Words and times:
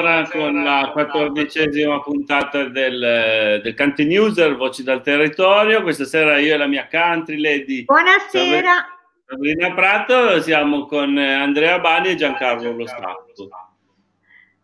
buonasera, 0.00 0.28
con 0.28 0.64
la 0.64 0.90
quattordicesima 0.92 2.00
puntata 2.00 2.64
del, 2.64 3.60
del 3.62 3.74
Country 3.74 4.06
Newser, 4.06 4.56
Voci 4.56 4.82
dal 4.82 5.02
Territorio. 5.02 5.82
Questa 5.82 6.04
sera 6.04 6.38
io 6.38 6.54
e 6.54 6.56
la 6.56 6.66
mia 6.66 6.88
country 6.90 7.38
lady. 7.38 7.84
Buonasera. 7.84 8.86
Sabrina 9.26 9.72
Prato, 9.72 10.40
siamo 10.42 10.86
con 10.86 11.16
Andrea 11.16 11.78
Bani 11.78 12.10
e 12.10 12.16
Giancarlo 12.16 12.72
Lo 12.72 12.86
Stato. 12.86 13.48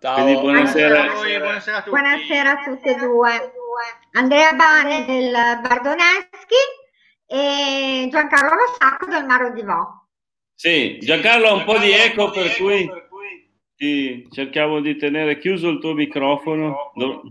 Ciao. 0.01 0.15
Quindi 0.15 0.41
buonasera. 0.41 1.03
Buonasera, 1.03 1.39
buonasera, 1.45 1.77
a 1.77 1.83
tutti. 1.83 1.91
buonasera 1.91 2.51
a 2.51 2.63
tutte 2.65 2.91
e 2.91 2.99
due. 2.99 3.53
Andrea 4.13 4.53
Bani 4.53 5.05
del 5.05 5.33
Bardoneschi 5.33 6.57
e 7.27 8.09
Giancarlo 8.11 8.55
Lo 8.55 8.73
Stato 8.75 9.07
del 9.07 9.25
Maro 9.25 9.51
di 9.53 9.63
Vo. 9.63 10.09
Sì, 10.55 10.99
Giancarlo 11.01 11.49
ha 11.49 11.53
un 11.55 11.65
po' 11.65 11.79
di 11.79 11.91
eco 11.93 12.31
per 12.31 12.55
cui 12.57 12.91
ti 13.81 14.29
cerchiamo 14.31 14.81
di 14.81 14.95
tenere 14.97 15.39
chiuso 15.39 15.71
il 15.71 15.81
tuo 15.81 15.95
microfono. 15.95 16.93
No, 16.97 17.23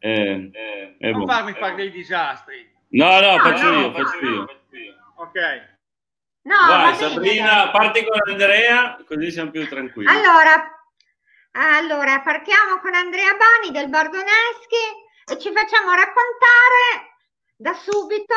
eh, 0.00 0.50
eh, 0.52 0.96
eh, 0.98 1.10
non 1.12 1.20
boh. 1.20 1.26
farmi 1.26 1.52
fare 1.52 1.76
dei 1.76 1.92
disastri. 1.92 2.68
No, 2.88 3.20
no, 3.20 3.38
faccio 3.38 3.70
no, 3.70 3.80
io, 3.80 3.92
faccio 3.92 4.26
io. 4.26 4.46
Ok. 5.14 5.72
No, 6.42 6.56
Vai, 6.66 6.94
Sabrina, 6.96 7.70
parti 7.70 8.04
con 8.04 8.18
Andrea, 8.26 8.98
così 9.06 9.30
siamo 9.30 9.52
più 9.52 9.68
tranquilli. 9.68 10.10
Allora, 10.10 10.68
allora, 11.52 12.20
partiamo 12.22 12.80
con 12.80 12.92
Andrea 12.92 13.36
Bani 13.36 13.72
del 13.72 13.88
Bordoneschi 13.88 14.84
e 15.30 15.38
ci 15.38 15.52
facciamo 15.52 15.90
raccontare 15.90 17.14
da 17.54 17.72
subito 17.72 18.34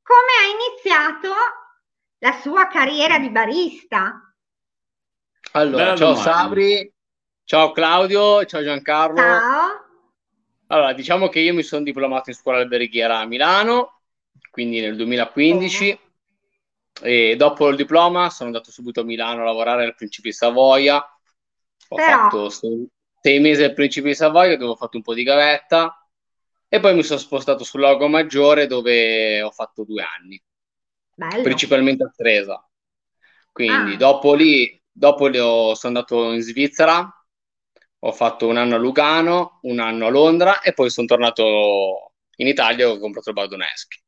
come 0.00 0.32
ha 0.40 0.94
iniziato 0.94 1.34
la 2.18 2.32
sua 2.40 2.68
carriera 2.68 3.18
di 3.18 3.30
barista. 3.30 4.31
Allora, 5.52 5.84
Bella 5.84 5.96
ciao 5.96 6.08
domanda. 6.14 6.32
Sabri, 6.32 6.92
ciao 7.44 7.72
Claudio, 7.72 8.44
ciao 8.46 8.62
Giancarlo. 8.62 9.16
Ciao. 9.16 9.84
Allora, 10.68 10.92
diciamo 10.94 11.28
che 11.28 11.40
io 11.40 11.52
mi 11.52 11.62
sono 11.62 11.84
diplomato 11.84 12.30
in 12.30 12.36
scuola 12.36 12.58
alberghiera 12.58 13.18
a 13.18 13.26
Milano, 13.26 14.00
quindi 14.50 14.80
nel 14.80 14.96
2015. 14.96 15.90
Oh. 15.90 17.06
E 17.06 17.36
dopo 17.36 17.68
il 17.68 17.76
diploma 17.76 18.30
sono 18.30 18.48
andato 18.48 18.70
subito 18.70 19.00
a 19.00 19.04
Milano 19.04 19.42
a 19.42 19.44
lavorare 19.44 19.84
al 19.84 19.94
Principe 19.94 20.28
di 20.28 20.34
Savoia. 20.34 20.96
Ho 20.98 21.96
Però... 21.96 22.06
fatto 22.06 22.48
sei, 22.48 22.88
sei 23.20 23.40
mesi 23.40 23.62
al 23.62 23.74
Principe 23.74 24.08
di 24.08 24.14
Savoia 24.14 24.56
dove 24.56 24.72
ho 24.72 24.76
fatto 24.76 24.96
un 24.96 25.02
po' 25.02 25.14
di 25.14 25.22
gavetta 25.22 26.06
e 26.68 26.80
poi 26.80 26.94
mi 26.94 27.02
sono 27.02 27.18
spostato 27.18 27.64
sul 27.64 27.80
Lago 27.80 28.08
Maggiore 28.08 28.66
dove 28.66 29.42
ho 29.42 29.50
fatto 29.50 29.84
due 29.84 30.02
anni. 30.02 30.42
Bello. 31.14 31.42
principalmente 31.42 32.04
a 32.04 32.12
Tresa. 32.14 32.66
Quindi 33.52 33.94
ah. 33.94 33.96
dopo 33.96 34.32
lì, 34.32 34.81
dopo 34.92 35.24
ho, 35.24 35.74
sono 35.74 35.96
andato 35.96 36.32
in 36.32 36.42
Svizzera, 36.42 37.24
ho 38.04 38.12
fatto 38.12 38.46
un 38.46 38.56
anno 38.56 38.74
a 38.74 38.78
Lugano, 38.78 39.58
un 39.62 39.80
anno 39.80 40.06
a 40.06 40.10
Londra 40.10 40.60
e 40.60 40.72
poi 40.74 40.90
sono 40.90 41.06
tornato 41.06 42.12
in 42.36 42.46
Italia 42.46 42.84
e 42.84 42.88
ho 42.88 42.98
comprato 42.98 43.30
il 43.30 43.34
Bardoneschi. 43.34 44.00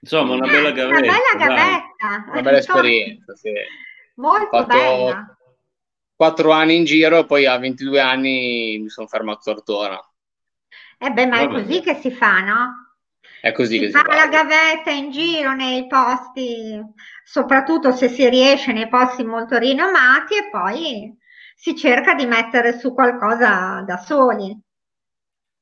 Insomma, 0.00 0.34
una 0.34 0.48
bella 0.48 0.72
gavetta. 0.72 0.98
Una 0.98 1.12
bella 1.12 1.46
gavetta. 1.46 2.30
Una 2.30 2.42
bella 2.42 2.58
esperienza, 2.58 3.36
sì. 3.36 3.52
Molto 4.16 4.64
bella. 4.64 5.36
Quattro 6.16 6.50
anni 6.50 6.76
in 6.76 6.84
giro 6.84 7.18
e 7.18 7.26
poi 7.26 7.46
a 7.46 7.58
22 7.58 8.00
anni 8.00 8.78
mi 8.78 8.88
sono 8.88 9.06
fermato 9.06 9.50
a 9.50 9.54
Tortona. 9.54 10.00
Eh 10.98 11.10
beh, 11.10 11.26
ma 11.26 11.40
è 11.40 11.48
così 11.48 11.80
che 11.80 11.94
si 11.94 12.10
fa, 12.10 12.40
no? 12.40 12.81
È 13.42 13.50
così 13.50 13.76
si 13.76 13.80
che 13.80 13.90
fa 13.90 13.98
si 13.98 14.04
fa 14.04 14.14
la 14.14 14.28
gavetta 14.28 14.92
in 14.92 15.10
giro 15.10 15.52
nei 15.52 15.88
posti, 15.88 16.80
soprattutto 17.24 17.90
se 17.90 18.06
si 18.06 18.28
riesce 18.28 18.72
nei 18.72 18.88
posti 18.88 19.24
molto 19.24 19.58
rinomati 19.58 20.36
e 20.36 20.48
poi 20.48 21.12
si 21.56 21.74
cerca 21.74 22.14
di 22.14 22.24
mettere 22.24 22.78
su 22.78 22.94
qualcosa 22.94 23.82
da 23.84 23.96
soli. 23.96 24.56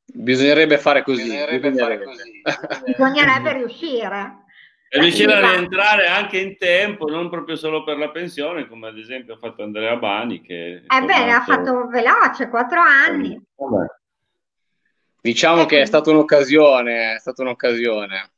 Bisognerebbe 0.05 0.77
fare 0.77 1.03
così. 1.03 1.23
Bisognerebbe, 1.23 1.71
Bisognerebbe. 1.71 2.05
Fare 2.05 2.17
così. 2.67 2.85
Bisognerebbe 2.85 3.53
riuscire. 3.55 4.45
E 4.91 5.01
riuscire 5.01 5.33
a 5.33 5.51
rientrare 5.51 6.07
anche 6.07 6.39
in 6.39 6.59
tempo, 6.59 7.07
non 7.07 7.31
proprio 7.31 7.57
solo 7.57 7.83
per 7.83 7.97
la 7.97 8.11
pensione, 8.11 8.69
come 8.69 8.89
ad 8.89 8.99
esempio 8.99 9.35
ha 9.35 9.39
fatto 9.39 9.63
Andrea 9.63 9.97
Bani. 9.97 10.43
Che 10.43 10.83
eh 10.87 11.01
beh, 11.03 11.31
ha 11.31 11.41
fatto 11.45 11.87
veloce, 11.87 12.51
quattro 12.51 12.81
anni. 12.81 13.43
Vabbè. 13.57 14.00
Diciamo 15.21 15.67
che 15.67 15.83
è 15.83 15.85
stata 15.85 16.11
un'occasione, 16.11 17.15
è 17.15 17.19
stata 17.19 17.43
un'occasione. 17.43 18.31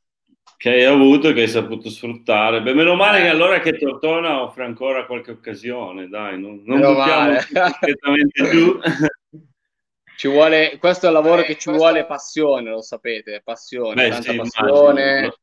Che 0.57 0.69
hai 0.69 0.85
avuto 0.85 1.29
e 1.29 1.33
che 1.33 1.41
hai 1.41 1.47
saputo 1.47 1.89
sfruttare. 1.89 2.61
Beh, 2.61 2.73
meno 2.73 2.95
male 2.95 3.21
che 3.21 3.27
allora 3.27 3.59
che 3.59 3.77
Tortona 3.77 4.41
offre 4.41 4.63
ancora 4.63 5.05
qualche 5.05 5.31
occasione, 5.31 6.07
dai, 6.07 6.39
non, 6.39 6.61
non 6.65 6.79
buttiamo 6.79 7.37
completamente 7.51 8.49
giù. 8.49 8.79
Ci 10.15 10.27
vuole, 10.27 10.77
questo 10.77 11.05
è 11.05 11.09
il 11.09 11.15
lavoro 11.15 11.41
eh, 11.41 11.45
che 11.45 11.57
ci 11.57 11.71
vuole 11.71 12.05
passione, 12.05 12.69
lo 12.69 12.81
sapete, 12.81 13.41
passione, 13.43 13.95
Beh, 13.95 14.09
tanta 14.09 14.31
sì, 14.31 14.37
passione, 14.37 15.33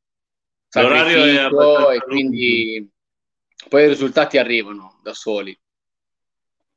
sacrificio 0.69 1.91
e 1.91 2.01
quindi 2.01 2.91
poi 3.69 3.85
i 3.85 3.89
risultati 3.89 4.39
arrivano 4.39 5.01
da 5.03 5.13
soli. 5.13 5.51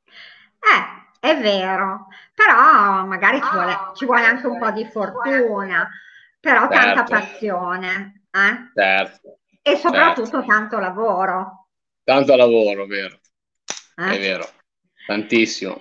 Eh, 0.03 1.28
è 1.28 1.40
vero, 1.40 2.07
però 2.33 3.05
magari 3.05 3.41
ci 3.41 3.49
vuole, 3.51 3.77
ci 3.95 4.05
vuole 4.05 4.25
anche 4.25 4.47
un 4.47 4.59
po' 4.59 4.71
di 4.71 4.85
fortuna, 4.85 5.89
però 6.39 6.67
certo. 6.69 6.75
tanta 6.75 7.03
passione. 7.03 8.25
Eh? 8.31 8.71
Certo. 8.73 9.39
E 9.61 9.77
soprattutto 9.77 10.39
certo. 10.39 10.45
tanto 10.47 10.79
lavoro. 10.79 11.67
Tanto 12.03 12.35
lavoro, 12.35 12.85
vero. 12.85 13.19
Eh? 13.95 14.16
È 14.16 14.19
vero, 14.19 14.47
tantissimo. 15.05 15.77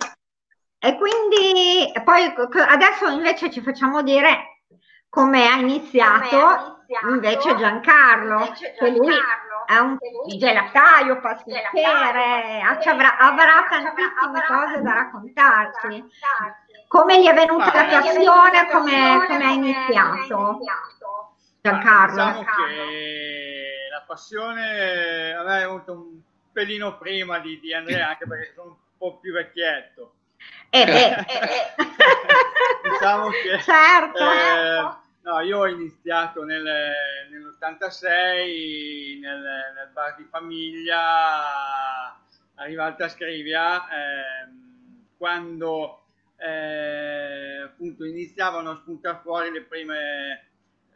E 0.78 0.96
quindi 0.96 1.92
poi 2.04 2.32
adesso 2.69 3.08
invece 3.08 3.50
ci 3.50 3.60
facciamo 3.60 4.02
dire 4.02 4.64
come 5.08 5.46
ha 5.46 5.56
iniziato, 5.56 6.84
invece 7.08 7.56
Giancarlo, 7.56 8.40
invece 8.40 8.48
Giancarlo 8.48 8.52
che 8.78 8.90
lui 8.90 9.14
è 9.66 9.78
un 9.78 9.98
gelataio, 10.38 11.20
pasticcere, 11.20 12.60
avrà, 12.86 13.16
avrà 13.18 13.66
tantissime 13.68 14.44
cose 14.46 14.82
da 14.82 14.92
raccontarci. 14.92 16.04
Come 16.88 17.22
gli 17.22 17.26
è 17.26 17.34
venuta 17.34 17.72
la 17.72 18.00
passione, 18.00 18.68
come, 18.70 19.26
come 19.26 19.44
ha 19.44 19.50
iniziato 19.50 20.58
Giancarlo? 21.62 22.24
Diciamo 22.24 22.44
che 22.66 23.88
la 23.90 24.04
passione 24.06 25.34
a 25.34 25.42
me 25.42 25.56
è 25.58 25.60
venuta 25.60 25.92
un 25.92 26.20
pelino 26.52 26.98
prima 26.98 27.38
di, 27.38 27.58
di 27.60 27.72
Andrea, 27.72 28.08
anche 28.08 28.26
perché 28.26 28.52
sono 28.54 28.68
un 28.68 28.76
po' 28.98 29.18
più 29.18 29.32
vecchietto. 29.32 30.14
Eh 30.70 30.84
beh, 30.84 31.10
eh 31.10 31.24
beh. 31.40 32.90
diciamo 32.90 33.28
che 33.28 33.60
certo. 33.62 34.30
Eh, 34.30 34.96
No, 35.24 35.38
io 35.38 35.58
ho 35.58 35.68
iniziato 35.68 36.42
nel, 36.42 36.64
nell'86 37.30 39.20
nel, 39.20 39.40
nel, 39.40 39.90
bar 39.92 40.16
di 40.16 40.24
famiglia 40.24 40.98
a 42.54 42.64
Rivalta 42.64 43.08
Scrivia, 43.08 43.88
eh, 43.88 44.48
quando 45.16 46.06
eh, 46.36 47.60
appunto 47.62 48.04
iniziavano 48.04 48.70
a 48.70 48.76
spuntare 48.76 49.20
fuori 49.22 49.52
le 49.52 49.62
prime 49.62 50.48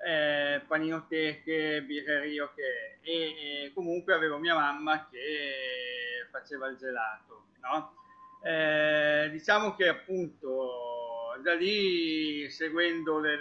eh, 0.04 0.60
paninoteche, 0.66 1.82
birrerie 1.82 2.50
che, 2.56 2.98
e, 3.02 3.66
e, 3.66 3.72
comunque 3.72 4.12
avevo 4.12 4.38
mia 4.38 4.56
mamma 4.56 5.06
che 5.08 6.26
faceva 6.32 6.66
il 6.66 6.76
gelato. 6.76 7.44
No? 7.62 7.94
Eh, 8.42 9.28
diciamo 9.30 9.76
che 9.76 9.86
appunto 9.86 11.38
da 11.42 11.54
lì 11.54 12.50
seguendo 12.50 13.20
le, 13.20 13.36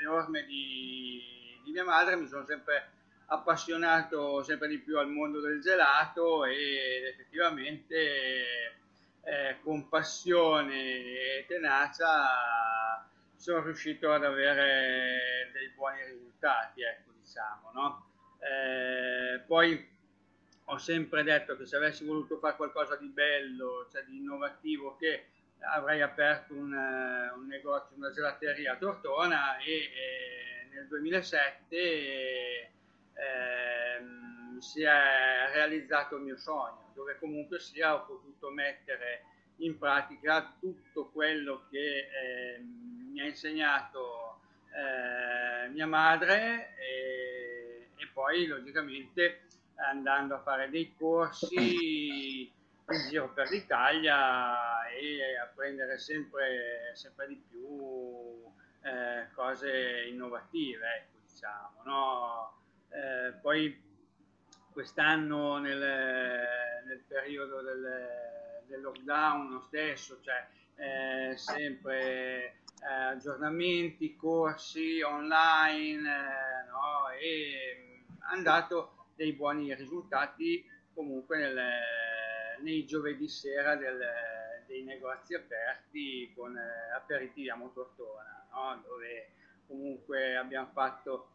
le 0.00 0.06
le 0.06 0.06
orme 0.06 0.44
di, 0.46 1.22
di 1.62 1.70
mia 1.70 1.84
madre 1.84 2.16
mi 2.16 2.26
sono 2.26 2.44
sempre 2.44 2.90
appassionato 3.26 4.42
sempre 4.42 4.66
di 4.66 4.78
più 4.78 4.98
al 4.98 5.08
mondo 5.08 5.40
del 5.40 5.60
gelato 5.60 6.44
ed 6.44 7.04
effettivamente 7.04 7.94
eh, 9.22 9.58
con 9.62 9.88
passione 9.88 10.74
e 10.74 11.44
tenacia 11.46 13.08
sono 13.36 13.62
riuscito 13.62 14.12
ad 14.12 14.24
avere 14.24 15.50
dei 15.52 15.70
buoni 15.70 16.04
risultati, 16.04 16.82
ecco, 16.82 17.10
diciamo, 17.18 17.70
no? 17.72 18.06
eh, 18.40 19.40
poi 19.46 19.88
ho 20.64 20.78
sempre 20.78 21.22
detto 21.22 21.56
che 21.56 21.64
se 21.64 21.76
avessi 21.76 22.04
voluto 22.04 22.38
fare 22.38 22.56
qualcosa 22.56 22.96
di 22.96 23.08
bello, 23.08 23.88
cioè 23.90 24.04
di 24.04 24.18
innovativo, 24.18 24.96
che 24.96 25.26
avrei 25.60 26.00
aperto 26.02 26.54
un, 26.54 26.72
eh, 26.72 27.32
un 27.36 27.46
negozio, 27.46 27.96
una 27.96 28.10
gelateria 28.10 28.72
a 28.72 28.76
Tortona 28.76 29.58
e 29.58 29.72
eh, 29.72 30.68
nel 30.72 30.86
2007 30.88 31.76
eh, 31.76 32.70
si 34.58 34.82
è 34.82 35.50
realizzato 35.52 36.16
il 36.16 36.22
mio 36.22 36.36
sogno, 36.36 36.90
dove 36.94 37.18
comunque 37.18 37.58
sia 37.60 37.94
ho 37.94 38.04
potuto 38.06 38.50
mettere 38.50 39.24
in 39.56 39.78
pratica 39.78 40.56
tutto 40.58 41.10
quello 41.10 41.66
che 41.70 42.08
eh, 42.08 42.58
mi 42.60 43.20
ha 43.20 43.26
insegnato 43.26 44.40
eh, 44.72 45.68
mia 45.68 45.86
madre 45.86 46.74
e, 46.78 47.88
e, 47.96 48.08
poi 48.12 48.46
logicamente 48.46 49.42
andando 49.76 50.34
a 50.34 50.40
fare 50.40 50.70
dei 50.70 50.94
corsi 50.96 52.50
in 52.94 53.08
giro 53.08 53.32
per 53.32 53.48
l'Italia 53.50 54.86
e 54.88 55.38
apprendere 55.38 55.98
sempre, 55.98 56.92
sempre 56.94 57.26
di 57.28 57.42
più 57.48 58.44
eh, 58.82 59.28
cose 59.34 60.06
innovative, 60.08 60.86
ecco, 60.96 61.18
diciamo, 61.26 61.82
no? 61.84 62.52
eh, 62.90 63.32
poi 63.40 63.88
quest'anno 64.72 65.58
nel, 65.58 65.78
nel 65.78 67.02
periodo 67.06 67.62
del, 67.62 68.64
del, 68.66 68.80
lockdown 68.80 69.50
lo 69.50 69.60
stesso, 69.60 70.20
cioè 70.22 70.46
eh, 70.76 71.36
sempre 71.36 72.60
eh, 72.82 72.92
aggiornamenti, 73.10 74.16
corsi 74.16 75.02
online 75.02 76.08
eh, 76.08 76.68
no? 76.70 77.08
e 77.20 78.04
hanno 78.30 78.42
dato 78.42 79.06
dei 79.14 79.32
buoni 79.32 79.74
risultati 79.74 80.64
comunque 80.94 81.38
nel, 81.38 81.58
nei 82.62 82.84
giovedì 82.86 83.28
sera 83.28 83.76
del, 83.76 83.98
dei 84.66 84.82
negozi 84.82 85.34
aperti 85.34 86.32
con 86.34 86.56
eh, 86.56 86.94
aperitivi 86.94 87.50
a 87.50 87.56
Motortona, 87.56 88.46
no? 88.52 88.82
dove 88.86 89.30
comunque 89.66 90.36
abbiamo 90.36 90.70
fatto 90.72 91.30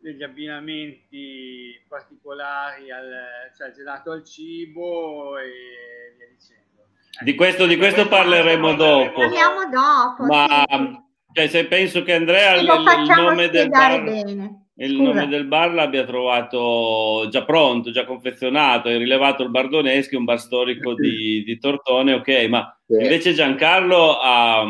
degli 0.00 0.22
abbinamenti 0.22 1.78
particolari 1.86 2.90
al 2.90 3.52
cioè 3.56 3.70
gelato 3.72 4.12
al 4.12 4.24
cibo 4.24 5.38
e 5.38 6.14
via 6.16 6.26
dicendo. 6.28 6.88
Di 7.20 7.34
questo, 7.34 7.66
di 7.66 7.76
questo 7.76 8.08
parleremo 8.08 8.74
dopo. 8.74 9.20
Parliamo 9.20 9.68
dopo. 9.68 10.24
Ma 10.24 10.64
sì. 10.66 11.02
cioè, 11.32 11.48
se 11.48 11.66
penso 11.66 12.02
che 12.02 12.14
Andrea 12.14 12.54
il, 12.54 12.64
il 12.64 13.14
nome 13.14 13.50
del 13.50 13.68
bar, 13.68 14.02
bene. 14.02 14.59
Il 14.84 15.00
nome 15.00 15.28
del 15.28 15.44
bar 15.44 15.74
l'abbia 15.74 16.04
trovato 16.04 17.26
già 17.28 17.44
pronto, 17.44 17.90
già 17.90 18.06
confezionato, 18.06 18.88
hai 18.88 18.96
rilevato 18.96 19.42
il 19.42 19.50
Bardoneschi, 19.50 20.16
un 20.16 20.24
bar 20.24 20.40
storico 20.40 20.94
di, 20.94 21.42
di 21.44 21.58
Tortone, 21.58 22.14
ok, 22.14 22.46
ma 22.48 22.80
sì. 22.86 22.94
invece 22.94 23.34
Giancarlo 23.34 24.18
ha 24.18 24.64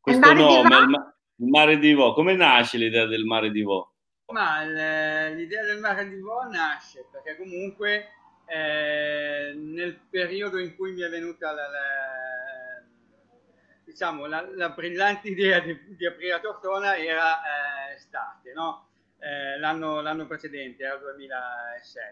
questo 0.00 0.30
il 0.30 0.36
nome, 0.36 0.76
il, 0.76 1.14
il 1.36 1.46
Mare 1.48 1.78
di 1.78 1.92
Vo. 1.92 2.14
Come 2.14 2.34
nasce 2.34 2.78
l'idea 2.78 3.04
del 3.04 3.24
Mare 3.24 3.50
di 3.50 3.62
Vo? 3.62 3.92
Ma 4.32 4.62
l'idea 4.64 5.64
del 5.64 5.78
Mare 5.78 6.08
di 6.08 6.18
Vo 6.20 6.42
nasce 6.50 7.06
perché 7.12 7.36
comunque 7.36 8.08
eh, 8.46 9.52
nel 9.54 10.00
periodo 10.08 10.58
in 10.58 10.74
cui 10.74 10.92
mi 10.92 11.02
è 11.02 11.10
venuta 11.10 11.52
la, 11.52 11.68
la, 11.68 12.82
diciamo, 13.84 14.24
la, 14.24 14.48
la 14.54 14.70
brillante 14.70 15.28
idea 15.28 15.60
di, 15.60 15.78
di, 15.96 16.06
aprire 16.06 16.32
a 16.32 16.40
Tortona 16.40 16.96
era 16.96 17.40
eh, 17.40 17.94
estate, 17.96 18.52
no? 18.54 18.89
Eh, 19.20 19.58
l'anno, 19.58 20.00
l'anno, 20.00 20.26
precedente, 20.26 20.82
era 20.82 20.94
il 20.94 21.00
2006. 21.00 22.02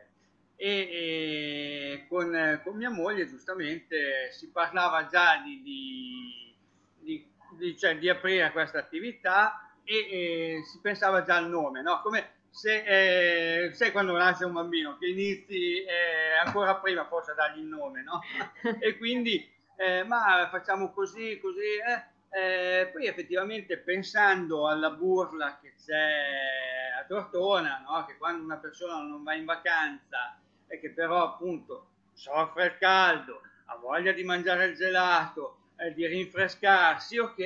E, 0.60 0.66
e 0.66 2.06
con, 2.08 2.60
con, 2.64 2.76
mia 2.76 2.90
moglie 2.90 3.28
giustamente 3.28 4.30
si 4.32 4.50
parlava 4.50 5.06
già 5.06 5.40
di, 5.42 5.62
di, 5.62 6.54
di, 6.98 7.30
di 7.56 7.78
cioè, 7.78 7.96
aprire 8.08 8.50
questa 8.50 8.78
attività 8.78 9.72
e, 9.84 9.94
e, 9.94 10.62
si 10.64 10.80
pensava 10.80 11.22
già 11.22 11.36
al 11.36 11.48
nome, 11.48 11.80
no? 11.80 12.00
Come 12.02 12.36
se, 12.50 13.66
eh, 13.66 13.72
sai 13.72 13.92
quando 13.92 14.16
nasce 14.16 14.44
un 14.44 14.52
bambino 14.52 14.98
che 14.98 15.06
inizi 15.06 15.84
eh, 15.84 16.36
ancora 16.44 16.76
prima 16.76 17.06
forse 17.06 17.30
a 17.30 17.34
dargli 17.34 17.60
il 17.60 17.66
nome, 17.66 18.02
no? 18.02 18.20
e 18.80 18.96
quindi, 18.98 19.48
eh, 19.76 20.02
ma 20.04 20.48
facciamo 20.50 20.92
così, 20.92 21.38
così, 21.40 21.76
eh. 21.86 22.16
Eh, 22.30 22.90
poi 22.92 23.06
effettivamente 23.06 23.78
pensando 23.78 24.68
alla 24.68 24.90
burla 24.90 25.58
che 25.60 25.74
c'è 25.82 27.00
a 27.00 27.04
Tortona, 27.04 27.82
no? 27.86 28.04
che 28.04 28.16
quando 28.18 28.44
una 28.44 28.56
persona 28.56 29.00
non 29.00 29.22
va 29.22 29.34
in 29.34 29.46
vacanza 29.46 30.38
e 30.66 30.78
che 30.78 30.90
però 30.90 31.24
appunto 31.24 31.86
soffre 32.12 32.66
il 32.66 32.78
caldo, 32.78 33.40
ha 33.66 33.76
voglia 33.76 34.12
di 34.12 34.24
mangiare 34.24 34.66
il 34.66 34.76
gelato, 34.76 35.56
eh, 35.76 35.94
di 35.94 36.06
rinfrescarsi, 36.06 37.18
ok, 37.18 37.36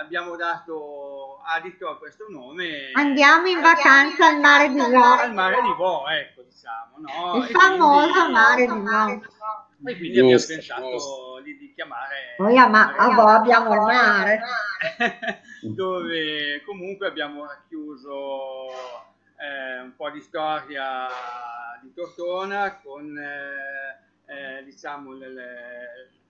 abbiamo 0.00 0.34
dato 0.36 1.40
adito 1.44 1.88
a 1.88 1.98
questo 1.98 2.26
nome. 2.28 2.90
Andiamo 2.94 3.48
in 3.48 3.60
vacanza 3.60 4.26
al 4.26 4.40
mare 4.40 4.68
di 4.68 4.78
Vo. 4.78 5.02
Al 5.02 5.32
mare 5.32 5.62
di 5.62 5.72
Vo, 5.76 6.08
ecco, 6.08 6.42
diciamo, 6.42 6.96
no? 6.98 7.36
Il 7.36 7.44
e 7.44 7.52
famoso 7.52 8.12
quindi, 8.12 8.32
mare 8.32 8.66
di 8.66 8.78
Vo. 8.78 9.88
E 9.90 9.96
quindi 9.96 10.18
abbiamo 10.18 10.44
pensato 10.46 11.29
chiamare... 11.80 12.36
Noi 12.38 12.58
a, 12.58 12.68
ma- 12.68 12.94
a 12.94 13.34
abbiamo 13.36 13.72
il 13.72 13.80
mare. 13.80 14.40
dove 15.62 16.62
comunque 16.64 17.06
abbiamo 17.06 17.46
racchiuso 17.46 18.68
eh, 19.36 19.80
un 19.80 19.94
po' 19.96 20.10
di 20.10 20.20
storia 20.20 21.08
di 21.80 21.92
Tortona 21.94 22.78
con 22.82 23.16
eh, 23.16 23.98
eh, 24.26 24.64
diciamo 24.64 25.12
le, 25.12 25.28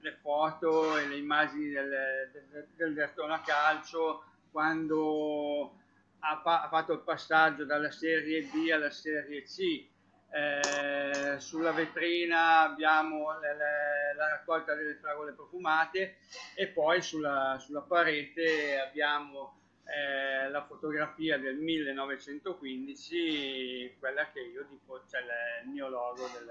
le, 0.00 0.19
foto 0.20 0.97
e 0.97 1.06
le 1.06 1.17
immagini 1.17 1.70
del, 1.70 2.29
del, 2.76 2.94
del 2.94 3.12
Tortona 3.14 3.41
Calcio 3.41 4.23
quando 4.50 5.75
ha, 6.20 6.43
ha, 6.44 6.69
fatto 6.69 6.93
il 6.93 7.00
passaggio 7.00 7.64
dalla 7.64 7.91
serie 7.91 8.49
D 8.49 8.70
alla 8.70 8.91
serie 8.91 9.43
C. 9.43 9.87
Eh, 10.32 11.41
sulla 11.41 11.73
vetrina 11.73 12.61
abbiamo 12.61 13.37
le, 13.41 13.56
le, 13.56 14.15
la 14.17 14.29
raccolta 14.29 14.75
delle 14.75 14.94
fragole 14.94 15.32
profumate 15.32 16.19
e 16.55 16.69
poi 16.69 17.03
sulla, 17.03 17.56
sulla 17.59 17.81
parete 17.81 18.79
abbiamo 18.79 19.59
eh, 19.85 20.49
la 20.50 20.65
fotografia 20.65 21.37
del 21.37 21.56
1915, 21.56 23.97
quella 23.99 24.31
che 24.31 24.38
io 24.41 24.65
dico, 24.71 25.03
c'è 25.09 25.19
cioè 25.19 25.62
il 25.65 25.71
mio 25.71 25.88
logo 25.88 26.29
del, 26.32 26.49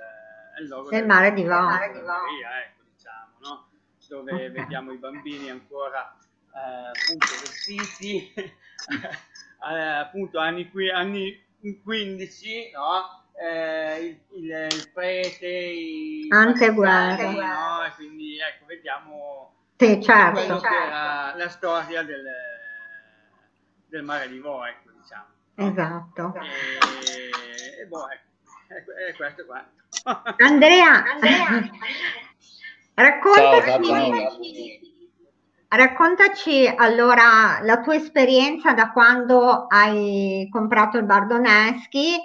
il 0.62 0.68
logo 0.68 0.90
del, 0.90 1.00
del 1.00 1.08
mare 1.08 1.32
di 1.32 1.44
Vò. 1.44 1.80
Ecco, 1.80 2.00
diciamo, 2.94 3.38
no? 3.40 3.70
dove 4.10 4.50
vediamo 4.60 4.92
i 4.92 4.98
bambini 4.98 5.50
ancora 5.50 6.18
eh, 6.54 6.90
appunto 6.90 7.28
vestiti, 7.42 8.34
eh, 8.36 9.80
appunto 9.80 10.38
anni, 10.40 10.70
anni 10.94 11.42
15, 11.82 12.72
no? 12.72 13.19
Eh, 13.42 14.00
il, 14.02 14.20
il, 14.34 14.68
il, 14.70 14.90
prete, 14.94 15.48
i 15.48 16.28
anteguerra, 16.30 17.32
no? 17.32 17.94
quindi 17.96 18.38
ecco, 18.38 18.66
vediamo 18.66 19.54
sì, 19.78 20.02
certo. 20.04 20.60
certo. 20.60 20.68
la, 20.68 21.34
la 21.38 21.48
storia 21.48 22.04
del, 22.04 22.26
del 23.88 24.04
mare 24.04 24.28
di 24.28 24.40
Vo, 24.40 24.66
ecco, 24.66 24.90
diciamo. 24.92 25.28
Esatto. 25.56 26.34
E, 26.36 27.82
e 27.82 27.86
boh, 27.86 28.10
ecco, 28.10 28.74
ecco, 28.74 28.92
è 28.94 29.16
questo 29.16 29.46
qua. 29.46 29.66
Andrea, 30.40 31.04
Andrea. 31.06 31.72
raccontaci, 32.96 33.84
Ciao, 33.86 34.98
Raccontaci 35.70 36.74
allora 36.76 37.60
la 37.62 37.80
tua 37.80 37.96
esperienza 37.96 38.74
da 38.74 38.92
quando 38.92 39.68
hai 39.68 40.46
comprato 40.52 40.98
il 40.98 41.06
Bardoneschi 41.06 42.18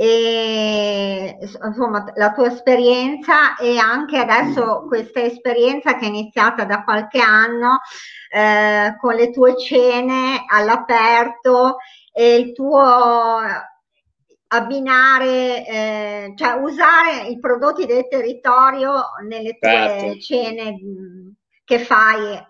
e 0.00 1.36
insomma 1.60 2.04
la 2.14 2.32
tua 2.32 2.46
esperienza 2.46 3.56
e 3.56 3.78
anche 3.78 4.16
adesso 4.16 4.84
questa 4.86 5.20
esperienza 5.22 5.96
che 5.96 6.04
è 6.04 6.08
iniziata 6.08 6.64
da 6.64 6.84
qualche 6.84 7.18
anno 7.18 7.80
eh, 8.32 8.96
con 9.00 9.16
le 9.16 9.32
tue 9.32 9.58
cene 9.58 10.44
all'aperto 10.46 11.78
e 12.12 12.36
il 12.36 12.52
tuo 12.52 13.40
abbinare, 14.46 15.66
eh, 15.66 16.32
cioè 16.36 16.52
usare 16.52 17.26
i 17.26 17.40
prodotti 17.40 17.84
del 17.84 18.06
territorio 18.06 19.02
nelle 19.28 19.58
tue 19.58 19.68
certo. 19.68 20.18
cene 20.20 20.76
che 21.64 21.80
fai 21.80 22.40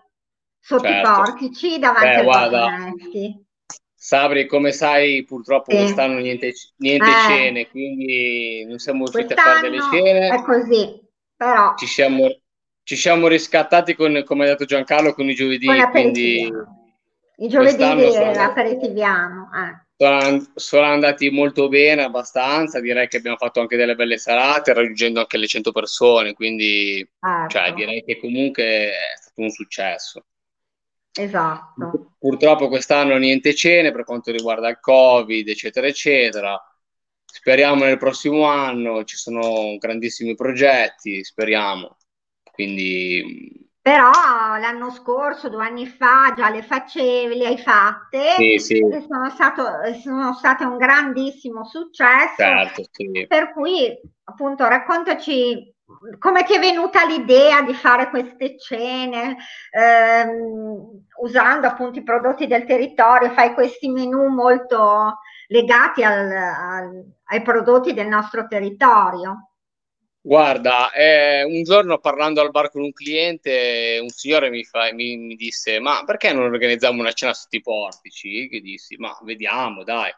sotto 0.59 0.83
certo. 0.83 1.09
i 1.09 1.13
portici 1.13 1.79
davanti 1.79 2.05
Beh, 2.09 2.15
ai 2.15 2.23
guarda, 2.23 2.93
Sabri, 4.01 4.47
come 4.47 4.71
sai, 4.71 5.25
purtroppo 5.25 5.71
sì. 5.71 5.77
quest'anno 5.77 6.19
niente, 6.19 6.53
niente 6.77 7.05
eh, 7.05 7.27
cene, 7.27 7.67
quindi 7.67 8.63
non 8.65 8.77
siamo 8.77 9.03
riusciti 9.03 9.33
a 9.33 9.35
fare 9.35 9.59
delle 9.59 9.79
cene. 9.91 10.29
È 10.29 10.41
così, 10.41 11.01
però. 11.35 11.75
Ci 11.75 11.85
siamo, 11.85 12.33
ci 12.83 12.95
siamo 12.95 13.27
riscattati, 13.27 13.95
con, 13.95 14.23
come 14.25 14.45
ha 14.45 14.47
detto 14.47 14.63
Giancarlo, 14.63 15.13
con 15.13 15.29
i 15.29 15.35
giovedì. 15.35 15.65
Con 15.65 15.89
quindi 15.91 16.49
I 17.39 17.49
giovedì 17.49 17.83
aperitiviano. 17.83 19.49
Eh. 19.53 19.87
Sono, 19.97 20.47
sono, 20.55 20.85
andati 20.85 21.29
molto 21.29 21.67
bene, 21.67 22.03
abbastanza. 22.03 22.79
Direi 22.79 23.09
che 23.09 23.17
abbiamo 23.17 23.35
fatto 23.35 23.59
anche 23.59 23.75
delle 23.75 23.95
belle 23.95 24.17
serate, 24.17 24.71
raggiungendo 24.71 25.19
anche 25.19 25.37
le 25.37 25.47
100 25.47 25.73
persone. 25.73 26.33
Quindi, 26.33 26.99
ecco. 27.01 27.49
cioè, 27.49 27.73
direi 27.73 28.01
che 28.05 28.17
comunque 28.17 28.63
è 28.63 29.17
stato 29.19 29.41
un 29.41 29.49
successo. 29.49 30.23
Esatto. 31.21 32.13
Purtroppo 32.17 32.67
quest'anno 32.67 33.17
niente 33.17 33.53
cene 33.53 33.91
per 33.91 34.05
quanto 34.05 34.31
riguarda 34.31 34.69
il 34.69 34.79
Covid, 34.79 35.47
eccetera, 35.47 35.87
eccetera. 35.87 36.57
Speriamo 37.25 37.83
nel 37.83 37.97
prossimo 37.97 38.45
anno, 38.45 39.03
ci 39.03 39.17
sono 39.17 39.77
grandissimi 39.77 40.35
progetti, 40.35 41.23
speriamo. 41.23 41.97
Quindi 42.51 43.67
però 43.81 44.11
l'anno 44.59 44.91
scorso, 44.91 45.49
due 45.49 45.65
anni 45.65 45.87
fa, 45.87 46.33
già 46.35 46.49
le 46.49 46.61
facevi, 46.61 47.35
le 47.35 47.47
hai 47.47 47.57
fatte 47.57 48.35
sì, 48.37 48.57
sì. 48.59 48.85
Sono, 49.07 49.29
stato, 49.29 49.63
sono, 50.03 50.33
state 50.33 50.63
un 50.63 50.77
grandissimo 50.77 51.65
successo. 51.65 52.35
Certo, 52.35 52.83
sì. 52.91 53.25
Per 53.27 53.51
cui, 53.51 53.99
appunto, 54.25 54.67
raccontaci 54.67 55.73
come 56.19 56.43
ti 56.43 56.53
è 56.53 56.59
venuta 56.59 57.05
l'idea 57.05 57.61
di 57.61 57.73
fare 57.73 58.09
queste 58.09 58.57
cene 58.57 59.37
ehm, 59.71 61.05
usando 61.21 61.67
appunto 61.67 61.99
i 61.99 62.03
prodotti 62.03 62.47
del 62.47 62.65
territorio? 62.65 63.31
Fai 63.31 63.53
questi 63.53 63.89
menù 63.89 64.27
molto 64.27 65.19
legati 65.47 66.03
al, 66.03 66.31
al, 66.31 67.05
ai 67.25 67.41
prodotti 67.41 67.93
del 67.93 68.07
nostro 68.07 68.47
territorio. 68.47 69.49
Guarda, 70.21 70.91
eh, 70.91 71.43
un 71.43 71.63
giorno 71.63 71.97
parlando 71.97 72.41
al 72.41 72.51
bar 72.51 72.69
con 72.69 72.81
un 72.83 72.91
cliente, 72.91 73.97
un 74.01 74.09
signore 74.09 74.49
mi, 74.49 74.63
fa, 74.65 74.93
mi, 74.93 75.17
mi, 75.17 75.35
disse: 75.35 75.79
Ma 75.79 76.03
perché 76.05 76.33
non 76.33 76.43
organizziamo 76.43 76.99
una 76.99 77.13
cena 77.13 77.33
sotto 77.33 77.55
i 77.55 77.61
portici? 77.61 78.47
Che 78.49 78.59
dissi: 78.59 78.97
Ma 78.97 79.17
vediamo, 79.23 79.83
dai. 79.83 80.11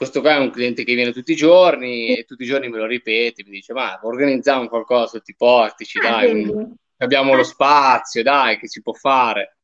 Questo 0.00 0.22
qua 0.22 0.36
è 0.36 0.38
un 0.38 0.48
cliente 0.48 0.82
che 0.82 0.94
viene 0.94 1.12
tutti 1.12 1.32
i 1.32 1.36
giorni 1.36 2.16
e 2.16 2.24
tutti 2.24 2.44
i 2.44 2.46
giorni 2.46 2.70
me 2.70 2.78
lo 2.78 2.86
ripete. 2.86 3.44
Mi 3.44 3.50
dice: 3.50 3.74
Ma 3.74 4.00
organizziamo 4.02 4.66
qualcosa 4.66 5.08
sotto 5.18 5.30
i 5.30 5.36
portici, 5.36 5.98
ah, 5.98 6.22
dai. 6.22 6.50
Abbiamo 6.96 7.34
lo 7.34 7.42
spazio, 7.42 8.22
dai, 8.22 8.58
che 8.58 8.66
si 8.66 8.80
può 8.80 8.94
fare. 8.94 9.58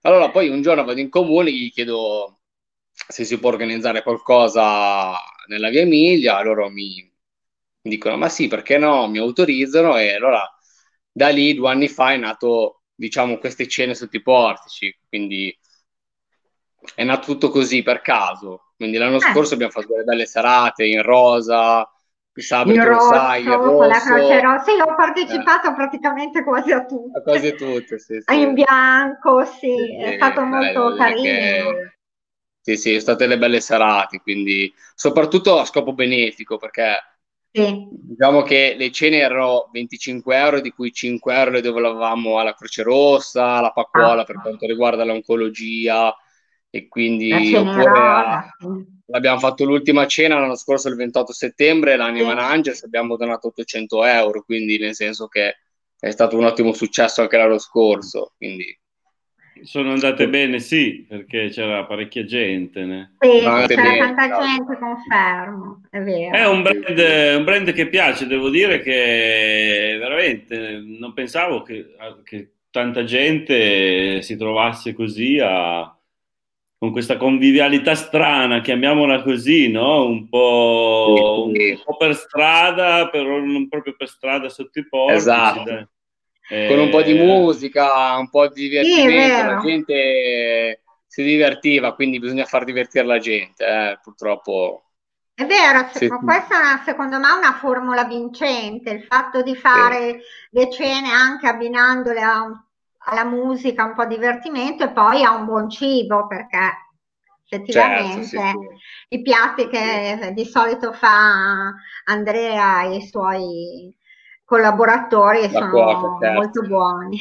Allora, 0.00 0.28
poi 0.30 0.48
un 0.48 0.60
giorno 0.60 0.82
vado 0.82 0.98
in 0.98 1.08
comune 1.08 1.52
gli 1.52 1.70
chiedo 1.70 2.40
se 2.90 3.24
si 3.24 3.38
può 3.38 3.50
organizzare 3.50 4.02
qualcosa 4.02 5.16
nella 5.46 5.68
via 5.68 5.82
Emilia. 5.82 6.42
Loro 6.42 6.68
mi 6.68 7.08
mi 7.82 7.90
dicono 7.92 8.16
ma 8.16 8.28
sì, 8.28 8.48
perché 8.48 8.76
no? 8.76 9.06
Mi 9.08 9.18
autorizzano 9.18 9.96
e 9.96 10.14
allora 10.14 10.44
da 11.12 11.28
lì 11.28 11.54
due 11.54 11.70
anni 11.70 11.86
fa 11.86 12.12
è 12.12 12.16
nato, 12.16 12.82
diciamo, 12.92 13.38
queste 13.38 13.68
cene 13.68 13.94
sotto 13.94 14.16
i 14.16 14.22
portici, 14.22 14.92
quindi 15.08 15.56
è 16.96 17.04
nato 17.04 17.26
tutto 17.26 17.50
così 17.50 17.84
per 17.84 18.00
caso. 18.00 18.69
Quindi 18.80 18.96
l'anno 18.96 19.16
eh. 19.16 19.20
scorso 19.20 19.52
abbiamo 19.52 19.72
fatto 19.72 19.88
delle 19.88 20.04
belle 20.04 20.24
serate 20.24 20.86
in 20.86 21.02
rosa, 21.02 21.86
sabato 22.32 22.70
in 22.74 22.82
rosso, 22.82 23.12
sai, 23.12 23.44
rosso. 23.44 23.82
la 23.82 24.00
croce 24.00 24.40
rossa. 24.40 24.64
Sì, 24.64 24.80
ho 24.80 24.94
partecipato 24.94 25.68
eh. 25.68 25.74
praticamente 25.74 26.42
quasi 26.42 26.72
a 26.72 26.86
tutte. 26.86 27.18
A 27.18 27.20
quasi 27.20 27.54
tutte, 27.56 27.98
sì, 27.98 28.22
sì. 28.24 28.40
In 28.40 28.54
bianco, 28.54 29.44
sì, 29.44 29.68
sì 29.68 29.96
è 30.00 30.14
stato 30.14 30.40
molto 30.40 30.94
carino. 30.94 31.20
Che... 31.22 31.94
Sì, 32.62 32.76
sì, 32.76 32.88
sono 32.88 33.00
state 33.00 33.26
le 33.26 33.36
belle 33.36 33.60
serate, 33.60 34.22
quindi 34.22 34.72
soprattutto 34.94 35.58
a 35.58 35.66
scopo 35.66 35.92
benefico, 35.92 36.56
perché 36.56 36.96
sì. 37.52 37.86
Diciamo 37.90 38.40
che 38.42 38.76
le 38.78 38.90
cene 38.92 39.18
erano 39.18 39.68
25 39.72 40.36
euro, 40.38 40.60
di 40.60 40.70
cui 40.70 40.90
5 40.90 41.34
euro 41.34 41.50
le 41.50 41.60
dovevamo 41.60 42.38
alla 42.38 42.54
Croce 42.54 42.82
Rossa, 42.82 43.56
alla 43.56 43.72
Pacquola 43.72 44.22
ah. 44.22 44.24
per 44.24 44.40
quanto 44.40 44.66
riguarda 44.66 45.04
l'oncologia 45.04 46.14
e 46.70 46.86
quindi 46.86 47.32
a, 47.32 48.46
l'abbiamo 49.06 49.38
fatto 49.40 49.64
l'ultima 49.64 50.06
cena 50.06 50.38
l'anno 50.38 50.54
scorso 50.54 50.88
il 50.88 50.94
28 50.94 51.32
settembre, 51.32 51.96
l'Anima 51.96 52.30
sì. 52.30 52.38
Angels 52.38 52.82
abbiamo 52.84 53.16
donato 53.16 53.48
800 53.48 54.04
euro, 54.04 54.42
quindi 54.42 54.78
nel 54.78 54.94
senso 54.94 55.26
che 55.26 55.56
è 55.98 56.10
stato 56.10 56.38
un 56.38 56.44
ottimo 56.44 56.72
successo 56.72 57.20
anche 57.20 57.36
l'anno 57.36 57.58
scorso. 57.58 58.32
Quindi 58.36 58.78
sono 59.62 59.92
andate 59.92 60.28
bene, 60.28 60.58
sì, 60.58 61.04
perché 61.06 61.48
c'era 61.50 61.84
parecchia 61.84 62.24
gente. 62.24 62.84
Né? 62.84 63.14
Sì, 63.18 63.28
c'era 63.40 63.66
bene, 63.66 63.98
tanta 63.98 64.40
gente, 64.40 64.78
confermo, 64.78 65.80
è 65.90 65.98
vero. 66.00 66.36
È 66.36 66.46
un 66.46 66.62
brand, 66.62 67.36
un 67.36 67.44
brand, 67.44 67.72
che 67.72 67.88
piace, 67.88 68.26
devo 68.26 68.48
dire 68.48 68.80
che 68.80 69.96
veramente 69.98 70.80
non 70.82 71.12
pensavo 71.12 71.62
che, 71.62 71.94
che 72.24 72.52
tanta 72.70 73.04
gente 73.04 74.22
si 74.22 74.36
trovasse 74.36 74.94
così 74.94 75.38
a, 75.38 75.94
con 76.80 76.92
questa 76.92 77.18
convivialità 77.18 77.94
strana, 77.94 78.62
chiamiamola 78.62 79.22
così, 79.22 79.68
no? 79.68 80.06
Un 80.06 80.30
po', 80.30 81.50
sì, 81.52 81.60
sì. 81.60 81.70
un 81.72 81.82
po', 81.84 81.96
per 81.98 82.14
strada, 82.14 83.10
però 83.10 83.38
non 83.38 83.68
proprio 83.68 83.94
per 83.94 84.08
strada 84.08 84.48
sotto 84.48 84.78
i 84.78 84.88
portici. 84.88 85.16
Esatto 85.18 85.88
con 86.50 86.78
un 86.80 86.90
po' 86.90 87.02
di 87.02 87.16
eh, 87.16 87.24
musica, 87.24 88.16
un 88.16 88.28
po' 88.28 88.48
di 88.48 88.68
divertimento, 88.68 89.36
sì, 89.36 89.46
la 89.46 89.60
gente 89.62 90.82
si 91.06 91.22
divertiva, 91.22 91.94
quindi 91.94 92.18
bisogna 92.18 92.44
far 92.44 92.64
divertire 92.64 93.04
la 93.04 93.18
gente, 93.18 93.64
eh, 93.64 93.98
purtroppo. 94.02 94.84
È 95.32 95.46
vero, 95.46 95.88
sì. 95.92 96.08
questa 96.08 96.82
secondo 96.84 97.18
me 97.18 97.28
è 97.28 97.38
una 97.38 97.54
formula 97.54 98.04
vincente, 98.04 98.90
il 98.90 99.04
fatto 99.04 99.42
di 99.42 99.54
fare 99.54 100.20
sì. 100.20 100.58
le 100.58 100.70
cene 100.72 101.10
anche 101.10 101.46
abbinandole 101.46 102.20
a, 102.20 102.64
alla 103.04 103.24
musica, 103.24 103.84
un 103.84 103.94
po' 103.94 104.04
di 104.04 104.16
divertimento 104.16 104.84
e 104.84 104.90
poi 104.90 105.22
a 105.22 105.34
un 105.34 105.44
buon 105.44 105.70
cibo, 105.70 106.26
perché 106.26 106.58
effettivamente 107.44 108.26
certo, 108.26 108.60
sì, 108.60 109.16
i 109.16 109.22
piatti 109.22 109.68
che 109.68 110.32
di 110.34 110.44
solito 110.44 110.92
fa 110.92 111.72
Andrea 112.04 112.82
e 112.84 112.96
i 112.96 113.06
suoi 113.06 113.96
collaboratori 114.44 115.48
sono 115.48 115.70
cuoca, 115.70 116.26
certo. 116.26 116.40
molto 116.40 116.62
buoni. 116.62 117.18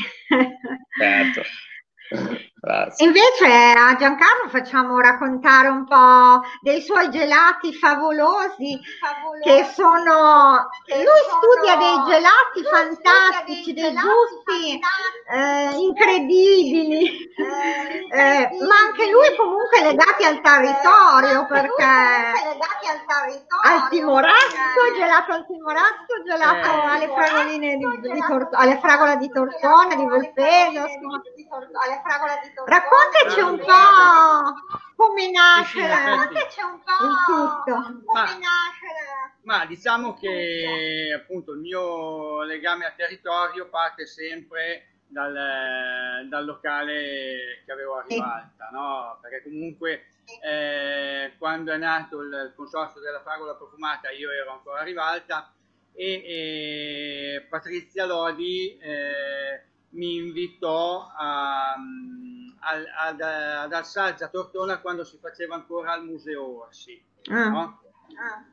Certo. 0.98 1.42
Grazie. 2.62 3.06
Invece 3.06 3.46
a 3.46 3.96
Giancarlo 3.96 4.50
facciamo 4.50 5.00
raccontare 5.00 5.70
un 5.70 5.86
po' 5.86 6.42
dei 6.62 6.82
suoi 6.82 7.10
gelati 7.10 7.74
favolosi, 7.74 8.78
favolosi 9.00 9.44
che 9.44 9.64
sono... 9.74 10.68
Che 10.84 10.96
lui 10.96 11.24
sono, 11.30 11.40
studia 11.40 11.76
dei 11.78 12.04
gelati 12.12 12.64
fantastici, 12.70 13.74
dei, 13.74 13.94
dei 13.94 14.02
gusti 14.02 14.80
eh, 15.32 15.78
incredibili, 15.78 17.32
eh, 17.32 18.10
eh, 18.12 18.50
ma 18.66 18.76
anche 18.88 19.10
lui 19.10 19.36
comunque 19.38 19.82
legati 19.82 20.26
al 20.26 20.42
territorio 20.42 21.46
perché 21.46 21.84
al, 21.84 22.34
territorio, 23.08 23.46
al 23.64 23.90
timorazzo, 23.90 24.82
gelato 24.98 25.32
al 25.32 25.46
timorazzo, 25.46 26.24
gelato 26.26 26.68
eh. 26.68 26.92
alle 26.92 27.08
fragoline 27.08 27.78
di, 27.78 28.12
di, 28.12 28.24
tor- 28.28 28.50
alle 28.52 28.80
fragole 28.80 29.18
di 29.18 29.30
Tortona, 29.30 29.96
di 29.96 30.04
Volpedo, 30.04 30.82
alle 30.82 32.02
fragole 32.04 32.40
di 32.44 32.49
Raccontaci 32.66 33.40
un 33.42 33.58
po' 33.58 34.80
come 34.96 35.32
nasce, 35.32 35.88
raccontaci 35.88 36.62
un 36.62 36.80
po' 36.84 37.06
il 37.06 37.16
tutto. 37.26 38.04
Come 38.06 38.38
nasce. 38.38 39.38
Ma 39.44 39.66
diciamo 39.66 40.14
che 40.14 41.14
appunto 41.16 41.54
il 41.54 41.60
mio 41.60 42.44
legame 42.44 42.86
al 42.86 42.96
territorio 42.96 43.70
parte 43.70 44.06
sempre 44.06 44.90
dal, 45.08 46.28
dal 46.28 46.46
locale 46.46 47.64
che 47.66 47.72
avevo 47.72 47.98
a 47.98 48.06
Rivalta, 48.08 48.70
no? 48.72 49.18
perché 49.22 49.44
comunque 49.44 50.06
eh, 50.44 51.34
quando 51.38 51.72
è 51.72 51.78
nato 51.78 52.22
il 52.22 52.54
consorzio 52.56 53.02
della 53.02 53.22
fragola 53.22 53.56
profumata 53.56 54.12
io 54.12 54.30
ero 54.30 54.52
ancora 54.52 54.82
a 54.82 54.84
Rivalta 54.84 55.52
e, 55.94 56.24
e 56.26 57.48
Patrizia 57.50 58.06
Lodi 58.06 58.78
eh, 58.78 59.64
mi 59.92 60.16
invitò 60.16 61.12
a, 61.16 61.74
ad, 61.74 62.86
ad, 62.98 63.22
ad 63.22 63.74
Alsaggia 63.74 64.28
Tortona 64.28 64.80
quando 64.80 65.04
si 65.04 65.18
faceva 65.18 65.56
ancora 65.56 65.94
al 65.94 66.06
Museo 66.06 66.64
Orsi. 66.64 67.02
Ah. 67.30 67.50
No? 67.50 67.82
Ah. 68.18 68.46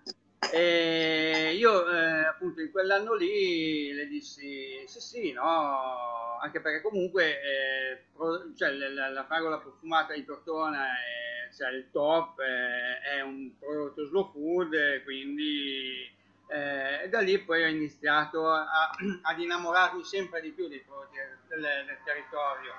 E 0.53 1.55
io 1.59 1.91
eh, 1.91 2.27
appunto 2.27 2.61
in 2.61 2.71
quell'anno 2.71 3.15
lì 3.15 3.93
le 3.93 4.07
dissi 4.07 4.85
sì 4.87 5.01
sì 5.01 5.33
no 5.33 6.39
anche 6.41 6.61
perché 6.61 6.83
comunque 6.83 7.41
eh, 7.41 8.05
pro, 8.15 8.55
cioè, 8.55 8.71
la, 8.71 9.09
la, 9.09 9.25
fragola 9.25 9.59
profumata 9.59 10.13
di 10.13 10.25
Tortona 10.25 10.87
è 10.87 11.53
cioè, 11.53 11.71
il 11.71 11.91
top 11.91 12.39
eh, 12.41 13.01
è 13.01 13.21
un 13.23 13.51
prodotto 13.59 14.07
slow 14.07 14.31
food 14.31 15.03
quindi 15.05 16.15
eh, 16.49 17.05
e 17.05 17.09
da 17.09 17.21
lì 17.21 17.39
poi 17.39 17.65
ho 17.65 17.69
iniziato 17.69 18.49
a, 18.49 18.91
ad 19.23 19.41
innamorarmi 19.41 20.05
sempre 20.05 20.41
di 20.41 20.51
più 20.51 20.69
prodotti 20.87 21.17
del, 21.49 21.61
del 21.61 21.99
territorio. 22.05 22.73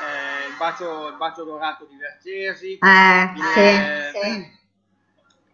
Eh, 0.00 0.48
il, 0.48 0.56
bacio, 0.56 1.08
il, 1.08 1.16
bacio, 1.16 1.44
dorato 1.44 1.84
di 1.84 1.96
Vercesi, 1.96 2.78
eh, 2.78 3.32
il, 3.36 4.12
sì, 4.12 4.18
sì. 4.18 4.58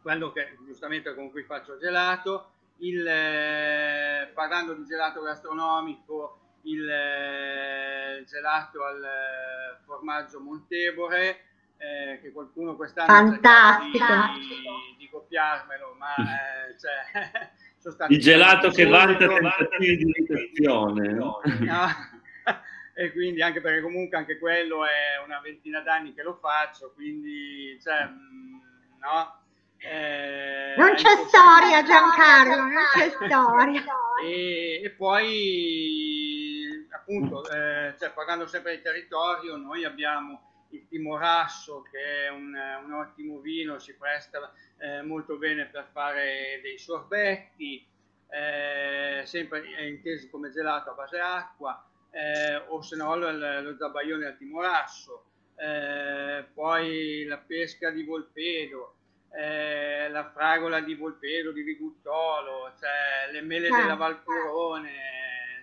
quello 0.00 0.32
che 0.32 0.56
giustamente 0.64 1.14
con 1.14 1.30
cui 1.30 1.42
faccio 1.42 1.78
gelato, 1.78 2.52
il, 2.78 3.06
eh, 3.06 4.30
parlando 4.34 4.74
di 4.74 4.84
gelato 4.84 5.20
gastronomico, 5.22 6.38
il 6.62 6.88
eh, 6.88 8.24
gelato 8.26 8.84
al 8.84 9.02
eh, 9.02 9.78
formaggio 9.84 10.40
Montebore, 10.40 11.44
eh, 11.78 12.18
che 12.20 12.32
qualcuno 12.32 12.76
quest'anno 12.76 13.06
Fantastico. 13.06 14.04
Di, 14.34 14.96
di, 14.97 14.97
copiarmelo, 15.28 15.94
ma 15.98 16.14
eh, 16.16 16.78
cioè, 16.78 17.50
sono 17.76 17.94
stati 17.94 18.14
il 18.14 18.20
gelato 18.20 18.70
che 18.70 18.86
vanta 18.86 19.26
tentativi 19.26 19.96
di 19.96 20.02
imitazione. 20.02 21.12
No? 21.12 21.40
e 22.94 23.12
quindi 23.12 23.42
anche 23.42 23.60
perché 23.60 23.82
comunque 23.82 24.16
anche 24.16 24.38
quello 24.38 24.84
è 24.86 25.22
una 25.24 25.40
ventina 25.40 25.80
d'anni 25.80 26.14
che 26.14 26.22
lo 26.22 26.38
faccio, 26.40 26.92
quindi 26.94 27.78
cioè, 27.82 28.06
mm, 28.06 28.58
no? 29.00 29.36
Eh, 29.80 30.74
non 30.76 30.94
c'è 30.94 31.14
storia 31.28 31.84
Giancarlo, 31.84 32.56
non 32.56 32.72
c'è 32.94 33.10
storia. 33.10 33.84
E, 34.20 34.80
e 34.82 34.90
poi 34.90 36.84
appunto, 36.90 37.48
eh, 37.48 37.94
cioè, 37.96 38.10
parlando 38.10 38.48
sempre 38.48 38.74
di 38.74 38.82
territorio, 38.82 39.56
noi 39.56 39.84
abbiamo 39.84 40.47
il 40.70 40.86
Timorasso 40.88 41.82
che 41.82 42.26
è 42.26 42.28
un, 42.30 42.54
un 42.84 42.92
ottimo 42.92 43.38
vino, 43.40 43.78
si 43.78 43.94
presta 43.94 44.52
eh, 44.78 45.02
molto 45.02 45.36
bene 45.36 45.66
per 45.66 45.88
fare 45.92 46.60
dei 46.62 46.78
sorbetti. 46.78 47.86
eh, 48.30 49.22
sempre 49.24 49.64
intesi 49.86 50.28
come 50.28 50.50
gelato 50.50 50.90
a 50.90 50.94
base 50.94 51.18
acqua, 51.18 51.82
eh, 52.10 52.56
o 52.68 52.82
se 52.82 52.96
no 52.96 53.16
lo, 53.16 53.30
lo 53.30 53.76
zabaione 53.76 54.26
al 54.26 54.36
timorasso, 54.36 55.24
eh, 55.56 56.44
poi 56.52 57.24
la 57.24 57.38
pesca 57.38 57.90
di 57.90 58.04
Volpedo, 58.04 58.94
eh, 59.30 60.08
la 60.10 60.30
fragola 60.30 60.80
di 60.80 60.94
Volpedo, 60.94 61.52
di 61.52 61.62
Viguttolo, 61.62 62.72
cioè, 62.78 63.32
le 63.32 63.40
mele 63.42 63.68
della 63.68 63.94
Valturone, 63.94 64.92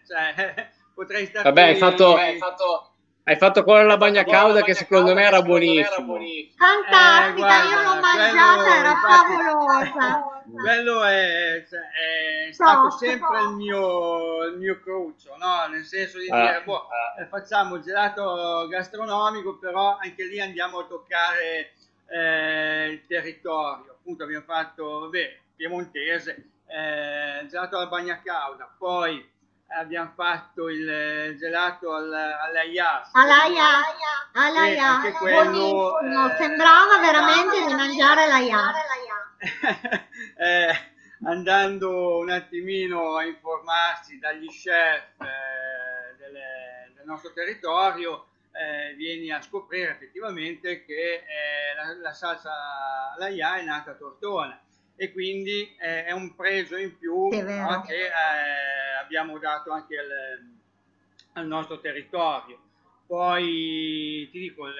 cioè, 0.08 0.72
potrei 0.94 1.26
stare... 1.28 1.50
Vabbè, 1.50 1.62
hai 1.62 1.76
fatto, 1.76 2.16
hai 2.16 2.38
fatto 2.38 2.95
hai 3.28 3.38
fatto 3.38 3.64
quella 3.64 3.82
alla 3.82 3.98
bagna 3.98 4.24
cauda 4.24 4.62
che 4.62 4.76
secondo 4.76 5.16
me 5.16 5.24
era 5.24 5.42
buonissima. 5.42 6.20
Fantastica, 6.56 7.64
eh, 7.64 7.68
io 7.70 7.82
l'ho 7.82 8.00
mangiata, 8.00 8.78
era 8.78 8.96
favolosa. 8.96 10.44
Quello 10.54 11.04
è, 11.04 11.66
cioè, 11.68 11.80
è 12.50 12.54
stato 12.54 12.92
sempre 12.92 13.42
il 13.42 13.50
mio, 13.56 14.44
il 14.44 14.58
mio 14.58 14.80
cruccio, 14.80 15.36
no? 15.38 15.66
nel 15.72 15.84
senso 15.86 16.20
di 16.20 16.26
dire, 16.26 16.62
boh, 16.64 16.88
eh, 17.20 17.26
facciamo 17.26 17.76
il 17.76 17.82
gelato 17.82 18.68
gastronomico, 18.70 19.58
però 19.58 19.98
anche 20.00 20.26
lì 20.26 20.40
andiamo 20.40 20.82
a 20.82 20.86
toccare 20.86 21.74
eh, 22.06 22.90
il 22.92 23.08
territorio. 23.08 23.94
Appunto 23.94 24.24
abbiamo 24.24 24.46
fatto, 24.46 25.00
vabbè, 25.00 25.36
piemontese, 25.56 26.50
eh, 26.68 27.48
gelato 27.48 27.78
alla 27.78 27.88
bagna 27.88 28.22
cauda, 28.24 28.72
poi 28.78 29.34
abbiamo 29.68 30.12
fatto 30.16 30.70
il 30.70 31.36
gelato 31.38 31.94
alla, 31.94 32.42
alla 32.42 32.64
IAS. 32.64 33.10
Alla 33.14 33.46
IAS, 33.46 33.86
alla 34.34 34.68
IAS. 34.68 35.18
Quello, 35.18 36.00
eh, 36.00 36.36
sembrava 36.38 37.00
veramente 37.00 37.66
di 37.66 37.74
mangiare 37.74 38.28
la 38.28 38.38
IAS. 38.40 38.76
eh, 40.38 40.94
andando 41.26 42.20
un 42.20 42.30
attimino 42.30 43.16
a 43.16 43.26
informarsi 43.26 44.20
dagli 44.20 44.48
chef 44.48 45.20
eh, 45.20 46.16
delle, 46.18 46.92
del 46.96 47.06
nostro 47.06 47.34
territorio, 47.34 48.28
eh, 48.52 48.94
vieni 48.96 49.32
a 49.32 49.42
scoprire 49.42 49.92
effettivamente 49.92 50.86
che 50.86 51.14
eh, 51.16 51.76
la, 51.76 51.94
la, 52.02 52.14
salsa 52.14 52.52
alla 53.14 53.28
IA 53.28 53.58
è 53.58 53.64
nata 53.64 53.92
a 53.92 53.96
Tortona 53.96 54.58
e 54.96 55.12
quindi 55.12 55.76
è 55.78 56.12
un 56.12 56.34
pregio 56.36 56.78
in 56.78 56.98
più 56.98 57.28
no, 57.28 57.82
che 57.82 58.06
eh, 58.06 58.10
abbiamo 59.06 59.38
dato 59.38 59.72
anche 59.72 59.98
al, 59.98 60.58
al, 61.34 61.48
nostro 61.48 61.80
territorio. 61.80 62.60
Poi 63.06 64.28
ti 64.32 64.40
dico, 64.40 64.68
il 64.68 64.76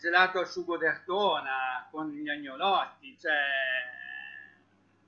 gelato 0.00 0.40
al 0.40 0.48
sugo 0.48 0.76
d'Ertona 0.76 1.88
con 1.90 2.10
gli 2.10 2.28
agnolotti, 2.28 3.16
cioè, 3.18 3.38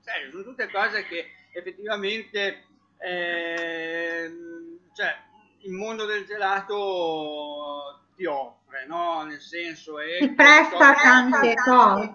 cioè, 0.03 0.29
sono 0.31 0.43
tutte 0.43 0.71
cose 0.71 1.05
che 1.05 1.31
effettivamente 1.51 2.65
eh, 2.97 4.33
cioè, 4.93 5.17
il 5.59 5.71
mondo 5.73 6.05
del 6.05 6.25
gelato 6.25 7.99
ti 8.15 8.25
offre, 8.25 8.85
no? 8.87 9.23
Nel 9.23 9.41
senso 9.41 9.99
è... 9.99 10.19
Ti 10.19 10.31
presta 10.31 10.93
tante 10.93 11.55
cose. 11.55 12.13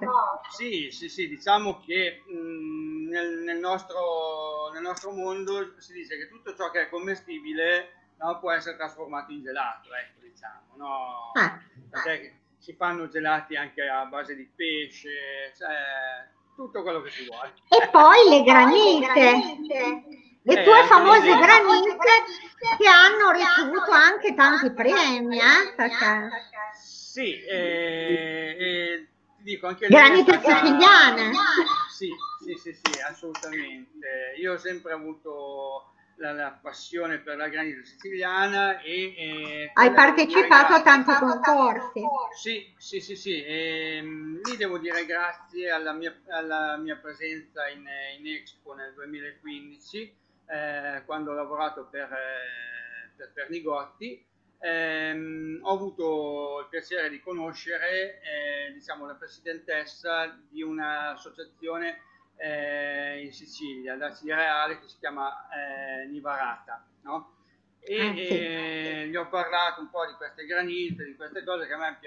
Sì, 0.51 0.91
sì, 0.91 1.09
sì, 1.11 1.29
diciamo 1.29 1.81
che 1.85 2.23
mh, 2.27 2.33
mm, 2.35 3.00
nel, 3.11 3.39
nel, 3.41 3.59
nostro, 3.59 4.71
nel, 4.73 4.83
nostro, 4.83 5.11
mondo 5.13 5.75
si 5.79 5.93
dice 5.93 6.17
che 6.17 6.29
tutto 6.29 6.55
ciò 6.55 6.71
che 6.71 6.83
è 6.83 6.89
commestibile 6.89 8.13
no, 8.19 8.39
può 8.39 8.53
essere 8.53 8.77
trasformato 8.77 9.33
in 9.33 9.43
gelato, 9.43 9.89
ecco, 9.95 10.21
diciamo, 10.21 10.77
no? 10.77 11.33
Ah. 11.35 11.61
Perché 11.91 12.39
si 12.59 12.75
fanno 12.75 13.09
gelati 13.09 13.57
anche 13.57 13.89
a 13.89 14.05
base 14.05 14.35
di 14.37 14.49
pesce, 14.55 15.53
cioè 15.57 16.29
tutto 16.55 16.83
quello 16.83 17.03
che 17.03 17.11
si 17.11 17.27
vuole. 17.27 17.55
E 17.69 17.89
poi 17.89 18.29
le 18.29 18.43
granite 18.43 20.29
le 20.43 20.63
tue 20.63 20.81
eh, 20.81 20.85
famose 20.85 21.37
granite 21.37 21.99
che 22.79 22.89
hanno 22.89 23.31
ricevuto 23.31 23.91
anche 23.91 24.35
tanti 24.35 24.73
premi, 24.73 25.39
eh? 25.39 25.75
Perché... 25.77 26.29
Sì, 26.75 27.43
eh, 27.43 28.57
eh, 28.59 29.09
dico 29.39 29.67
anche 29.67 29.89
granite 29.89 30.41
siciliane. 30.43 31.33
Sì, 31.91 32.09
sì, 32.57 32.73
sì, 32.73 32.81
sì, 32.83 33.01
assolutamente. 33.01 34.35
Io 34.39 34.55
ho 34.55 34.59
sempre 34.59 34.93
avuto 34.93 35.93
la, 36.17 36.33
la 36.33 36.59
passione 36.61 37.19
per 37.19 37.37
la 37.37 37.49
granita 37.49 37.85
siciliana 37.85 38.81
e... 38.81 39.15
e 39.17 39.71
Hai 39.75 39.93
partecipato 39.93 40.73
a 40.73 40.83
tanti 40.83 41.13
concorsi. 41.13 42.03
Sì, 42.35 42.75
sì, 42.77 43.01
sì, 43.01 43.17
sì. 43.17 43.43
E, 43.43 43.97
ehm, 43.97 44.41
lì 44.43 44.57
devo 44.57 44.79
dire 44.79 45.07
grazie 45.07 45.71
alla 45.71 45.93
mia, 45.93 46.15
alla 46.29 46.77
mia 46.77 46.97
presenza 46.97 47.69
in, 47.69 47.87
in 48.19 48.27
Expo 48.27 48.75
nel 48.75 48.93
2015 48.95 50.19
eh, 50.47 51.03
quando 51.05 51.31
ho 51.31 51.35
lavorato 51.35 51.87
per, 51.89 52.13
eh, 52.13 53.13
per, 53.17 53.31
per 53.33 53.51
Nigotti, 53.51 54.25
ehm, 54.59 55.61
ho 55.63 55.73
avuto 55.73 56.61
il 56.61 56.67
piacere 56.69 57.09
di 57.09 57.21
conoscere 57.21 58.21
eh, 58.21 58.73
diciamo, 58.73 59.07
la 59.07 59.15
presidentessa 59.15 60.39
di 60.49 60.63
un'associazione 60.63 62.03
eh, 62.41 63.23
in 63.23 63.33
Sicilia, 63.33 63.97
da 63.97 64.15
Cireale, 64.15 64.81
che 64.81 64.89
si 64.89 64.97
chiama 64.99 65.49
eh, 65.51 66.07
Nivarata. 66.07 66.85
No? 67.03 67.35
E, 67.81 68.01
ah, 68.01 68.13
sì. 68.15 68.27
e, 68.27 69.09
gli 69.09 69.17
ho 69.17 69.29
parlato 69.29 69.81
un 69.81 69.91
po' 69.91 70.07
di 70.07 70.15
queste 70.15 70.47
granite, 70.47 71.05
di 71.05 71.17
queste 71.17 71.45
cose 71.45 71.67
che 71.67 71.73
a 71.73 71.79
me 71.79 71.99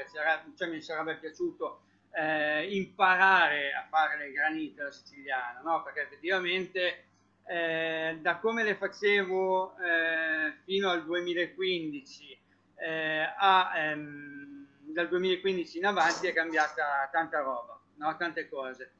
cioè 0.55 0.67
mi 0.67 0.81
sarebbe 0.81 1.17
piaciuto 1.17 1.81
eh, 2.11 2.75
imparare 2.75 3.73
a 3.73 3.85
fare 3.89 4.17
le 4.17 4.31
granite 4.31 4.81
alla 4.81 4.91
siciliana, 4.91 5.61
no? 5.63 5.81
perché 5.83 6.01
effettivamente 6.01 7.05
eh, 7.45 8.17
da 8.21 8.37
come 8.37 8.63
le 8.63 8.75
facevo 8.75 9.75
eh, 9.77 10.53
fino 10.63 10.89
al 10.89 11.03
2015 11.03 12.39
eh, 12.75 13.33
a, 13.35 13.71
ehm, 13.75 14.67
dal 14.93 15.07
2015 15.07 15.77
in 15.77 15.85
avanti 15.85 16.27
è 16.27 16.33
cambiata 16.33 17.09
tanta 17.11 17.39
roba, 17.39 17.79
no? 17.95 18.15
tante 18.17 18.47
cose. 18.47 18.91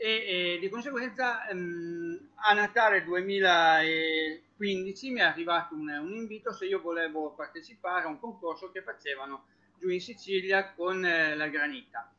E, 0.00 0.54
e 0.54 0.58
di 0.60 0.68
conseguenza 0.68 1.44
ehm, 1.48 2.28
a 2.36 2.54
Natale 2.54 3.02
2015 3.02 5.10
mi 5.10 5.18
è 5.18 5.24
arrivato 5.24 5.74
un, 5.74 5.88
un, 5.88 6.14
invito 6.14 6.52
se 6.52 6.66
io 6.66 6.80
volevo 6.80 7.32
partecipare 7.32 8.04
a 8.04 8.08
un 8.08 8.20
concorso 8.20 8.70
che 8.70 8.82
facevano 8.82 9.46
giù 9.76 9.88
in 9.88 10.00
Sicilia 10.00 10.72
con 10.72 11.04
eh, 11.04 11.34
la 11.34 11.48
granita. 11.48 12.12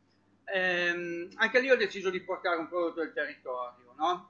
Ehm, 0.44 1.30
anche 1.36 1.62
lì 1.62 1.72
ho 1.72 1.78
deciso 1.78 2.10
di 2.10 2.20
portare 2.20 2.58
un 2.58 2.68
prodotto 2.68 3.00
del 3.00 3.14
territorio, 3.14 3.94
no? 3.96 4.30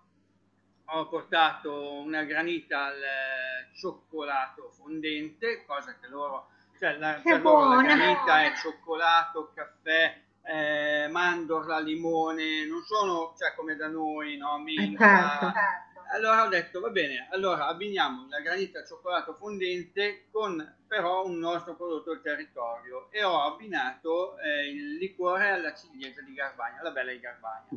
ho 0.92 1.08
portato 1.08 2.02
una 2.02 2.24
granita 2.24 2.86
al 2.86 3.02
eh, 3.02 3.76
cioccolato 3.76 4.72
fondente, 4.72 5.64
cosa 5.66 5.96
che 6.00 6.08
loro, 6.08 6.50
cioè 6.78 6.98
la, 6.98 7.20
per 7.24 7.42
loro 7.42 7.76
la 7.76 7.82
granita 7.82 8.44
è 8.44 8.56
cioccolato, 8.56 9.52
caffè, 9.54 10.20
eh, 10.44 11.08
mandorla, 11.10 11.80
limone, 11.80 12.66
non 12.66 12.82
sono 12.84 13.34
cioè, 13.38 13.54
come 13.56 13.76
da 13.76 13.88
noi, 13.88 14.38
no? 14.38 14.58
Minca. 14.60 15.40
Certo. 15.40 15.88
Allora 16.12 16.44
ho 16.44 16.48
detto, 16.48 16.80
va 16.80 16.90
bene, 16.90 17.28
allora 17.30 17.68
abbiniamo 17.68 18.26
la 18.30 18.40
granita 18.40 18.80
al 18.80 18.88
cioccolato 18.88 19.36
fondente 19.36 20.26
con 20.32 20.78
però 20.88 21.24
un 21.24 21.38
nostro 21.38 21.76
prodotto 21.76 22.14
del 22.14 22.24
territorio 22.24 23.12
e 23.12 23.24
ho 23.24 23.44
abbinato 23.44 24.40
eh, 24.40 24.72
il 24.72 24.96
liquore 24.96 25.50
alla 25.50 25.76
ciliegia 25.76 26.22
di 26.22 26.34
Garbagna, 26.34 26.82
la 26.82 26.90
bella 26.90 27.12
di 27.12 27.20
Garbagna. 27.20 27.68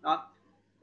No? 0.00 0.30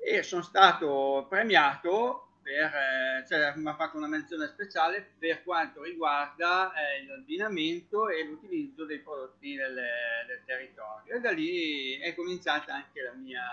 e 0.04 0.22
sono 0.22 0.42
stato 0.42 1.26
premiato 1.30 2.28
per, 2.44 2.66
eh, 2.66 3.26
cioè 3.28 3.54
mi 3.56 3.70
ha 3.70 3.76
fatto 3.76 3.98
una 3.98 4.08
menzione 4.08 4.48
speciale 4.48 5.14
per 5.18 5.44
quanto 5.44 5.82
riguarda 5.82 6.72
eh, 6.74 7.06
l'abbinamento 7.08 8.10
e 8.10 8.26
l'utilizzo 8.26 8.86
dei 8.86 9.00
prodotti 9.00 9.56
del, 9.56 9.74
del, 9.74 10.42
territorio 10.46 11.16
e 11.16 11.20
da 11.22 11.32
lì 11.32 11.98
è 12.00 12.14
cominciata 12.14 12.74
anche 12.74 13.02
la 13.02 13.14
mia 13.14 13.44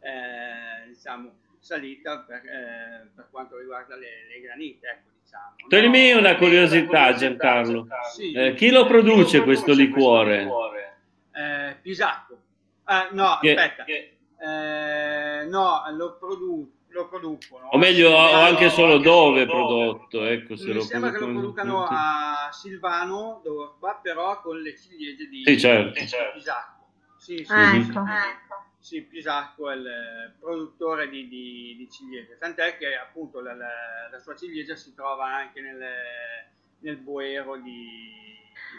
eh, 0.00 0.88
diciamo, 0.88 1.32
salita 1.58 2.20
per, 2.20 2.46
eh, 2.46 3.10
per, 3.14 3.26
quanto 3.30 3.58
riguarda 3.58 3.96
le, 3.96 4.26
le 4.28 4.40
granite 4.40 4.86
ecco, 4.86 5.10
diciamo. 5.20 5.54
Toglimi 5.68 6.12
no? 6.12 6.18
una 6.20 6.36
curiosità 6.36 7.14
Giancarlo 7.14 7.88
sì. 8.12 8.32
Eh, 8.32 8.54
chi 8.54 8.70
lo 8.70 8.86
produce 8.86 9.42
questo 9.42 9.74
liquore? 9.74 10.48
Eh, 11.32 11.76
Pisacco 11.82 12.40
ah, 12.84 13.08
no 13.10 13.38
che, 13.40 13.56
aspetta 13.56 13.82
che 13.82 14.10
no, 15.48 15.82
lo, 15.90 16.16
produ- 16.16 16.73
lo 16.94 17.08
producono. 17.08 17.68
O 17.68 17.76
meglio, 17.76 18.10
o 18.10 18.32
anche 18.32 18.70
solo 18.70 18.98
dove 18.98 19.42
è 19.42 19.46
prodotto. 19.46 20.24
Ecco, 20.24 20.56
se 20.56 20.72
Mi 20.72 20.80
sembra 20.82 21.10
che 21.10 21.18
lo 21.18 21.26
producano 21.26 21.84
a 21.84 22.48
Silvano, 22.52 23.40
Dorba, 23.42 23.98
però 24.00 24.40
con 24.40 24.60
le 24.60 24.76
ciliegie 24.76 25.28
di, 25.28 25.42
sì, 25.44 25.58
certo. 25.58 26.00
di 26.00 26.06
Pisacco. 26.34 26.86
Sì, 27.16 27.44
sì, 27.44 27.52
ah, 27.52 27.74
ecco. 27.74 27.98
ecco. 28.00 28.64
sì, 28.78 29.02
Pisacco 29.02 29.70
è 29.70 29.74
il 29.74 30.34
produttore 30.38 31.08
di, 31.08 31.26
di, 31.26 31.74
di 31.76 31.88
ciliegie, 31.90 32.36
tant'è 32.38 32.76
che 32.76 32.96
appunto 32.96 33.40
la, 33.40 33.54
la, 33.54 33.66
la, 34.10 34.18
sua 34.20 34.36
ciliegia 34.36 34.76
si 34.76 34.94
trova 34.94 35.34
anche 35.34 35.60
nel, 35.60 35.82
nel 36.80 36.96
boero 36.96 37.56
di... 37.56 38.22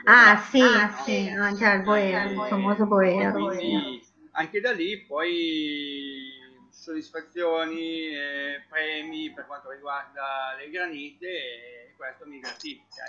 Ah, 0.06 0.38
sì, 0.38 0.62
ah, 0.62 0.90
sì, 1.04 1.32
no? 1.32 1.44
anche 1.44 1.66
il 1.66 1.82
boero, 1.82 2.30
il 2.30 2.48
famoso 2.48 2.86
boero. 2.86 3.48
Quindi, 3.48 4.04
anche 4.32 4.62
da 4.62 4.72
lì 4.72 5.02
poi 5.02 6.35
soddisfazioni, 6.76 8.10
eh, 8.10 8.66
premi 8.70 9.32
per 9.32 9.46
quanto 9.48 9.72
riguarda 9.72 10.56
le 10.58 10.70
granite 10.70 11.28
e 11.28 11.94
questo 11.96 12.26
mi 12.26 12.40
gratifica. 12.40 13.04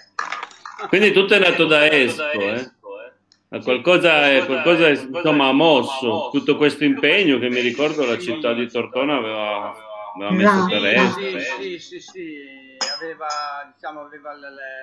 Ecco. 0.78 0.88
Quindi 0.88 1.12
tutto 1.12 1.34
è 1.34 1.38
nato 1.38 1.66
da 1.66 1.90
Espo, 1.90 2.30
eh? 2.30 2.74
Qualcosa, 3.62 4.44
qualcosa 4.44 4.88
insomma, 4.88 5.48
ha 5.48 5.52
mosso 5.52 6.30
tutto 6.30 6.56
questo 6.56 6.84
impegno 6.84 7.38
che 7.38 7.48
mi 7.48 7.60
ricordo 7.60 8.04
la 8.04 8.18
città 8.18 8.52
di 8.52 8.68
Tortona 8.68 9.16
aveva, 9.16 9.74
aveva 10.14 10.30
messo 10.32 10.66
per 10.66 10.84
Espo. 10.84 11.38
Sì, 11.60 11.78
sì, 11.78 12.00
sì, 12.00 12.76
aveva, 12.96 13.72
diciamo, 13.74 14.00
aveva 14.00 14.32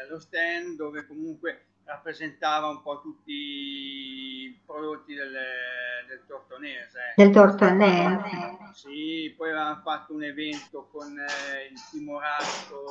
lo 0.10 0.20
stand 0.20 0.76
dove 0.76 1.06
comunque 1.06 1.66
rappresentava 1.86 2.68
un 2.68 2.82
po' 2.82 3.02
tutti 3.02 3.32
i 3.32 4.60
prodotti 4.66 5.14
del, 5.14 5.36
del 6.08 6.24
tortonese. 6.28 7.14
Del 7.16 7.32
tortonese. 7.32 8.22
Sì, 8.74 9.34
poi 9.36 9.50
avevamo 9.50 9.82
fatto 9.82 10.14
un 10.14 10.24
evento 10.24 10.88
con 10.92 11.18
eh, 11.18 11.68
il 11.72 11.80
timorato 11.92 12.86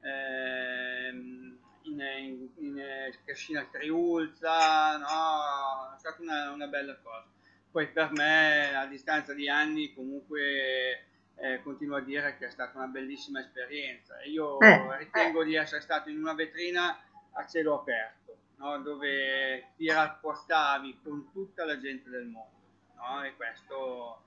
eh, 0.00 1.08
in, 1.10 1.56
in, 1.82 2.48
in 2.56 2.82
Cascina 3.24 3.66
Triulza, 3.70 4.96
no? 4.98 5.94
è 5.94 5.98
stata 5.98 6.22
una, 6.22 6.50
una, 6.52 6.66
bella 6.66 6.96
cosa. 7.02 7.26
Poi 7.70 7.88
per 7.88 8.10
me, 8.12 8.74
a 8.74 8.86
distanza 8.86 9.34
di 9.34 9.48
anni, 9.48 9.92
comunque 9.92 11.04
eh, 11.36 11.60
continuo 11.62 11.96
a 11.96 12.00
dire 12.00 12.36
che 12.38 12.46
è 12.46 12.50
stata 12.50 12.78
una 12.78 12.86
bellissima 12.86 13.40
esperienza. 13.40 14.22
Io 14.24 14.58
eh, 14.60 14.96
ritengo 14.98 15.44
di 15.44 15.56
essere 15.56 15.82
stato 15.82 16.08
in 16.08 16.18
una 16.18 16.32
vetrina 16.32 16.98
a 17.32 17.46
cielo 17.46 17.80
aperto, 17.80 18.25
no? 18.56 18.78
dove 18.80 19.72
ti 19.76 19.90
rapportavi 19.90 21.00
con 21.02 21.30
tutta 21.32 21.64
la 21.64 21.78
gente 21.78 22.08
del 22.10 22.26
mondo. 22.26 22.54
No? 22.96 23.24
E 23.24 23.34
questo 23.36 24.22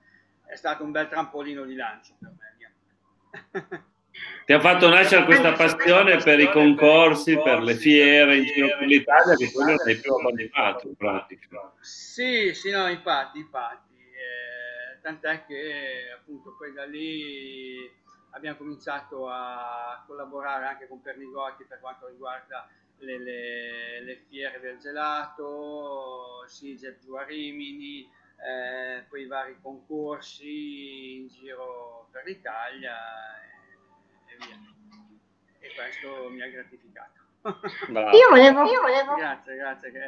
è 0.46 0.56
stato 0.56 0.84
un 0.84 0.90
bel 0.90 1.08
trampolino 1.08 1.64
di 1.64 1.74
lancio 1.74 2.14
per 2.18 2.30
me. 2.30 2.48
Ti 4.44 4.52
ha 4.52 4.60
fatto 4.60 4.88
nascere 4.88 5.24
questa 5.24 5.52
passione 5.52 6.16
per 6.18 6.40
i 6.40 6.50
concorsi, 6.50 7.38
per 7.38 7.62
le 7.62 7.76
fiere 7.76 8.38
in 8.38 8.44
giro 8.44 8.76
per 8.76 8.86
l'Italia, 8.88 9.36
che 9.36 9.52
quello 9.52 9.78
sei 9.78 9.96
più 10.00 10.12
abbandonato 10.12 10.88
in 10.88 10.96
pratica. 10.96 11.72
Sì, 11.80 12.52
sì, 12.52 12.70
no, 12.70 12.88
infatti, 12.88 13.38
infatti. 13.38 13.94
Eh, 13.94 15.00
tant'è 15.00 15.46
che 15.46 16.10
appunto 16.18 16.56
poi 16.58 16.72
da 16.72 16.84
lì 16.84 17.88
abbiamo 18.32 18.56
cominciato 18.56 19.28
a 19.28 20.02
collaborare 20.06 20.66
anche 20.66 20.88
con 20.88 21.00
Pernigotti 21.00 21.64
per 21.64 21.78
quanto 21.78 22.08
riguarda 22.08 22.68
le, 23.00 23.18
le, 23.18 24.04
le 24.04 24.16
fiere 24.28 24.60
del 24.60 24.78
gelato, 24.78 26.44
Siger 26.46 26.98
giù 26.98 27.14
a 27.14 27.24
Rimini, 27.24 28.08
eh, 28.36 29.04
poi 29.08 29.22
i 29.22 29.26
vari 29.26 29.56
concorsi 29.60 31.16
in 31.16 31.28
giro 31.28 32.08
per 32.10 32.24
l'Italia 32.24 32.96
e, 34.26 34.32
e 34.32 34.36
via. 34.38 34.58
E 35.60 35.74
questo 35.74 36.28
mi 36.30 36.42
ha 36.42 36.48
gratificato. 36.48 37.18
Io 37.42 38.28
volevo, 38.28 38.64
io 38.64 38.80
volevo... 38.82 39.14
Grazie, 39.14 39.56
grazie. 39.56 39.90
Che 39.90 40.00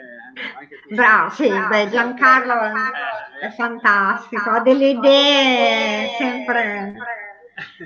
anche 0.54 0.80
tu 0.80 0.94
Bravo, 0.94 1.30
sì, 1.30 1.48
beh, 1.48 1.88
Giancarlo 1.88 2.60
è, 2.60 3.46
è 3.46 3.50
fantastico, 3.52 4.50
ha 4.50 4.60
delle 4.60 4.88
idee 4.88 6.08
sempre 6.18 6.94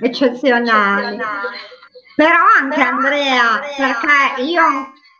eccezionali. 0.01 1.17
Però 2.17 2.39
anche 2.59 2.81
Andrea, 2.81 3.59
perché 3.77 4.41
io 4.41 4.63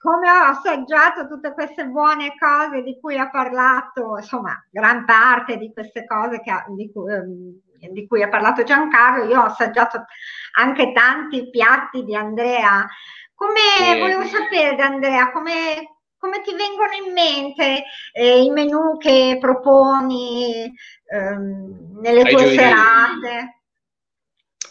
come 0.01 0.31
ho 0.31 0.45
assaggiato 0.45 1.27
tutte 1.27 1.53
queste 1.53 1.85
buone 1.85 2.33
cose 2.39 2.81
di 2.81 2.99
cui 2.99 3.19
ha 3.19 3.29
parlato, 3.29 4.17
insomma, 4.17 4.59
gran 4.71 5.05
parte 5.05 5.57
di 5.57 5.71
queste 5.71 6.07
cose 6.07 6.41
ha, 6.45 6.65
di, 6.69 6.91
cui, 6.91 7.13
ehm, 7.13 7.91
di, 7.91 8.07
cui, 8.07 8.23
ha 8.23 8.29
parlato 8.29 8.63
Giancarlo, 8.63 9.25
io 9.25 9.39
ho 9.39 9.45
assaggiato 9.45 10.05
anche 10.53 10.91
tanti 10.91 11.51
piatti 11.51 12.03
di 12.03 12.15
Andrea. 12.15 12.87
Come 13.35 13.95
eh. 13.95 13.99
volevo 13.99 14.23
sapere 14.23 14.75
da 14.75 14.85
Andrea, 14.85 15.31
come, 15.31 15.97
come 16.17 16.41
ti 16.41 16.55
vengono 16.55 16.93
in 16.93 17.13
mente 17.13 17.83
eh, 18.11 18.41
i 18.41 18.49
menù 18.49 18.97
che 18.97 19.37
proponi 19.39 20.73
ehm, 21.11 21.99
nelle 22.01 22.21
Hai 22.21 22.31
tue 22.33 22.49
serate? 22.55 23.56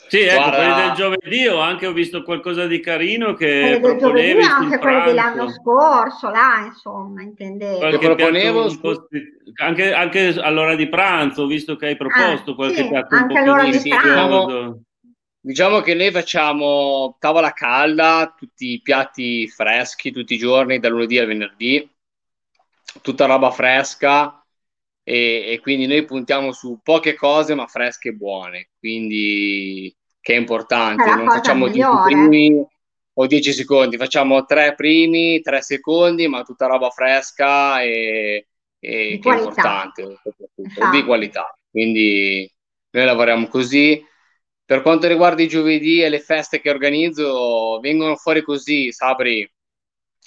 Sì, 0.09 0.21
ecco, 0.21 0.37
Guarda... 0.37 0.57
quelli 0.57 0.75
del 0.75 0.93
giovedì 0.93 1.47
ho 1.49 1.59
anche 1.59 1.87
ho 1.87 1.93
visto 1.93 2.23
qualcosa 2.23 2.67
di 2.67 2.81
carino 2.81 3.35
che 3.35 3.79
quelli 3.81 3.99
proponevi 3.99 4.43
anche 4.43 4.79
quelli 4.79 5.05
dell'anno 5.05 5.51
scorso, 5.51 6.31
là, 6.31 6.65
insomma, 6.67 7.23
intendevo. 7.23 7.79
Qualche 7.79 7.99
proponevo 7.99 8.71
anche, 9.57 9.93
anche, 9.93 10.41
all'ora 10.41 10.75
di 10.75 10.89
pranzo, 10.89 11.47
visto 11.47 11.77
che 11.77 11.87
hai 11.87 11.97
proposto 11.97 12.53
ah, 12.53 12.55
qualche 12.55 12.83
sì, 12.83 12.89
piatto 12.89 13.15
un 13.17 13.27
po' 13.27 13.37
all'ora 13.37 13.65
di 13.65 13.79
diciamo, 13.79 14.81
diciamo 15.41 15.81
che 15.81 15.95
noi 15.95 16.11
facciamo 16.13 17.17
tavola 17.19 17.53
calda, 17.53 18.33
tutti 18.37 18.73
i 18.73 18.81
piatti 18.81 19.49
freschi 19.49 20.13
tutti 20.13 20.35
i 20.35 20.39
giorni, 20.39 20.79
dal 20.79 20.93
lunedì 20.93 21.19
al 21.19 21.27
venerdì, 21.27 21.91
tutta 23.03 23.27
roba 23.27 23.51
fresca. 23.51 24.41
E, 25.09 25.53
e, 25.53 25.61
quindi 25.61 25.87
noi 25.87 26.05
puntiamo 26.05 26.51
su 26.51 26.81
poche 26.83 27.15
cose 27.15 27.55
ma 27.55 27.69
fresche 27.69 28.09
e 28.09 28.13
buone, 28.15 28.71
quindi 28.77 29.95
che 30.21 30.35
è 30.35 30.37
importante, 30.37 31.05
è 31.05 31.15
non 31.15 31.29
facciamo 31.29 31.69
10 31.69 31.89
primi 32.07 32.67
o 33.13 33.27
10 33.29 33.53
secondi, 33.53 33.97
facciamo 33.99 34.45
tre 34.45 34.75
primi, 34.75 35.41
tre 35.43 35.63
secondi, 35.63 36.27
ma 36.27 36.43
tutta 36.43 36.67
roba 36.67 36.91
fresca 36.91 37.81
e, 37.83 38.49
e 38.81 39.19
che 39.23 39.31
è 39.31 39.37
importante, 39.37 40.03
esatto. 40.03 40.91
di 40.91 41.05
qualità. 41.05 41.57
Quindi 41.71 42.53
noi 42.91 43.05
lavoriamo 43.05 43.47
così. 43.47 44.05
Per 44.65 44.83
quanto 44.83 45.07
riguarda 45.07 45.41
i 45.41 45.47
giovedì 45.47 46.03
e 46.03 46.09
le 46.09 46.19
feste 46.19 46.61
che 46.61 46.69
organizzo, 46.69 47.79
vengono 47.79 48.17
fuori 48.17 48.43
così, 48.43 48.91
Sabri, 48.91 49.49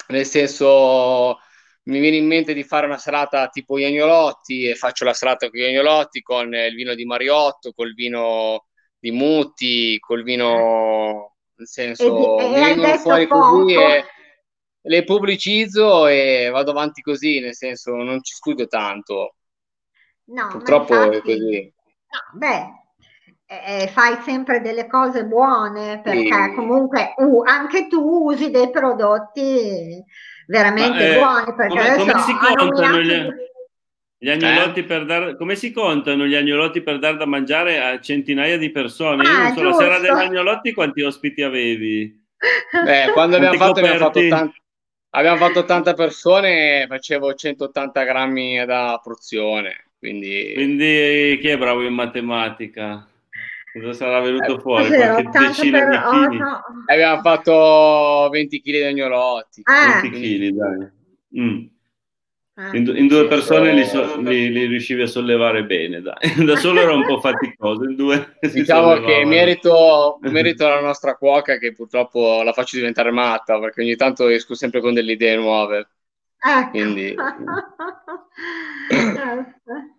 nel 0.08 0.26
senso 0.26 1.38
mi 1.84 2.00
viene 2.00 2.18
in 2.18 2.28
mente 2.28 2.54
di 2.54 2.64
fare 2.64 2.86
una 2.86 2.98
serata 2.98 3.48
tipo 3.48 3.80
gli 3.80 3.84
agnolotti 3.84 4.66
e 4.66 4.76
faccio 4.76 5.06
la 5.06 5.14
serata 5.14 5.50
con 5.50 5.60
gli 5.60 5.64
agnolotti 5.64 6.22
con 6.22 6.54
il 6.54 6.76
vino 6.76 6.94
di 6.94 7.06
Mariotto, 7.06 7.72
col 7.74 7.94
vino 7.94 8.66
di 9.00 9.12
Mutti, 9.12 9.98
col 10.00 10.24
vino, 10.24 11.36
nel 11.56 11.68
senso, 11.68 12.38
e, 12.40 12.48
mi 12.50 12.54
vengono 12.54 12.98
fuori 12.98 13.28
poco. 13.28 13.62
così 13.62 13.74
e 13.74 14.06
le 14.82 15.04
pubblicizzo 15.04 16.08
e 16.08 16.50
vado 16.52 16.72
avanti 16.72 17.02
così, 17.02 17.40
nel 17.40 17.56
senso, 17.56 17.96
non 17.96 18.24
ci 18.24 18.34
studio 18.34 18.68
tanto. 18.68 19.36
No, 20.26 20.48
Purtroppo 20.48 20.94
infatti, 20.94 21.18
è 21.18 21.22
così. 21.22 21.74
No, 22.10 22.40
beh, 22.40 22.66
eh, 23.46 23.88
fai 23.88 24.22
sempre 24.22 24.62
delle 24.62 24.88
cose 24.88 25.26
buone 25.26 26.02
perché 26.02 26.50
sì. 26.50 26.54
comunque 26.56 27.14
uh, 27.18 27.42
anche 27.46 27.88
tu 27.88 28.00
usi 28.00 28.52
dei 28.52 28.70
prodotti 28.70 30.04
veramente 30.50 31.12
eh, 31.12 31.18
buoni. 31.18 31.54
Perché 31.56 31.96
come, 31.96 32.12
come 32.12 32.22
si 32.22 32.34
contano 32.34 33.02
gli, 33.02 33.28
gli 34.18 34.30
agnolotti 34.30 34.80
eh? 34.80 34.84
per 34.84 35.06
dar, 35.06 35.38
come 35.38 35.56
si 35.56 35.72
contano 35.72 36.26
gli 36.26 36.36
agnolotti 36.36 36.82
per 36.82 37.00
dar 37.00 37.18
da 37.18 37.26
mangiare 37.26 37.80
a 37.80 38.00
centinaia 38.00 38.58
di 38.58 38.72
persone? 38.72 39.24
Ah, 39.26 39.54
Io 39.54 39.62
non 39.62 39.74
so, 39.74 39.82
la 39.82 39.98
sera 39.98 40.00
degli 40.00 40.26
agnolotti 40.26 40.74
quanti 40.74 41.02
ospiti 41.02 41.44
avevi? 41.44 42.28
Beh, 42.84 43.12
quando 43.14 43.38
abbiamo 43.38 43.58
fatto, 43.58 43.80
abbiamo 43.80 44.00
fatto, 44.00 44.28
tanti, 44.28 44.62
abbiamo 45.12 45.38
fatto 45.38 45.60
80 45.60 45.94
persone, 45.94 46.86
facevo 46.90 47.34
180 47.34 48.04
grammi 48.04 48.66
da 48.66 49.00
porzione. 49.02 49.86
Quindi... 50.00 50.54
quindi 50.54 51.38
chi 51.42 51.50
è 51.50 51.58
bravo 51.58 51.84
in 51.84 51.94
matematica? 51.94 53.06
Cosa 53.80 53.94
sarà 53.94 54.20
venuto 54.20 54.58
eh, 54.58 54.60
fuori? 54.60 54.88
Qualche 54.88 55.30
decina 55.38 55.80
per... 55.80 55.90
di 55.90 55.98
chili? 55.98 56.42
Oh, 56.42 56.44
no. 56.44 56.62
Abbiamo 56.86 57.22
fatto 57.22 58.30
20 58.32 58.62
kg 58.62 58.72
di 58.72 58.84
agnolotti. 58.84 59.62
Ah. 59.64 60.02
20 60.02 60.20
kg, 60.20 60.50
dai. 60.56 60.92
Mm. 61.42 61.66
Ah. 62.60 62.76
In, 62.76 62.94
in, 62.94 63.08
due 63.08 63.26
persone 63.28 63.72
li, 63.72 63.86
so, 63.86 64.20
li, 64.20 64.52
li, 64.52 64.66
riuscivi 64.66 65.04
a 65.04 65.08
sollevare 65.08 65.64
bene, 65.64 66.02
dai. 66.02 66.18
da 66.44 66.58
solo 66.58 66.82
era 66.82 66.94
un 66.94 67.06
po' 67.06 67.22
faticoso. 67.22 67.86
In 67.86 67.96
due 67.96 68.36
diciamo 68.52 69.00
che 69.00 69.24
merito, 69.24 70.20
merito 70.30 70.68
la 70.68 70.82
nostra 70.82 71.16
cuoca 71.16 71.58
che 71.58 71.72
purtroppo 71.74 72.42
la 72.44 72.52
faccio 72.52 72.76
diventare 72.76 73.12
matta 73.12 73.58
perché 73.60 73.82
ogni 73.82 73.96
tanto 73.96 74.28
esco 74.28 74.56
sempre 74.56 74.82
con 74.82 74.94
delle 74.94 75.14
idee 75.14 75.38
nuove. 75.38 75.88
Ecco. 76.42 76.70
Quindi... 76.70 77.14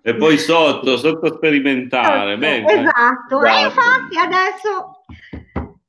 e 0.03 0.17
poi 0.17 0.39
sotto, 0.39 0.97
sotto 0.97 1.35
sperimentare. 1.35 2.39
Beh, 2.39 2.65
esatto, 2.65 3.45
e 3.45 3.61
infatti 3.61 4.19
adesso 4.19 5.03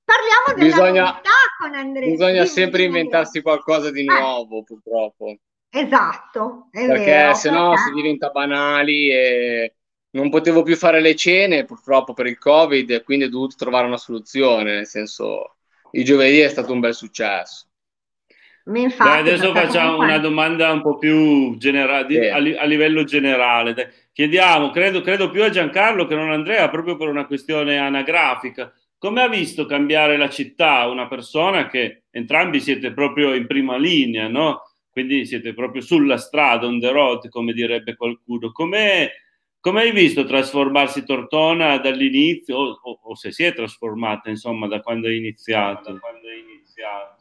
parliamo 0.03 0.53
della 0.55 0.65
bisogna, 0.65 1.21
con 1.57 1.73
Andrea. 1.73 2.09
Bisogna 2.09 2.43
sempre 2.45 2.83
inventarsi 2.83 3.41
qualcosa 3.41 3.91
di 3.91 4.01
eh. 4.01 4.03
nuovo, 4.03 4.59
eh. 4.59 4.63
purtroppo. 4.63 5.37
Esatto, 5.73 6.67
perché 6.69 7.33
se 7.35 7.49
no 7.49 7.77
si 7.77 7.93
diventa 7.93 8.29
banali 8.29 9.09
e 9.09 9.75
non 10.11 10.29
potevo 10.29 10.63
più 10.63 10.75
fare 10.75 10.99
le 10.99 11.15
cene 11.15 11.63
purtroppo 11.63 12.13
per 12.13 12.25
il 12.25 12.37
covid 12.37 12.91
e 12.91 13.03
quindi 13.03 13.23
ho 13.23 13.29
dovuto 13.29 13.55
trovare 13.57 13.87
una 13.87 13.95
soluzione, 13.95 14.75
nel 14.75 14.85
senso 14.85 15.55
il 15.91 16.03
giovedì 16.03 16.39
è 16.39 16.49
stato 16.49 16.73
un 16.73 16.81
bel 16.81 16.93
successo. 16.93 17.67
Infatti, 18.65 19.09
Dai, 19.09 19.19
adesso 19.19 19.53
facciamo 19.53 19.91
comunque... 19.93 20.05
una 20.05 20.17
domanda 20.19 20.71
un 20.71 20.81
po' 20.81 20.97
più 20.97 21.57
generale, 21.57 22.29
a, 22.29 22.35
a, 22.35 22.65
livello 22.65 23.03
generale. 23.03 24.09
chiediamo, 24.13 24.69
credo, 24.69 25.01
credo 25.01 25.31
più 25.31 25.43
a 25.43 25.49
Giancarlo 25.49 26.05
che 26.05 26.15
non 26.15 26.29
a 26.29 26.35
Andrea, 26.35 26.69
proprio 26.69 26.95
per 26.95 27.07
una 27.07 27.25
questione 27.25 27.77
anagrafica. 27.77 28.71
Come 28.97 29.23
ha 29.23 29.27
visto 29.27 29.65
cambiare 29.65 30.15
la 30.15 30.29
città 30.29 30.85
una 30.87 31.07
persona 31.07 31.65
che 31.65 32.03
entrambi 32.11 32.59
siete 32.59 32.93
proprio 32.93 33.33
in 33.33 33.47
prima 33.47 33.75
linea, 33.77 34.27
no? 34.27 34.61
Quindi 34.91 35.25
siete 35.25 35.53
proprio 35.55 35.81
sulla 35.81 36.17
strada, 36.17 36.67
on 36.67 36.79
the 36.79 36.91
road, 36.91 37.29
come 37.29 37.53
direbbe 37.53 37.95
qualcuno. 37.95 38.51
Come, 38.51 39.11
come 39.59 39.81
hai 39.81 39.91
visto 39.91 40.23
trasformarsi 40.23 41.03
Tortona 41.03 41.77
dall'inizio, 41.77 42.57
o, 42.57 42.79
o, 42.79 42.99
o, 43.01 43.15
se 43.15 43.31
si 43.31 43.43
è 43.43 43.53
trasformata, 43.55 44.29
insomma, 44.29 44.67
da 44.67 44.81
quando 44.81 45.07
è 45.07 45.13
iniziato? 45.13 45.93
Da 45.93 45.99
quando 45.99 46.27
è 46.27 46.35
iniziato? 46.35 47.20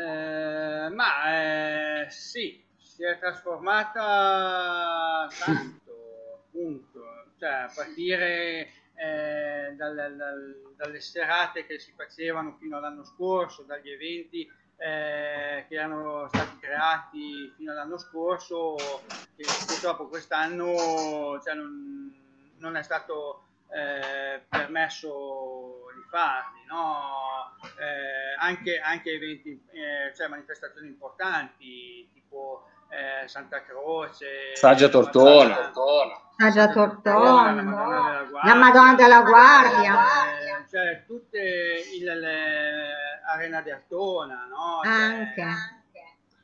Eh, 0.00 0.88
ma 0.88 2.04
eh, 2.04 2.06
sì, 2.08 2.64
si 2.78 3.04
è 3.04 3.18
trasformata 3.18 5.28
tanto, 5.38 6.38
appunto, 6.38 7.04
cioè 7.38 7.50
a 7.50 7.72
partire 7.74 8.70
eh, 8.94 9.74
dal, 9.76 10.14
dal, 10.16 10.72
dalle 10.74 11.00
serate 11.00 11.66
che 11.66 11.78
si 11.78 11.92
facevano 11.94 12.56
fino 12.58 12.78
all'anno 12.78 13.04
scorso, 13.04 13.62
dagli 13.62 13.90
eventi 13.90 14.50
eh, 14.78 15.66
che 15.68 15.74
erano 15.74 16.28
stati 16.28 16.56
creati 16.58 17.52
fino 17.56 17.72
all'anno 17.72 17.98
scorso, 17.98 18.76
che 19.36 19.44
purtroppo 19.66 20.08
quest'anno 20.08 21.38
cioè, 21.44 21.52
non, 21.52 22.10
non, 22.56 22.76
è 22.76 22.82
stato 22.82 23.48
eh, 23.72 24.42
permesso 24.48 25.86
di 25.94 26.02
farli, 26.08 26.64
no? 26.68 27.56
Eh, 27.78 28.34
anche, 28.38 28.78
anche, 28.78 29.12
eventi, 29.12 29.50
eh, 29.72 30.14
cioè 30.14 30.28
manifestazioni 30.28 30.88
importanti, 30.88 32.08
tipo 32.12 32.66
eh, 32.88 33.28
Santa 33.28 33.62
Croce, 33.62 34.54
Saggia 34.54 34.88
Tortona, 34.88 35.72
Saggia 36.36 36.68
Tortona, 36.68 37.52
la 37.52 37.62
Madonna 37.62 38.12
della 38.12 38.24
Guardia, 38.24 38.52
la 38.52 38.54
Madonna 38.54 38.94
della 38.94 39.22
Guardia. 39.22 39.94
Eh, 40.38 40.68
cioè 40.68 41.04
tutte 41.06 41.82
le 42.00 42.92
Arena 43.26 43.60
di 43.60 43.70
Artona, 43.70 44.46
no? 44.46 44.80
Cioè, 44.82 44.92
anche. 44.92 45.44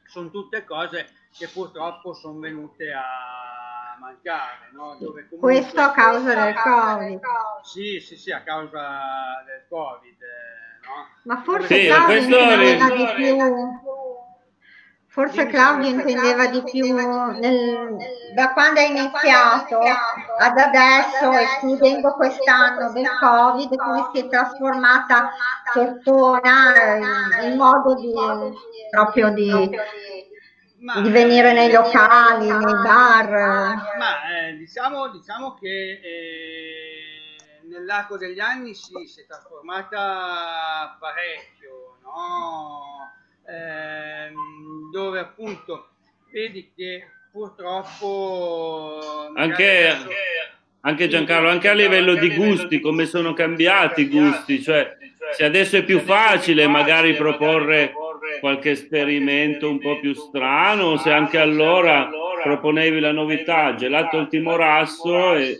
Sono 0.05 0.31
tutte 0.31 0.65
cose 0.65 1.09
che 1.37 1.49
purtroppo 1.49 2.15
sono 2.15 2.39
venute 2.39 2.93
a 2.93 3.66
mancare, 3.99 4.71
no? 4.73 4.97
Dove 4.99 5.29
Questo 5.39 5.81
a 5.81 5.91
causa 5.93 6.35
del 6.35 6.55
Covid. 6.55 7.21
Sì, 7.63 8.01
sì, 8.01 8.17
sì, 8.17 8.33
a 8.33 8.43
causa 8.43 9.43
del 9.45 9.65
Covid, 9.69 10.17
no? 10.87 11.09
Ma 11.25 11.43
forse 11.43 11.81
sì, 11.81 11.87
Claudio 11.87 12.97
di 12.97 13.13
più 13.15 13.95
Forse 15.17 15.47
Claudio 15.47 15.89
intendeva 15.89 16.47
di 16.49 16.63
più 16.63 16.95
nel, 16.95 17.97
da 18.35 18.53
quando 18.53 18.81
è 18.81 18.85
iniziato 18.85 19.79
ad 19.79 20.59
adesso, 20.59 21.33
escludendo 21.33 22.13
quest'anno 22.13 22.93
del 22.93 23.09
Covid, 23.19 23.77
come 23.77 24.11
si 24.13 24.21
è 24.21 24.29
trasformata 24.29 25.31
Tortona 25.73 26.99
in 27.45 27.57
modo 27.57 27.95
di 27.95 28.13
proprio 28.91 29.31
di, 29.31 29.71
di 31.03 31.11
venire 31.11 31.53
nei 31.53 31.71
locali, 31.71 32.49
nei 32.49 32.59
bar. 32.59 33.31
Ma 33.99 34.49
eh, 34.49 34.57
diciamo, 34.57 35.09
diciamo 35.11 35.55
che 35.55 36.01
eh, 36.03 37.37
nell'arco 37.69 38.17
degli 38.17 38.41
anni 38.41 38.75
sì, 38.75 39.07
si 39.07 39.23
è 39.23 39.27
trasformata 39.27 40.97
parecchio, 40.99 41.99
no? 42.03 42.97
ehm, 43.47 44.91
dove 44.93 45.19
appunto 45.19 45.89
vedi 46.31 46.73
che 46.75 47.07
purtroppo 47.33 49.01
anche, 49.35 49.95
anche 50.81 51.09
Giancarlo, 51.09 51.49
anche 51.49 51.69
a 51.69 51.75
livello 51.75 52.15
di 52.15 52.35
gusti, 52.35 52.81
come 52.81 53.07
sono 53.07 53.33
cambiati 53.35 54.03
i 54.03 54.09
gusti, 54.09 54.63
cioè 54.63 54.97
se 55.35 55.45
adesso 55.45 55.77
è 55.77 55.85
più 55.85 56.01
facile 56.01 56.67
magari 56.67 57.15
proporre 57.15 57.93
qualche 58.41 58.71
esperimento 58.71 59.69
un 59.69 59.79
po' 59.79 59.99
più 60.01 60.15
strano, 60.15 60.97
se 60.97 61.11
anche 61.11 61.39
allora 61.39 62.09
proponevi 62.43 63.01
la 63.01 63.13
novità, 63.13 63.75
gelato 63.75 64.19
il 64.19 64.29
timorasso 64.29 65.35
e, 65.35 65.59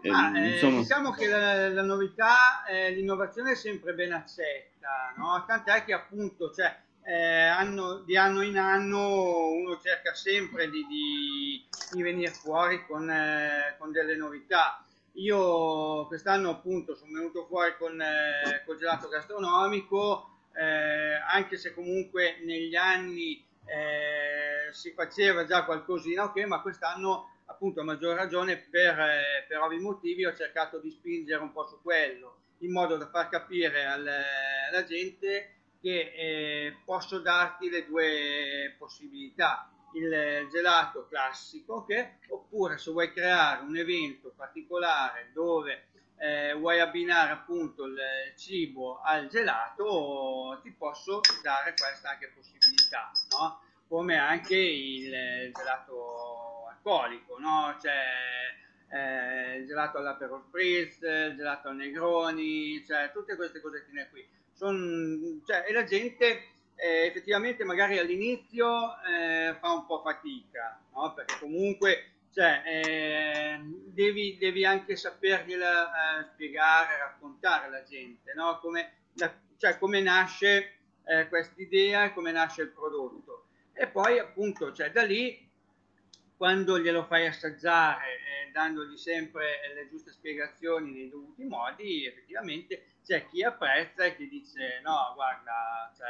e, 0.00 0.10
ah, 0.10 0.38
eh, 0.38 0.58
diciamo 0.60 1.10
che 1.12 1.26
la, 1.26 1.68
la 1.70 1.82
novità, 1.82 2.64
eh, 2.68 2.90
l'innovazione 2.90 3.52
è 3.52 3.56
sempre 3.56 3.94
ben 3.94 4.12
accetta, 4.12 5.14
no? 5.16 5.42
tant'è 5.46 5.84
che 5.84 5.92
appunto 5.92 6.52
cioè, 6.52 6.76
eh, 7.04 7.46
anno, 7.46 8.00
di 8.00 8.16
anno 8.16 8.42
in 8.42 8.58
anno 8.58 9.48
uno 9.48 9.78
cerca 9.80 10.14
sempre 10.14 10.70
di, 10.70 10.86
di, 10.86 11.66
di 11.92 12.02
venire 12.02 12.30
fuori 12.32 12.84
con, 12.86 13.10
eh, 13.10 13.76
con, 13.78 13.92
delle 13.92 14.16
novità. 14.16 14.84
Io 15.14 16.06
quest'anno 16.06 16.50
appunto 16.50 16.94
sono 16.94 17.12
venuto 17.12 17.46
fuori 17.46 17.74
con 17.78 18.00
eh, 18.00 18.62
col 18.66 18.78
gelato 18.78 19.08
gastronomico, 19.08 20.33
eh, 20.54 21.14
anche 21.26 21.56
se 21.56 21.74
comunque 21.74 22.38
negli 22.44 22.74
anni 22.76 23.44
eh, 23.66 24.72
si 24.72 24.92
faceva 24.92 25.44
già 25.44 25.64
qualcosina, 25.64 26.24
ok, 26.24 26.44
ma 26.44 26.60
quest'anno 26.60 27.30
appunto 27.46 27.80
a 27.80 27.84
maggior 27.84 28.16
ragione 28.16 28.56
per, 28.56 28.98
eh, 28.98 29.44
per 29.48 29.58
ovvi 29.58 29.78
motivi 29.78 30.24
ho 30.24 30.34
cercato 30.34 30.78
di 30.78 30.90
spingere 30.90 31.42
un 31.42 31.52
po' 31.52 31.66
su 31.66 31.80
quello, 31.82 32.38
in 32.58 32.72
modo 32.72 32.96
da 32.96 33.08
far 33.08 33.28
capire 33.28 33.84
al, 33.84 34.06
alla 34.06 34.84
gente 34.84 35.50
che 35.80 36.12
eh, 36.16 36.76
posso 36.84 37.18
darti 37.18 37.68
le 37.68 37.84
due 37.86 38.74
possibilità, 38.78 39.70
il 39.94 40.48
gelato 40.50 41.06
classico 41.08 41.84
che, 41.84 42.18
oppure 42.28 42.78
se 42.78 42.90
vuoi 42.90 43.12
creare 43.12 43.62
un 43.62 43.76
evento 43.76 44.32
particolare 44.34 45.30
dove 45.32 45.88
eh, 46.18 46.54
vuoi 46.54 46.80
abbinare 46.80 47.32
appunto 47.32 47.84
il 47.84 47.96
cibo 48.36 49.00
al 49.02 49.28
gelato, 49.28 50.60
ti 50.62 50.70
posso 50.72 51.20
dare 51.42 51.74
questa 51.74 52.10
anche 52.10 52.32
possibilità, 52.34 53.10
no? 53.38 53.60
come 53.88 54.16
anche 54.16 54.56
il 54.56 55.10
gelato 55.52 56.66
alcolico, 56.68 57.38
no? 57.38 57.76
cioè 57.80 58.02
eh, 58.90 59.56
il 59.58 59.66
gelato 59.66 59.98
all'Aperol 59.98 60.42
Spritz, 60.46 61.00
il 61.02 61.34
gelato 61.36 61.68
al 61.68 61.76
Negroni, 61.76 62.84
cioè 62.86 63.10
tutte 63.12 63.36
queste 63.36 63.60
cosettine 63.60 64.08
qui 64.10 64.26
son, 64.52 65.42
cioè, 65.44 65.64
e 65.66 65.72
la 65.72 65.84
gente 65.84 66.48
eh, 66.76 67.06
effettivamente 67.06 67.64
magari 67.64 67.98
all'inizio 67.98 68.94
eh, 69.02 69.54
fa 69.60 69.72
un 69.72 69.86
po' 69.86 70.00
fatica, 70.00 70.80
no? 70.94 71.12
perché 71.12 71.38
comunque 71.38 72.13
cioè, 72.34 72.62
eh, 72.66 73.60
devi, 73.62 74.36
devi, 74.38 74.64
anche 74.64 74.96
sapergliela 74.96 76.20
eh, 76.20 76.24
spiegare, 76.32 76.98
raccontare 76.98 77.66
alla 77.66 77.84
gente, 77.84 78.34
no? 78.34 78.58
come, 78.58 78.92
la, 79.14 79.32
cioè, 79.56 79.78
come 79.78 80.00
nasce 80.00 80.78
eh, 81.04 81.28
questa 81.28 81.62
idea, 81.62 82.12
come 82.12 82.32
nasce 82.32 82.62
il 82.62 82.70
prodotto. 82.70 83.46
E 83.72 83.86
poi 83.86 84.18
appunto 84.18 84.72
cioè, 84.72 84.90
da 84.90 85.04
lì 85.04 85.48
quando 86.36 86.80
glielo 86.80 87.04
fai 87.04 87.26
assaggiare, 87.26 88.04
eh, 88.06 88.50
dandogli 88.50 88.96
sempre 88.96 89.72
le 89.72 89.88
giuste 89.88 90.10
spiegazioni 90.10 90.90
nei 90.90 91.08
dovuti 91.08 91.44
modi, 91.44 92.04
effettivamente 92.04 92.96
c'è 93.04 93.28
chi 93.28 93.44
apprezza 93.44 94.04
e 94.04 94.16
chi 94.16 94.28
dice 94.28 94.80
no, 94.82 95.12
guarda, 95.14 95.92
cioè, 95.96 96.08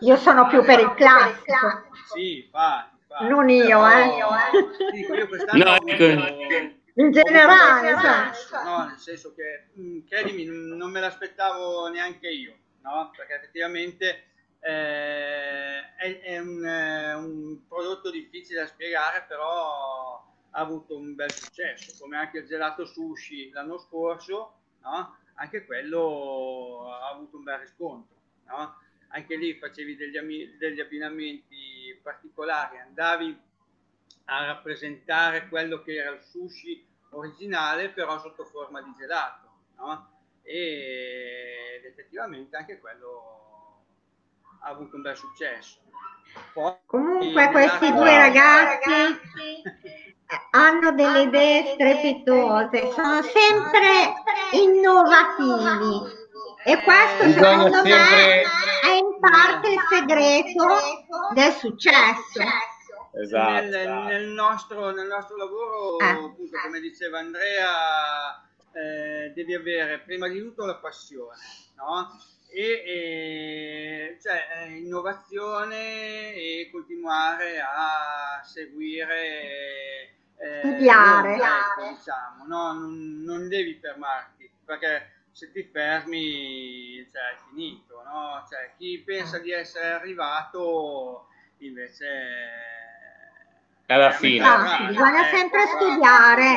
io 0.00 0.16
sono 0.16 0.48
più 0.48 0.64
per 0.64 0.80
il 0.80 0.94
classico. 0.94 1.90
Sì, 2.12 2.48
fa, 2.50 2.90
fa. 2.90 2.97
Non 3.20 3.48
io, 3.48 3.80
Però, 3.80 4.36
eh. 4.36 4.90
Dico, 4.92 5.14
io 5.14 5.28
quest'anno 5.28 5.64
no, 5.64 5.70
avuto... 5.70 6.76
In 6.94 7.12
generale, 7.12 7.96
cioè. 8.00 8.64
no, 8.64 8.86
nel 8.86 8.98
senso 8.98 9.32
che, 9.34 9.68
mm, 9.78 10.00
credimi, 10.06 10.44
non 10.44 10.90
me 10.90 10.98
l'aspettavo 10.98 11.88
neanche 11.88 12.28
io, 12.28 12.56
no? 12.82 13.12
Perché 13.16 13.34
effettivamente 13.34 14.24
eh, 14.60 15.94
è, 15.94 16.20
è 16.20 16.38
un, 16.38 16.66
eh, 16.66 17.14
un, 17.14 17.66
prodotto 17.68 18.10
difficile 18.10 18.60
da 18.60 18.66
spiegare, 18.66 19.24
però 19.28 20.24
ha 20.50 20.60
avuto 20.60 20.96
un 20.96 21.14
bel 21.14 21.30
successo, 21.30 21.96
come 22.00 22.16
anche 22.16 22.38
il 22.38 22.46
gelato 22.46 22.84
sushi 22.84 23.50
l'anno 23.50 23.78
scorso, 23.78 24.54
no? 24.82 25.16
anche 25.34 25.64
quello 25.64 26.90
ha 26.90 27.10
avuto 27.10 27.36
un 27.36 27.44
bel 27.44 27.58
riscontro. 27.58 28.16
No? 28.46 28.74
Anche 29.08 29.36
lì 29.36 29.54
facevi 29.54 29.96
degli, 29.96 30.56
degli 30.58 30.80
abbinamenti 30.80 31.98
particolari, 32.02 32.78
andavi 32.78 33.40
a 34.26 34.46
rappresentare 34.46 35.48
quello 35.48 35.82
che 35.82 35.94
era 35.94 36.10
il 36.10 36.22
sushi 36.22 36.86
originale, 37.10 37.88
però 37.88 38.18
sotto 38.20 38.44
forma 38.44 38.82
di 38.82 38.92
gelato. 38.98 39.46
No? 39.76 40.16
ed 40.48 41.84
effettivamente 41.84 42.56
anche 42.56 42.80
quello 42.80 43.82
ha 44.62 44.70
avuto 44.70 44.96
un 44.96 45.02
bel 45.02 45.16
successo. 45.16 45.76
Poi, 46.54 46.72
Comunque 46.86 47.50
questi 47.50 47.92
due 47.92 48.16
ragazzi 48.16 49.22
hanno 50.52 50.92
delle 50.92 51.22
idee 51.22 51.72
strepitose, 51.74 52.92
sono 52.92 53.22
sempre 53.22 54.14
innovativi 54.52 56.16
e 56.64 56.82
questo 56.82 57.30
secondo 57.30 57.82
me 57.82 58.42
è 58.42 58.97
parte 59.18 59.68
il 59.68 59.80
segreto 59.88 60.66
del 61.34 61.52
successo. 61.52 62.42
esatto, 63.12 63.64
nel. 63.66 63.70
Nel, 63.70 64.28
nostro, 64.28 64.90
nel, 64.90 65.06
nostro, 65.06 65.36
lavoro, 65.36 65.98
eh. 65.98 66.04
appunto, 66.04 66.58
come 66.62 66.80
diceva 66.80 67.18
Andrea, 67.18 68.42
eh, 68.72 69.32
devi 69.34 69.54
avere 69.54 70.00
prima 70.00 70.28
di 70.28 70.38
tutto 70.40 70.64
la 70.64 70.76
passione, 70.76 71.38
no? 71.76 72.08
E, 72.50 72.82
e 72.86 74.18
cioè, 74.22 74.46
eh, 74.56 74.78
innovazione 74.78 76.32
e 76.34 76.68
continuare 76.72 77.60
a 77.60 78.42
seguire 78.42 80.16
eh, 80.38 80.60
studiare, 80.60 81.34
diciamo, 81.34 82.46
no? 82.46 82.72
non, 82.72 83.22
non, 83.22 83.48
devi 83.48 83.78
fermarti 83.80 84.50
perché 84.64 85.17
se 85.38 85.52
ti 85.52 85.62
fermi 85.62 87.08
cioè, 87.12 87.22
è 87.30 87.36
finito 87.48 88.02
no? 88.02 88.44
cioè, 88.50 88.72
chi 88.76 89.00
pensa 89.06 89.38
di 89.38 89.52
essere 89.52 89.92
arrivato 89.92 91.28
invece 91.58 92.06
alla 93.86 94.10
fine. 94.10 94.44
ah, 94.44 94.86
bisogna 94.88 95.28
ecco, 95.28 95.36
sempre 95.36 95.66
studiare. 95.66 96.56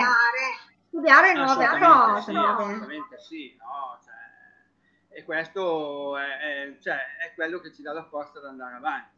Studiare 0.88 1.34
nuove 1.34 1.68
cose 1.78 2.32
sì, 2.32 2.36
ovviamente 2.36 3.20
sì 3.20 3.56
no? 3.60 4.00
cioè, 4.04 5.20
e 5.20 5.24
questo 5.26 6.18
è, 6.18 6.38
è, 6.40 6.78
cioè, 6.80 6.98
è 7.20 7.34
quello 7.36 7.60
che 7.60 7.72
ci 7.72 7.84
dà 7.84 7.94
la 7.94 8.06
forza 8.06 8.40
ad 8.40 8.46
andare 8.46 8.76
avanti 8.78 9.18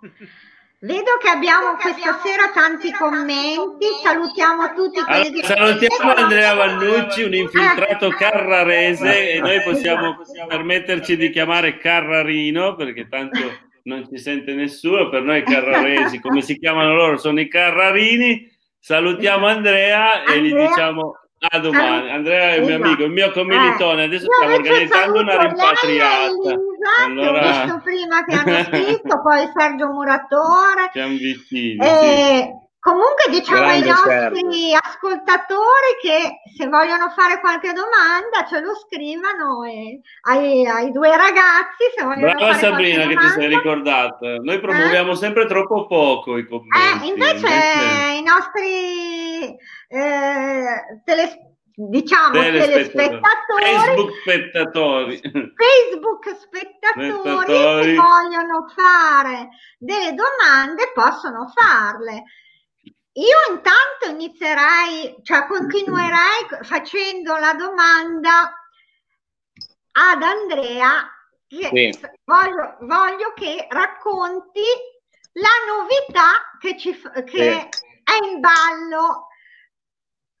Vedo 0.84 1.16
che 1.18 1.30
abbiamo 1.30 1.76
questa 1.80 2.20
sera 2.22 2.50
tanti 2.52 2.92
commenti, 2.92 3.86
salutiamo 4.02 4.74
tutti 4.74 5.00
quelli 5.00 5.40
allora, 5.40 5.78
Salutiamo 5.78 6.12
Andrea 6.12 6.52
Vannucci, 6.52 7.22
un 7.22 7.32
infiltrato 7.32 8.08
eh. 8.08 8.14
carrarese 8.14 9.32
e 9.32 9.40
noi 9.40 9.62
possiamo 9.62 10.18
permetterci 10.46 11.16
di 11.16 11.30
chiamare 11.30 11.78
Carrarino 11.78 12.74
perché 12.74 13.08
tanto 13.08 13.38
non 13.84 14.06
ci 14.06 14.18
sente 14.18 14.52
nessuno, 14.52 15.08
per 15.08 15.22
noi 15.22 15.42
carraresi, 15.42 16.20
come 16.20 16.42
si 16.42 16.58
chiamano 16.58 16.94
loro, 16.94 17.16
sono 17.16 17.40
i 17.40 17.48
carrarini. 17.48 18.46
Salutiamo 18.78 19.46
Andrea 19.46 20.22
e 20.24 20.42
gli 20.42 20.54
diciamo 20.54 21.14
a 21.48 21.58
domani. 21.58 22.10
Andrea 22.10 22.50
è 22.50 22.58
il 22.58 22.64
mio 22.64 22.76
amico, 22.76 23.04
il 23.04 23.10
mio 23.10 23.30
commilitone, 23.30 24.02
eh. 24.02 24.04
adesso 24.04 24.26
stiamo 24.32 24.54
organizzando 24.54 25.20
una 25.20 25.42
rimpatriata 25.42 26.72
allora... 27.04 27.40
ho 27.40 27.64
visto 27.64 27.80
prima 27.82 28.24
che 28.24 28.34
hanno 28.34 28.64
scritto, 28.64 29.22
poi 29.22 29.48
Sergio 29.54 29.88
Muratore. 29.88 30.90
Siamo 30.92 31.16
vicini. 31.16 31.76
E... 31.76 31.86
Sì. 31.86 32.62
Comunque 32.84 33.30
diciamo 33.30 33.60
Grande 33.60 33.88
ai 33.88 33.88
nostri 33.88 34.68
servo. 34.68 34.78
ascoltatori 34.82 35.90
che 36.02 36.52
se 36.54 36.68
vogliono 36.68 37.08
fare 37.16 37.40
qualche 37.40 37.72
domanda 37.72 38.44
ce 38.46 38.60
lo 38.60 38.74
scrivano 38.74 39.64
e 39.64 40.02
ai, 40.28 40.66
ai 40.66 40.92
due 40.92 41.08
ragazzi 41.08 41.88
se 41.96 42.04
vogliono 42.04 42.34
Brava 42.34 42.52
Sabrina 42.52 43.06
che 43.06 43.16
ti 43.16 43.28
sei 43.28 43.48
ricordata. 43.48 44.36
Noi 44.36 44.60
promuoviamo 44.60 45.12
eh? 45.12 45.16
sempre 45.16 45.46
troppo 45.46 45.86
poco 45.86 46.36
i 46.36 46.46
commenti. 46.46 47.06
Eh, 47.06 47.08
invece, 47.08 47.46
invece... 47.46 48.18
i 48.18 48.22
nostri 48.22 49.56
eh, 49.88 51.00
telespettatori 51.06 51.52
diciamo 51.76 52.38
telespettatori, 52.38 53.64
Facebook 53.64 54.12
spettatori, 54.20 55.20
Facebook 55.56 56.36
spettatori 56.36 57.46
che 57.46 57.94
vogliono 57.94 58.66
fare 58.76 59.48
delle 59.78 60.14
domande 60.14 60.92
possono 60.94 61.50
farle. 61.52 62.24
Io 63.16 63.54
intanto 63.54 64.10
inizierei, 64.10 65.16
cioè 65.22 65.46
continuerei 65.46 66.62
facendo 66.62 67.36
la 67.36 67.54
domanda 67.54 68.52
ad 69.92 70.22
Andrea, 70.22 71.08
che 71.46 71.70
sì. 71.72 72.08
voglio, 72.24 72.76
voglio, 72.80 73.32
che 73.36 73.68
racconti 73.70 74.62
la 75.34 75.48
novità 75.68 76.56
che, 76.58 76.76
ci, 76.76 76.90
che 77.24 77.68
sì. 77.70 77.82
è 78.02 78.26
in 78.32 78.40
ballo 78.40 79.28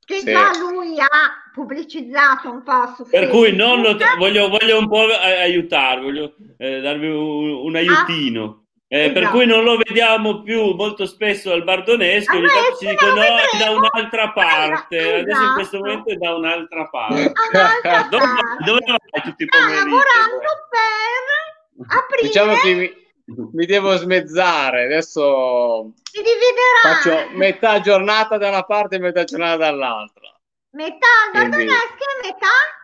che 0.04 0.18
sì. 0.18 0.24
già 0.24 0.50
lui 0.58 1.00
ha 1.00 1.50
pubblicizzato 1.52 2.50
un 2.50 2.62
po' 2.62 2.92
su 2.96 3.04
Per 3.04 3.24
Facebook. 3.24 3.30
cui 3.30 3.56
non 3.56 3.80
lo, 3.80 3.96
voglio, 4.18 4.48
voglio, 4.48 4.78
un 4.78 4.88
po' 4.88 5.06
aiutarvi, 5.06 6.04
voglio 6.04 6.34
eh, 6.58 6.80
darvi 6.80 7.06
un, 7.06 7.50
un 7.50 7.76
aiutino. 7.76 8.44
Ah. 8.44 8.63
Eh, 8.86 9.06
esatto. 9.06 9.20
Per 9.20 9.28
cui 9.30 9.46
non 9.46 9.64
lo 9.64 9.76
vediamo 9.76 10.42
più 10.42 10.74
molto 10.74 11.06
spesso 11.06 11.52
al 11.52 11.64
Bardonesco, 11.64 12.36
ogni 12.36 12.46
tanto 12.46 12.76
ci 12.78 12.86
dicono 12.86 13.14
no, 13.14 13.22
è 13.22 13.58
da 13.58 13.70
un'altra 13.70 14.30
parte, 14.32 14.96
esatto. 14.96 15.20
adesso 15.20 15.42
in 15.42 15.54
questo 15.54 15.78
momento 15.78 16.10
è 16.10 16.14
da 16.16 16.34
un'altra 16.34 16.88
parte. 16.90 17.32
dove, 18.10 18.26
dove 18.64 18.80
vai 18.84 19.22
tutti 19.22 19.42
i 19.42 19.46
pomeriggi? 19.46 19.78
Sta 19.78 19.84
lavorando 19.84 20.38
per 20.70 21.96
aprire... 21.96 22.26
Diciamo 22.26 22.54
che 22.56 22.74
mi, 22.74 23.48
mi 23.52 23.66
devo 23.66 23.96
smezzare, 23.96 24.84
adesso 24.84 25.92
si 26.02 26.22
dividerà. 26.22 26.94
Faccio 26.94 27.36
metà 27.36 27.80
giornata 27.80 28.36
da 28.36 28.48
una 28.48 28.64
parte 28.64 28.96
e 28.96 28.98
metà 28.98 29.24
giornata 29.24 29.56
dall'altra. 29.56 30.28
Metà 30.72 31.30
Bardoneschi 31.32 31.72
e 31.72 32.28
metà 32.28 32.83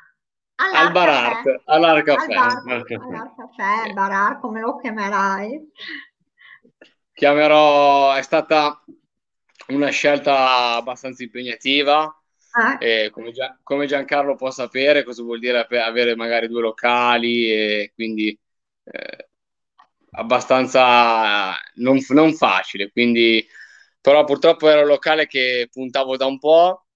al 0.60 0.92
bar 0.92 1.08
art, 1.08 1.62
all'art 1.64 2.04
caffè. 2.04 2.34
Al 2.34 2.62
bar, 2.64 2.84
caffè, 2.84 3.92
bar 3.92 4.10
art, 4.10 4.40
come 4.40 4.60
lo 4.60 4.76
chiamerai? 4.76 5.72
Chiamerò, 7.12 8.14
è 8.14 8.22
stata 8.22 8.82
una 9.68 9.88
scelta 9.88 10.74
abbastanza 10.74 11.22
impegnativa. 11.22 12.14
Eh. 12.80 13.10
Come, 13.10 13.30
Gian, 13.30 13.60
come, 13.62 13.86
Giancarlo 13.86 14.34
può 14.34 14.50
sapere 14.50 15.04
cosa 15.04 15.22
vuol 15.22 15.38
dire 15.38 15.66
avere 15.68 16.16
magari 16.16 16.48
due 16.48 16.60
locali 16.60 17.48
e 17.48 17.92
quindi 17.94 18.36
eh, 18.84 19.28
abbastanza 20.12 21.54
non, 21.74 21.98
non 22.08 22.34
facile, 22.34 22.90
quindi 22.90 23.46
però 24.00 24.24
purtroppo 24.24 24.68
era 24.68 24.80
un 24.80 24.88
locale 24.88 25.26
che 25.26 25.68
puntavo 25.70 26.16
da 26.16 26.26
un 26.26 26.38
po', 26.38 26.86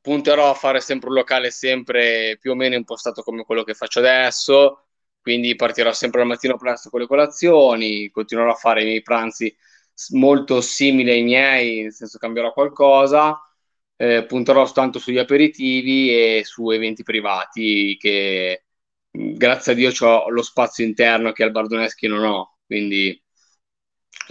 punterò 0.00 0.50
a 0.50 0.54
fare 0.54 0.80
sempre 0.80 1.08
un 1.08 1.14
locale 1.16 1.50
sempre 1.50 2.36
più 2.40 2.52
o 2.52 2.54
meno 2.54 2.74
impostato 2.74 3.22
come 3.22 3.44
quello 3.44 3.64
che 3.64 3.74
faccio 3.74 3.98
adesso, 4.00 4.86
quindi 5.20 5.54
partirò 5.54 5.92
sempre 5.92 6.20
al 6.22 6.26
mattino 6.26 6.56
presto 6.56 6.90
con 6.90 7.00
le 7.00 7.06
colazioni, 7.06 8.10
continuerò 8.10 8.52
a 8.52 8.54
fare 8.54 8.82
i 8.82 8.84
miei 8.84 9.02
pranzi 9.02 9.54
molto 10.12 10.60
simili 10.60 11.10
ai 11.10 11.22
miei, 11.22 11.82
nel 11.82 11.92
senso 11.92 12.18
cambierò 12.18 12.52
qualcosa, 12.52 13.40
eh, 13.96 14.24
punterò 14.26 14.70
tanto 14.72 14.98
sugli 14.98 15.18
aperitivi 15.18 16.10
e 16.10 16.42
su 16.44 16.70
eventi 16.70 17.02
privati 17.02 17.96
che 17.98 18.64
grazie 19.10 19.72
a 19.72 19.74
Dio 19.74 19.92
ho 20.00 20.28
lo 20.30 20.42
spazio 20.42 20.84
interno 20.84 21.32
che 21.32 21.42
al 21.44 21.50
Bardoneschi 21.52 22.06
non 22.08 22.24
ho, 22.24 22.58
quindi 22.66 23.21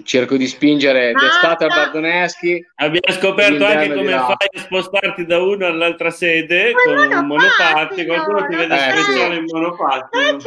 cerco 0.04 0.38
di 0.38 0.47
spingere 0.47 1.13
d'estate 1.13 1.65
al 1.65 1.69
Bardoneschi. 1.69 2.65
Abbiamo 2.75 3.19
scoperto 3.19 3.65
anche 3.65 3.93
come 3.93 4.12
fai 4.12 4.47
a 4.56 4.60
spostarti 4.60 5.25
da 5.25 5.41
uno 5.41 5.65
all'altra 5.65 6.10
sede 6.10 6.73
con 6.73 6.97
un 6.97 7.25
monopattino. 7.25 8.13
Qualcuno 8.13 8.47
ti 8.47 8.56
vede 8.56 8.75
eh, 8.75 8.95
speciale 8.95 9.36
in 9.36 9.45
monopattino. 9.45 10.38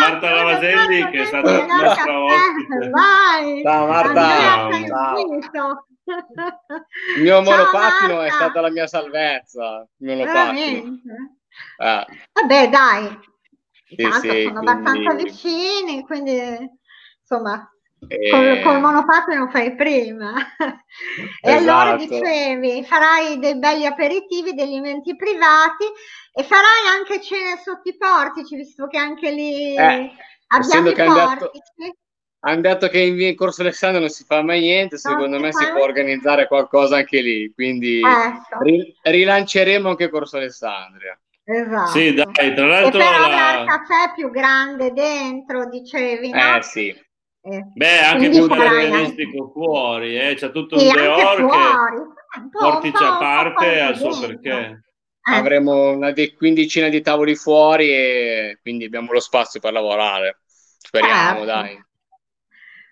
Marta 0.00 0.30
Lavaselli 0.30 1.10
che 1.10 1.22
è 1.22 1.24
stata 1.24 1.50
la 1.50 1.66
nostra 1.66 2.22
ospite. 2.22 2.90
Vai. 2.90 3.62
Ciao 3.62 3.86
Marta. 3.86 4.70
Ciao. 5.52 5.86
Il 7.16 7.22
mio 7.22 7.42
monopattino 7.42 8.22
è 8.22 8.30
stata 8.30 8.60
la 8.60 8.70
mia 8.70 8.86
salvezza. 8.86 9.86
Il 9.98 10.06
mio 10.06 10.16
monopattino. 10.16 11.00
Eh. 11.78 12.06
Vabbè, 12.32 12.68
dai, 12.68 13.18
Tanto 13.96 14.20
sì, 14.20 14.28
sono 14.28 14.52
quindi... 14.52 14.56
abbastanza 14.56 15.14
vicini, 15.14 16.02
quindi 16.04 16.40
insomma 17.20 17.68
e... 18.06 18.30
col, 18.30 18.62
col 18.62 18.80
monopattino 18.80 19.48
fai 19.48 19.74
prima. 19.74 20.34
e 21.42 21.50
esatto. 21.50 21.58
allora 21.58 21.96
dicevi, 21.96 22.84
farai 22.84 23.38
dei 23.38 23.58
belli 23.58 23.86
aperitivi, 23.86 24.54
degli 24.54 24.76
eventi 24.76 25.16
privati 25.16 25.84
e 26.32 26.42
farai 26.44 26.96
anche 26.96 27.20
cene 27.20 27.60
sotto 27.62 27.88
i 27.88 27.96
portici, 27.96 28.56
visto 28.56 28.86
che 28.86 28.98
anche 28.98 29.30
lì 29.30 29.74
eh, 29.74 30.12
abbiamo 30.48 30.88
i 30.90 30.94
portici. 30.94 31.96
Hanno 32.40 32.60
detto 32.60 32.88
che 32.88 33.00
in 33.00 33.16
via 33.16 33.28
in 33.28 33.34
Corso 33.34 33.62
Alessandro 33.62 33.98
non 33.98 34.10
si 34.10 34.24
fa 34.24 34.42
mai 34.42 34.60
niente, 34.60 34.96
secondo 34.96 35.40
me 35.40 35.52
si 35.52 35.68
può 35.72 35.82
organizzare 35.82 36.46
qualcosa 36.46 36.96
anche 36.98 37.20
lì, 37.20 37.52
quindi 37.52 38.00
ecco. 38.00 38.62
ri- 38.62 38.96
rilanceremo 39.02 39.88
anche 39.88 40.08
Corso 40.08 40.36
Alessandria. 40.36 41.18
Esatto. 41.42 41.90
Sì, 41.90 42.14
dai, 42.14 42.54
tra 42.54 42.66
l'altro... 42.66 43.00
E 43.00 43.02
però 43.02 43.28
la... 43.28 43.60
il 43.60 43.66
caffè 43.66 44.12
più 44.14 44.30
grande 44.30 44.92
dentro, 44.92 45.68
dicevi, 45.68 46.30
no? 46.30 46.56
Eh, 46.56 46.62
sì. 46.62 47.06
Eh. 47.50 47.64
Beh, 47.74 47.98
anche 48.00 48.28
realistico 48.28 49.50
fuori, 49.54 50.18
eh? 50.18 50.34
c'è 50.34 50.50
tutto 50.50 50.76
un 50.76 50.92
deor 50.92 51.36
che 51.36 52.48
portici 52.50 53.02
a 53.02 53.16
parte 53.16 53.80
al 53.80 53.96
suo 53.96 54.18
perché. 54.20 54.50
Eh. 54.50 55.34
Avremo 55.34 55.92
una 55.92 56.10
de- 56.12 56.34
quindicina 56.34 56.88
di 56.88 57.00
tavoli 57.00 57.34
fuori 57.36 57.90
e 57.90 58.58
quindi 58.60 58.84
abbiamo 58.84 59.12
lo 59.12 59.20
spazio 59.20 59.60
per 59.60 59.72
lavorare. 59.72 60.40
Speriamo, 60.78 61.38
certo. 61.38 61.44
dai. 61.44 61.84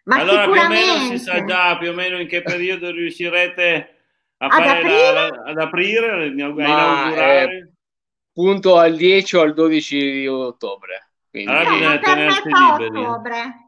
Ma 0.05 0.17
allora 0.21 0.49
più 0.49 0.61
o 0.61 0.69
meno 0.69 0.93
si 1.11 1.19
sa 1.19 1.45
già 1.45 1.77
più 1.77 1.91
o 1.91 1.95
meno 1.95 2.19
in 2.19 2.29
che 2.29 2.41
periodo 2.41 2.91
riuscirete 2.91 3.97
a 4.39 4.47
ad 4.47 4.53
fare 4.53 4.79
aprire, 4.79 5.13
la, 5.13 5.29
la, 5.29 5.43
ad 5.45 5.59
aprire 5.59 6.11
a 6.11 6.25
inaugurare. 6.25 7.43
Eh, 7.43 7.71
punto 8.33 8.79
al 8.79 8.97
10 8.97 9.37
o 9.37 9.41
al 9.43 9.53
12 9.53 9.99
di 9.99 10.27
ottobre. 10.27 11.11
Quindi. 11.31 11.51
Allora 11.51 11.71
bisogna 11.71 11.99
tenersi 11.99 12.43
liberi. 12.45 13.05
Ottobre. 13.05 13.66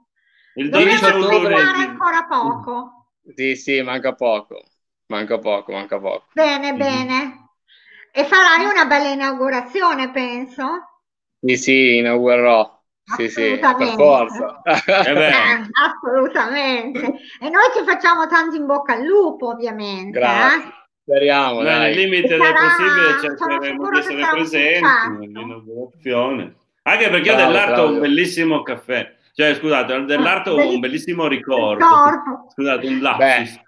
Il 0.55 0.71
12 0.71 1.05
ottobre 1.05 1.55
è 1.55 1.61
ancora 1.61 2.27
poco. 2.29 3.07
Sì, 3.35 3.55
sì, 3.57 3.81
manca 3.83 4.15
poco. 4.15 4.63
Manca 5.07 5.39
poco, 5.39 5.73
manca 5.73 5.99
poco. 5.99 6.27
Bene, 6.33 6.73
mm-hmm. 6.73 6.79
bene. 6.79 7.49
E 8.13 8.25
farai 8.25 8.65
una 8.65 8.87
bella 8.87 9.09
inaugurazione, 9.09 10.11
penso? 10.11 10.65
Sì, 11.41 11.57
sì, 11.57 11.97
inaugurerò. 11.97 12.77
Sì, 13.17 13.29
sì, 13.31 13.59
per 13.59 13.89
forza. 13.97 14.61
Eh, 14.65 14.83
eh 14.87 15.67
assolutamente. 15.73 17.01
E 17.41 17.49
noi 17.49 17.71
ci 17.75 17.83
facciamo 17.85 18.27
tanto 18.27 18.57
in 18.57 18.67
bocca 18.67 18.95
al 18.95 19.05
lupo, 19.05 19.49
ovviamente. 19.49 20.19
Grazie. 20.19 20.69
Eh? 20.69 20.73
Speriamo, 21.09 21.63
Beh, 21.63 21.79
nel 21.79 21.95
limite 21.97 22.37
del 22.37 22.39
possibile 22.39 23.21
cercheremo 23.23 23.91
di 23.91 23.99
essere 23.99 24.29
presenti 24.31 25.09
nell'inaugurazione. 25.21 26.57
Anche 26.83 27.09
perché 27.09 27.31
io 27.31 27.37
dell'arte 27.37 27.81
ho 27.81 27.89
un 27.89 27.99
bellissimo 28.01 28.63
caffè. 28.63 29.17
Cioè, 29.39 29.55
scusate, 29.55 30.05
dell'arte 30.05 30.51
ho 30.51 30.69
un 30.69 30.81
bellissimo 30.81 31.29
ricordo. 31.29 31.85
Scusate, 32.49 32.89
un 32.89 32.99
lapsus. 32.99 33.61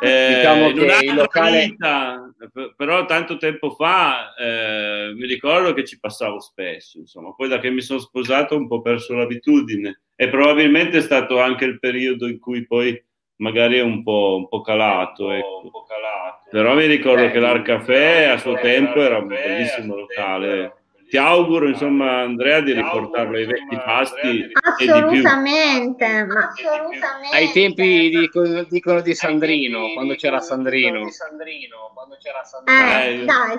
Eh, 0.00 0.34
diciamo 0.36 0.72
che 0.72 1.04
il 1.04 1.14
locale... 1.14 1.66
Vita, 1.66 2.32
però 2.74 3.04
tanto 3.04 3.36
tempo 3.36 3.72
fa 3.72 4.34
eh, 4.34 5.12
mi 5.14 5.26
ricordo 5.26 5.74
che 5.74 5.84
ci 5.84 6.00
passavo 6.00 6.40
spesso, 6.40 6.96
insomma, 6.96 7.34
poi 7.34 7.48
da 7.48 7.58
che 7.58 7.68
mi 7.68 7.82
sono 7.82 7.98
sposato 7.98 8.54
ho 8.54 8.58
un 8.58 8.66
po' 8.66 8.80
perso 8.80 9.14
l'abitudine 9.14 10.00
e 10.16 10.30
probabilmente 10.30 10.96
è 10.96 11.02
stato 11.02 11.38
anche 11.38 11.66
il 11.66 11.78
periodo 11.78 12.26
in 12.26 12.38
cui 12.38 12.66
poi 12.66 12.98
magari 13.36 13.76
è 13.76 13.82
un 13.82 14.02
po', 14.02 14.36
un 14.38 14.48
po 14.48 14.62
calato, 14.62 15.30
ecco. 15.30 15.60
un 15.64 15.70
po 15.70 15.84
calato. 15.84 16.48
Però 16.50 16.74
mi 16.74 16.86
ricordo 16.86 17.24
Beh, 17.24 17.32
che 17.32 17.38
l'Arcafè 17.38 18.24
a 18.24 18.38
suo 18.38 18.54
tempo 18.54 18.98
era 19.02 19.18
un 19.18 19.26
bellissimo 19.26 19.94
locale 19.94 20.81
ti 21.12 21.18
auguro, 21.18 21.68
insomma, 21.68 22.22
Andrea, 22.22 22.62
di 22.62 22.72
riportarlo 22.72 23.36
ai 23.36 23.44
vecchi 23.44 23.76
pasti. 23.76 24.50
Assolutamente, 24.62 26.24
ma 26.24 26.48
assolutamente. 26.48 27.36
Ai 27.36 27.52
tempi 27.52 28.08
dicono, 28.08 28.62
dicono 28.62 29.02
di 29.02 29.14
Sandrino, 29.14 29.92
quando 29.92 30.14
c'era 30.14 30.40
Sandrino. 30.40 31.00
Eh, 31.00 33.20
eh, 33.20 33.24
dai. 33.26 33.56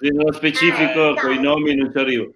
Nello 0.00 0.30
specifico, 0.34 1.16
eh, 1.16 1.18
con 1.18 1.32
i 1.32 1.40
nomi 1.40 1.74
non 1.74 1.90
ci 1.90 1.96
arrivo. 1.96 2.34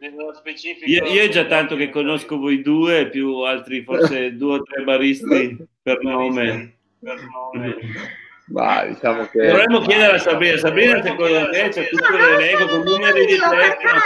Io, 0.86 1.05
io, 1.05 1.22
è 1.22 1.28
già 1.28 1.45
tanto 1.45 1.76
che 1.76 1.91
conosco 1.91 2.38
voi 2.38 2.62
due, 2.62 3.11
più 3.11 3.41
altri, 3.41 3.82
forse 3.82 4.36
due 4.38 4.55
o 4.55 4.62
tre 4.62 4.84
baristi 4.84 5.55
per 5.82 6.03
nome. 6.03 6.78
Per 6.99 7.28
nome. 7.30 7.76
Ma 8.51 8.84
diciamo 8.84 9.26
che... 9.26 9.46
Dovremmo 9.46 9.80
chiedere 9.80 10.16
a 10.16 10.18
Sabrina, 10.18 10.59
Sabrina 10.59 11.03
secondo 11.03 11.51
te 11.51 11.68
c'è 11.68 11.88
tutto 11.88 12.16
l'elenco 12.16 12.66
con 12.66 12.80
numeri 12.82 13.26
di 13.26 13.38
telefono 13.38 14.01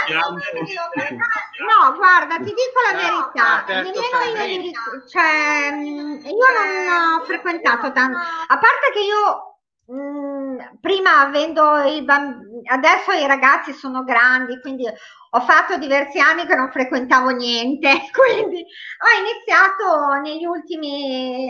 No, 1.65 1.95
guarda, 1.95 2.37
ti 2.37 2.53
dico 2.53 2.79
la 2.91 2.97
verità, 2.97 3.63
nemmeno 3.67 4.61
io, 4.61 5.07
cioè, 5.07 5.73
io 5.73 6.45
non 6.53 7.21
ho 7.21 7.25
frequentato 7.25 7.91
tanto, 7.91 8.17
a 8.19 8.57
parte 8.57 8.91
che 8.93 8.99
io 8.99 9.55
Mm, 9.91 10.57
prima 10.81 11.19
avendo 11.19 11.77
i 11.83 12.01
bambini, 12.03 12.67
adesso 12.69 13.11
i 13.11 13.27
ragazzi 13.27 13.71
sono 13.71 14.03
grandi, 14.03 14.59
quindi 14.59 14.85
ho 15.35 15.41
fatto 15.41 15.77
diversi 15.77 16.17
anni 16.17 16.45
che 16.45 16.55
non 16.55 16.71
frequentavo 16.71 17.29
niente, 17.29 17.89
quindi 18.15 18.63
ho 18.63 19.09
iniziato 19.19 20.13
negli 20.21 20.45
ultimi 20.45 21.47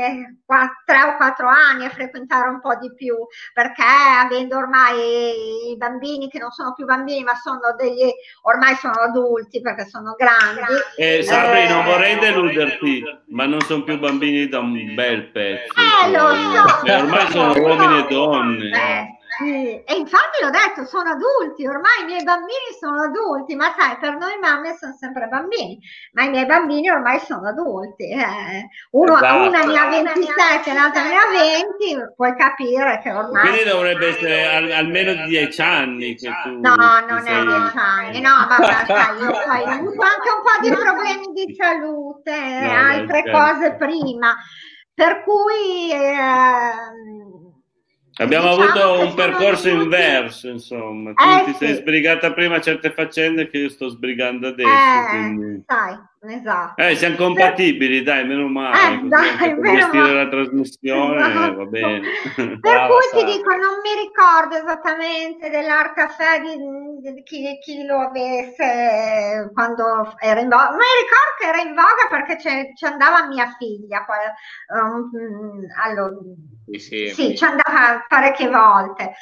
tre 0.85 1.01
o 1.03 1.15
quattro 1.17 1.47
anni 1.47 1.85
a 1.85 1.89
frequentare 1.89 2.49
un 2.49 2.61
po' 2.61 2.75
di 2.77 2.91
più, 2.95 3.15
perché 3.53 3.83
avendo 3.83 4.57
ormai 4.57 5.69
i 5.71 5.77
bambini 5.77 6.29
che 6.29 6.39
non 6.39 6.49
sono 6.49 6.73
più 6.73 6.85
bambini, 6.85 7.23
ma 7.23 7.35
sono 7.35 7.75
degli, 7.77 8.09
ormai 8.43 8.73
sono 8.75 8.95
adulti 8.95 9.61
perché 9.61 9.85
sono 9.85 10.15
grandi. 10.17 10.81
Eh, 10.97 11.21
Sabri, 11.21 11.61
eh, 11.61 11.69
non 11.69 11.85
vorrei 11.85 12.17
deluderti, 12.17 13.03
ma 13.27 13.45
non 13.45 13.61
sono 13.61 13.83
più 13.83 13.99
bambini 13.99 14.47
da 14.47 14.59
un 14.59 14.95
bel 14.95 15.29
pezzo. 15.29 15.73
Eh, 15.79 16.09
lo 16.09 16.33
so. 16.33 16.85
Eh, 16.85 16.95
ormai 16.95 17.31
sono 17.31 17.53
uomini 17.59 17.99
e 17.99 18.07
donne. 18.07 18.69
Eh. 18.69 19.23
Sì, 19.37 19.83
e 19.83 19.95
infatti 19.95 20.41
l'ho 20.41 20.49
detto, 20.49 20.85
sono 20.85 21.09
adulti, 21.09 21.67
ormai 21.67 22.01
i 22.01 22.05
miei 22.05 22.23
bambini 22.23 22.71
sono 22.79 23.03
adulti, 23.03 23.55
ma 23.55 23.73
sai, 23.77 23.97
per 23.97 24.15
noi 24.15 24.37
mamme 24.39 24.77
sono 24.77 24.95
sempre 24.97 25.27
bambini, 25.27 25.77
ma 26.13 26.23
i 26.23 26.29
miei 26.29 26.45
bambini 26.45 26.89
ormai 26.89 27.19
sono 27.19 27.49
adulti. 27.49 28.09
Eh. 28.09 28.69
Uno, 28.91 29.17
esatto. 29.17 29.47
Una 29.47 29.63
ne 29.63 29.77
ha 29.77 29.89
27, 29.89 30.73
l'altra 30.73 31.03
ne 31.03 31.15
ha 31.15 31.27
20, 31.89 32.13
puoi 32.15 32.35
capire 32.35 33.01
che 33.03 33.11
ormai... 33.11 33.49
Quindi 33.49 33.69
dovrebbe 33.69 34.07
essere 34.07 34.45
al, 34.47 34.71
almeno 34.71 35.25
10 35.27 35.61
anni 35.61 36.15
che 36.15 36.31
tu... 36.43 36.59
No, 36.61 36.75
non 36.75 37.21
sei... 37.21 37.41
è 37.41 37.43
10 37.43 37.77
anni, 37.77 38.21
no, 38.21 38.47
ma 38.47 38.55
sai, 38.87 39.19
io 39.19 39.31
poi 39.31 39.61
ho 39.61 39.69
avuto 39.69 40.01
anche 40.01 40.29
un 40.31 40.41
po' 40.43 40.59
di 40.61 40.71
problemi 40.71 41.33
di 41.33 41.55
salute, 41.55 42.59
no, 42.61 42.71
altre 42.71 43.23
no, 43.25 43.31
cose 43.31 43.73
prima, 43.73 44.35
per 44.93 45.23
cui... 45.23 45.91
Eh, 45.91 47.14
Abbiamo 48.17 48.55
diciamo 48.55 48.71
avuto 48.71 49.07
un 49.07 49.13
percorso 49.13 49.67
inverso, 49.67 50.47
insomma. 50.47 51.11
Tu 51.13 51.23
eh, 51.23 51.43
ti 51.45 51.51
sì. 51.51 51.65
sei 51.65 51.75
sbrigata 51.75 52.31
prima 52.31 52.61
certe 52.61 52.93
faccende 52.93 53.49
che 53.49 53.57
io 53.57 53.69
sto 53.69 53.89
sbrigando 53.89 54.47
adesso. 54.47 54.69
Eh, 54.69 55.09
quindi... 55.09 55.63
sai, 55.67 55.97
esatto. 56.21 56.81
Eh, 56.81 56.95
siamo 56.95 57.17
compatibili, 57.17 58.03
dai, 58.03 58.25
meno 58.25 58.47
male. 58.47 58.95
Eh, 58.95 59.07
dai, 59.09 59.59
per 59.59 59.75
gestire 59.75 60.13
la 60.13 60.29
trasmissione 60.29 61.27
esatto. 61.27 61.55
va 61.55 61.65
bene. 61.65 62.01
Per 62.35 62.55
Brava, 62.59 62.87
cui 62.87 63.19
ti 63.19 63.25
dico, 63.25 63.49
non 63.49 63.81
mi 63.83 64.01
ricordo 64.01 64.55
esattamente 64.55 65.49
dell'Art 65.49 65.95
Caffè 65.95 66.39
di, 66.39 67.11
di 67.11 67.23
chi, 67.23 67.57
chi, 67.59 67.85
lo 67.85 67.99
avesse 67.99 69.51
quando 69.53 70.15
era 70.19 70.39
in 70.39 70.47
voga. 70.47 70.71
Mi 70.71 70.87
ricordo 71.03 71.35
che 71.37 71.47
era 71.47 71.59
in 71.59 71.75
voga 71.75 72.07
perché 72.09 72.37
ci 72.39 72.85
andava 72.85 73.27
mia 73.27 73.53
figlia. 73.57 74.05
Poi, 74.05 74.79
um, 74.79 75.09
allora, 75.83 76.15
sì, 76.65 76.79
sì. 76.79 77.09
sì, 77.09 77.37
ci 77.37 77.43
andava 77.43 78.05
parecchie 78.07 78.49
volte. 78.49 79.13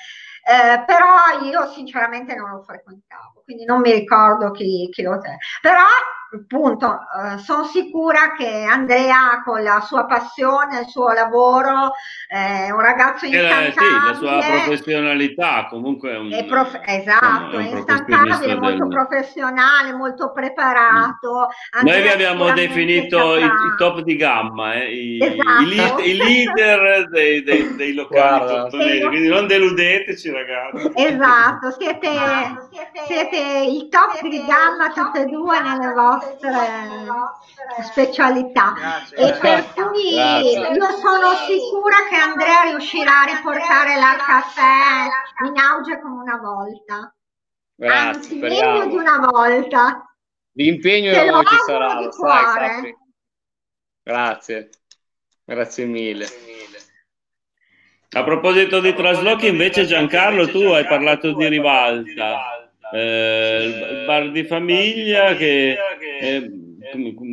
Eh, 0.46 0.84
però 0.86 1.42
io 1.44 1.72
sinceramente 1.72 2.36
non 2.36 2.52
lo 2.52 2.62
frequentavo, 2.64 3.43
quindi 3.44 3.66
non 3.66 3.82
mi 3.82 3.92
ricordo 3.92 4.52
chi, 4.52 4.90
chi 4.92 5.02
lo 5.02 5.20
te. 5.20 5.38
Però 5.62 5.82
appunto 6.36 6.88
eh, 6.92 7.38
sono 7.38 7.64
sicura 7.66 8.34
che 8.36 8.64
Andrea 8.64 9.42
con 9.44 9.62
la 9.62 9.82
sua 9.82 10.06
passione, 10.06 10.82
il 10.82 10.88
suo 10.88 11.12
lavoro, 11.12 11.94
è 12.28 12.70
un 12.72 12.80
ragazzo 12.80 13.26
instancabile. 13.26 13.68
Eh, 13.68 13.72
sì, 13.72 14.08
la 14.08 14.14
sua 14.16 14.40
professionalità 14.66 15.68
comunque 15.70 16.12
è 16.12 16.18
un... 16.18 16.32
È 16.32 16.46
prof- 16.46 16.82
esatto, 16.86 17.58
è, 17.58 17.70
è 17.70 17.76
instancabile, 17.76 18.56
molto 18.56 18.88
del... 18.88 18.90
professionale, 18.90 19.94
molto 19.94 20.32
preparato. 20.32 21.48
Mm. 21.80 21.88
Noi 21.88 22.02
vi 22.02 22.08
abbiamo 22.10 22.52
definito 22.54 23.38
i, 23.38 23.44
i, 23.44 23.76
top 23.78 24.00
di 24.02 24.16
gamma, 24.16 24.74
eh, 24.74 24.92
i, 24.92 25.20
esatto. 25.22 25.62
i, 25.62 25.76
lead, 25.76 26.00
i 26.00 26.16
leader 26.16 27.10
dei, 27.10 27.44
dei, 27.44 27.76
dei 27.76 27.94
locali 27.94 28.70
sì. 28.72 29.02
quindi 29.02 29.28
non 29.28 29.48
deludeteci 29.48 30.32
ragazzi. 30.32 30.92
Esatto, 30.96 31.72
siete, 31.78 32.10
siete 33.08 33.33
il 33.38 33.90
top 33.90 34.22
di 34.28 34.46
gamma 34.46 34.92
tutte 34.92 35.22
e 35.22 35.26
due 35.26 35.62
nelle 35.62 35.94
vostre 35.94 36.52
vostre 36.52 37.84
specialità. 37.84 38.74
Grazie, 38.76 39.18
e 39.18 39.38
per 39.40 39.74
cui 39.74 40.14
grazie. 40.14 40.74
io 40.74 40.86
sono 40.98 41.34
sicura 41.48 41.96
che 42.10 42.16
Andrea 42.16 42.62
riuscirà 42.64 43.22
a 43.22 43.36
riportare 43.36 43.96
la 43.96 44.16
caffè 44.26 45.46
in 45.48 45.58
auge 45.58 46.00
come 46.02 46.22
una 46.22 46.38
volta. 46.38 47.16
Grazie, 47.76 48.08
anzi 48.08 48.36
meglio 48.36 48.86
di 48.86 48.96
una 48.96 49.18
volta. 49.20 50.16
L'impegno 50.56 51.44
ci 51.44 51.56
sarà 51.66 52.00
lo 52.00 52.12
sai, 52.12 52.96
grazie. 54.04 54.70
Grazie 55.46 55.86
mille. 55.86 56.26
A 58.16 58.24
proposito 58.24 58.80
di 58.80 58.94
traslochi 58.94 59.48
invece 59.48 59.86
Giancarlo 59.86 60.48
tu 60.48 60.60
hai 60.60 60.86
parlato 60.86 61.34
di 61.34 61.48
rivalta 61.48 62.53
eh, 62.94 63.64
il 63.66 64.06
bar 64.06 64.30
di 64.32 64.44
famiglia 64.44 65.36
che, 65.36 65.76
eh, 66.22 66.52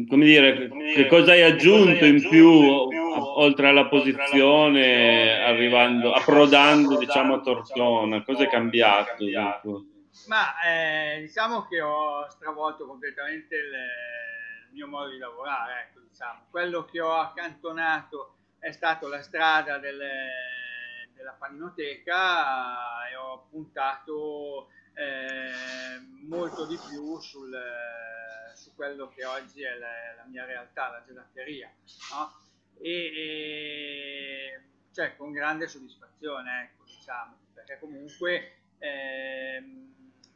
come, 0.08 0.24
dire, 0.24 0.70
che 0.94 1.06
cosa 1.06 1.32
hai 1.32 1.42
aggiunto 1.42 2.04
in 2.06 2.26
più 2.26 2.48
oltre 2.48 3.68
alla 3.68 3.86
posizione 3.86 5.42
arrivando, 5.42 6.12
approdando 6.12 6.96
diciamo 6.96 7.34
a 7.34 7.40
Tortona, 7.40 8.22
cosa 8.22 8.44
è 8.44 8.48
cambiato? 8.48 9.24
Ma 10.28 10.60
eh, 10.60 11.20
diciamo 11.20 11.66
che 11.66 11.80
ho 11.80 12.28
stravolto 12.30 12.86
completamente 12.86 13.54
il, 13.56 13.72
il 14.68 14.72
mio 14.72 14.88
modo 14.88 15.10
di 15.10 15.18
lavorare, 15.18 15.88
ecco, 15.88 16.00
diciamo. 16.08 16.46
quello 16.50 16.84
che 16.84 17.00
ho 17.00 17.12
accantonato 17.12 18.36
è 18.58 18.70
stato 18.70 19.08
la 19.08 19.22
strada 19.22 19.78
delle, 19.78 21.08
della 21.14 21.36
paninoteca 21.38 23.08
e 23.10 23.16
ho 23.16 23.46
puntato 23.50 24.68
eh, 25.00 25.98
molto 26.26 26.66
di 26.66 26.78
più 26.88 27.18
sul, 27.20 27.58
su 28.54 28.74
quello 28.74 29.08
che 29.08 29.24
oggi 29.24 29.62
è 29.62 29.74
la, 29.78 30.14
la 30.16 30.24
mia 30.24 30.44
realtà, 30.44 30.90
la 30.90 31.02
gelatteria. 31.06 31.72
No? 32.12 32.38
E, 32.78 32.90
e, 32.90 34.62
cioè 34.92 35.16
con 35.16 35.32
grande 35.32 35.68
soddisfazione, 35.68 36.64
ecco, 36.64 36.84
diciamo, 36.84 37.38
perché 37.54 37.78
comunque 37.78 38.56
eh, 38.78 39.62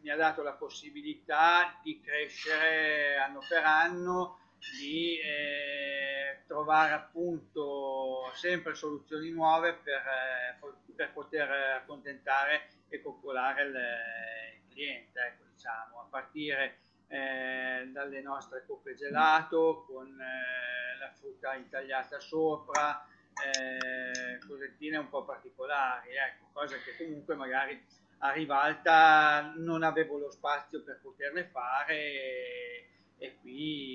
mi 0.01 0.11
ha 0.11 0.17
dato 0.17 0.43
la 0.43 0.53
possibilità 0.53 1.79
di 1.83 2.01
crescere 2.01 3.17
anno 3.17 3.41
per 3.47 3.65
anno 3.65 4.39
di 4.73 5.19
eh, 5.21 6.43
trovare 6.47 6.93
appunto 6.93 8.31
sempre 8.35 8.75
soluzioni 8.75 9.31
nuove 9.31 9.75
per, 9.75 10.03
eh, 10.03 10.95
per 10.95 11.13
poter 11.13 11.51
accontentare 11.51 12.69
e 12.89 13.01
coccolare 13.03 13.63
il, 13.63 13.75
il 13.75 14.73
cliente, 14.73 15.21
ecco, 15.21 15.45
diciamo, 15.53 16.01
a 16.01 16.07
partire 16.09 16.79
eh, 17.09 17.89
dalle 17.93 18.21
nostre 18.23 18.65
coppe 18.67 18.95
gelato 18.95 19.85
con 19.87 20.09
eh, 20.09 20.99
la 20.99 21.13
frutta 21.13 21.55
intagliata 21.55 22.19
sopra, 22.21 23.07
eh, 23.35 24.39
cosettine 24.47 24.97
un 24.97 25.09
po' 25.09 25.25
particolari, 25.25 26.11
ecco, 26.11 26.51
cose 26.53 26.81
che 26.83 26.97
comunque 26.97 27.35
magari 27.35 27.83
a 28.19 28.31
rivalta 28.33 29.53
non 29.57 29.83
avevo 29.83 30.19
lo 30.19 30.31
spazio 30.31 30.83
per 30.83 31.01
poterle 31.03 31.45
fare 31.45 31.95
e, 31.95 32.89
e 33.19 33.37
qui 33.41 33.94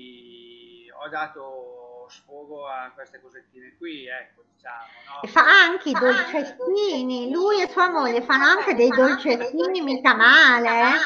ho 1.02 1.08
dato 1.08 2.06
sfogo 2.10 2.66
a 2.66 2.90
queste 2.94 3.20
cosettine 3.20 3.74
qui, 3.78 4.06
ecco, 4.06 4.44
diciamo. 4.52 4.84
No? 5.22 5.28
Fa 5.28 5.42
anche 5.42 5.90
i 5.90 5.92
dolcettini, 5.92 7.30
lui 7.30 7.62
e 7.62 7.68
sua 7.68 7.88
moglie 7.88 8.20
fanno 8.22 8.44
anche 8.44 8.74
dei 8.74 8.90
dolcettini 8.90 9.80
mica 9.80 10.14
male. 10.14 10.98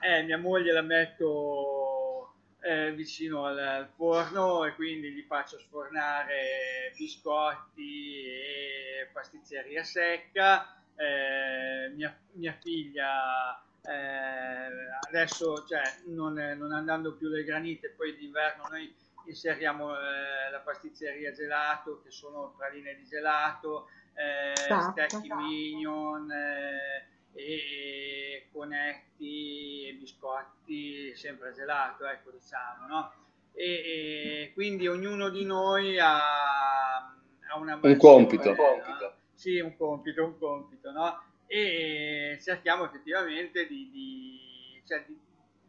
Eh, 0.00 0.22
mia 0.22 0.38
moglie 0.38 0.72
la 0.72 0.82
metto 0.82 2.34
eh, 2.60 2.92
vicino 2.92 3.46
al, 3.46 3.58
al, 3.58 3.88
forno 3.96 4.64
e 4.64 4.74
quindi 4.74 5.10
gli 5.10 5.22
faccio 5.22 5.58
sfornare 5.58 6.92
biscotti 6.96 8.24
e 8.24 9.08
pasticceria 9.12 9.82
secca 9.82 10.76
eh, 10.94 11.90
mia, 11.94 12.16
mia, 12.32 12.56
figlia 12.60 13.60
eh, 13.82 14.68
adesso, 15.08 15.64
cioè, 15.66 15.82
non, 16.06 16.34
non, 16.34 16.72
andando 16.72 17.14
più 17.14 17.28
le 17.28 17.44
granite, 17.44 17.90
poi 17.90 18.16
d'inverno 18.16 18.64
noi 18.68 18.92
inseriamo 19.26 19.94
eh, 19.94 20.50
la 20.50 20.60
pasticceria 20.60 21.32
gelato, 21.32 22.00
che 22.02 22.10
sono 22.10 22.54
praline 22.56 22.94
di 22.96 23.04
gelato, 23.04 23.88
eh, 24.14 24.52
esatto, 24.52 24.90
stecchi 24.92 25.26
esatto. 25.26 25.42
mignon 25.42 26.30
eh, 26.30 27.06
e 27.34 28.48
conetti 28.52 29.88
e 29.88 29.94
biscotti 29.94 31.14
sempre 31.14 31.52
gelato, 31.52 32.06
ecco 32.06 32.30
diciamo, 32.30 32.86
no? 32.86 33.12
E, 33.52 33.64
e 33.64 34.50
quindi 34.54 34.86
ognuno 34.86 35.30
di 35.30 35.44
noi 35.44 35.98
ha, 35.98 36.98
ha 36.98 37.56
una 37.56 37.78
un 37.80 37.96
compito. 37.96 38.50
Un 38.50 38.56
compito 38.56 39.14
sì, 39.36 39.60
un 39.60 39.76
compito, 39.76 40.24
un 40.24 40.38
compito, 40.38 40.90
no? 40.90 41.22
E 41.46 42.38
cerchiamo 42.42 42.86
effettivamente 42.86 43.66
di, 43.66 43.90
di, 43.90 44.82
cioè 44.84 45.04
di, 45.06 45.16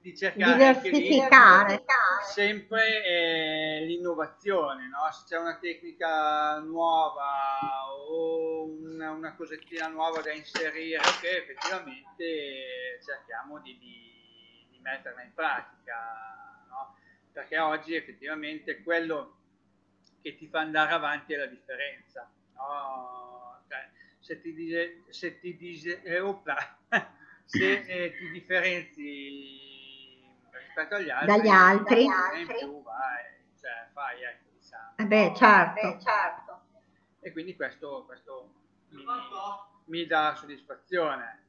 di 0.08 0.16
cercare 0.16 0.54
diversificare 0.54 1.84
sempre 2.34 3.04
eh, 3.04 3.86
l'innovazione, 3.86 4.88
no? 4.88 5.12
Se 5.12 5.24
c'è 5.28 5.38
una 5.38 5.58
tecnica 5.58 6.60
nuova 6.60 7.90
o 8.08 8.64
una, 8.64 9.12
una, 9.12 9.36
cosettina 9.36 9.88
nuova 9.88 10.22
da 10.22 10.32
inserire, 10.32 11.02
che 11.20 11.38
effettivamente 11.38 13.00
cerchiamo 13.04 13.60
di, 13.60 13.78
di, 13.78 14.68
di 14.72 14.80
metterla 14.80 15.24
in 15.24 15.34
pratica, 15.34 16.66
no? 16.70 16.96
Perché 17.34 17.60
oggi 17.60 17.96
effettivamente 17.96 18.82
quello 18.84 19.36
che 20.22 20.38
ti 20.38 20.48
fa 20.48 20.62
andare 20.62 20.94
avanti 20.94 21.34
è 21.34 21.38
la 21.38 21.48
differenza, 21.48 22.30
no? 22.54 23.26
se 24.20 24.42
ti 24.42 24.54
dice, 24.54 25.04
se 25.10 25.40
ti 25.40 25.56
dice 25.56 26.02
eh, 26.02 26.20
se 27.46 27.82
eh, 27.88 28.14
ti 28.18 28.30
differenzi 28.32 29.67
rispetto 30.78 30.96
agli 30.96 31.10
altri, 31.10 31.28
dagli 31.28 31.48
altri, 31.48 32.04
in 32.04 32.48
più 32.48 32.84
vai, 32.84 33.24
cioè 33.60 33.88
fai, 33.94 34.22
ecco, 34.22 34.46
diciamo. 34.60 34.94
Eh 34.98 35.06
beh, 35.06 35.34
certo. 35.36 35.82
Beh, 35.82 35.98
certo. 36.00 36.62
E 37.22 37.32
quindi 37.32 37.56
questo, 37.56 38.04
questo 38.06 38.50
mi, 38.90 39.04
mi 39.86 40.06
dà 40.06 40.36
soddisfazione. 40.38 41.46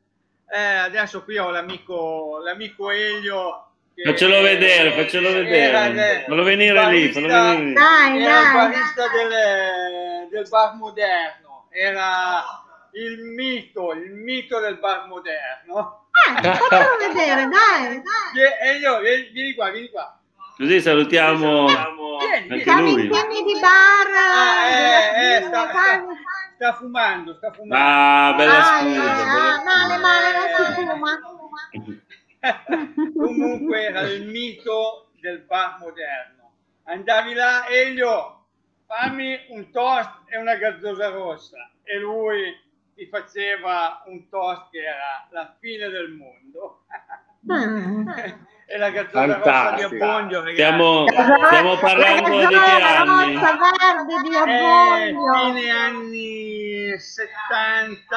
Eh, 0.51 0.59
adesso 0.59 1.23
qui 1.25 1.37
ho 1.37 1.51
l'amico, 1.51 2.41
l'amico 2.43 2.91
Elio 2.91 3.65
Faccelo 4.01 4.41
vedere, 4.41 4.93
faccelo 4.93 5.33
vedere. 5.33 6.25
Fallo 6.25 6.45
venire 6.45 6.89
lì, 6.91 7.13
fallo 7.13 7.27
venire 7.27 7.65
lì. 7.65 7.73
Dai, 7.73 8.23
era 8.23 8.41
il 8.41 8.53
barista 8.53 9.05
del, 9.09 10.29
del 10.31 10.49
bar 10.49 10.75
moderno. 10.77 11.67
Era 11.71 12.45
il 12.93 13.21
mito, 13.21 13.93
il 13.93 14.13
mito 14.13 14.61
del 14.61 14.79
bar 14.79 15.07
moderno. 15.07 16.07
Eh, 16.29 16.43
fatelo 16.43 16.97
vedere, 16.99 17.49
dai, 17.49 18.03
dai. 18.03 18.45
E 18.63 18.79
io, 18.79 18.99
vieni, 19.01 19.29
vieni 19.31 19.55
qua, 19.55 19.71
vieni 19.71 19.89
qua. 19.91 20.19
Così 20.57 20.81
salutiamo 20.81 21.67
vieni, 21.67 22.51
anche 22.51 22.73
lui. 22.75 23.03
di 23.03 23.59
bar. 23.61 24.09
Ah, 24.13 24.69
eh, 24.69 25.37
eh, 25.37 25.43
sta, 25.43 25.69
sta, 25.69 26.07
sta, 26.57 26.73
fumando, 26.75 27.35
sta 27.37 27.53
fumando. 27.53 27.77
Ah, 27.77 28.35
bella 28.37 28.59
ah, 28.59 28.81
scusa. 28.81 29.03
Ah, 29.03 29.63
male, 29.63 29.99
male, 29.99 30.33
non 30.33 30.75
si 30.75 30.85
fuma. 30.85 31.21
Comunque 33.17 33.85
era 33.85 34.01
il 34.01 34.27
mito 34.27 35.11
del 35.21 35.45
bar 35.47 35.79
moderno. 35.79 36.53
Andavi 36.85 37.35
là, 37.35 37.67
Elio, 37.69 38.47
fammi 38.87 39.39
un 39.51 39.71
toast 39.71 40.11
e 40.27 40.39
una 40.39 40.57
gazzosa 40.57 41.09
rossa. 41.11 41.71
E 41.85 41.99
lui 41.99 42.53
ti 42.99 43.07
faceva 43.07 44.03
un 44.07 44.29
toast 44.29 44.71
che 44.73 44.81
era 44.81 45.29
la 45.31 45.55
fine 45.61 45.89
del 45.89 46.11
mondo. 46.11 46.83
Mm. 47.51 48.09
e 48.67 48.77
la 48.77 48.91
rossa 49.39 49.71
di 49.77 49.83
Abbondio 49.83 50.43
stiamo, 50.51 51.07
stiamo 51.47 51.77
parlando 51.79 52.39
di 52.41 52.47
che 52.49 52.55
anni? 52.57 53.35
verde 53.37 54.17
di 54.23 54.35
Eh, 54.35 55.15
fine 55.15 55.71
anni 55.71 56.99
70 56.99 58.17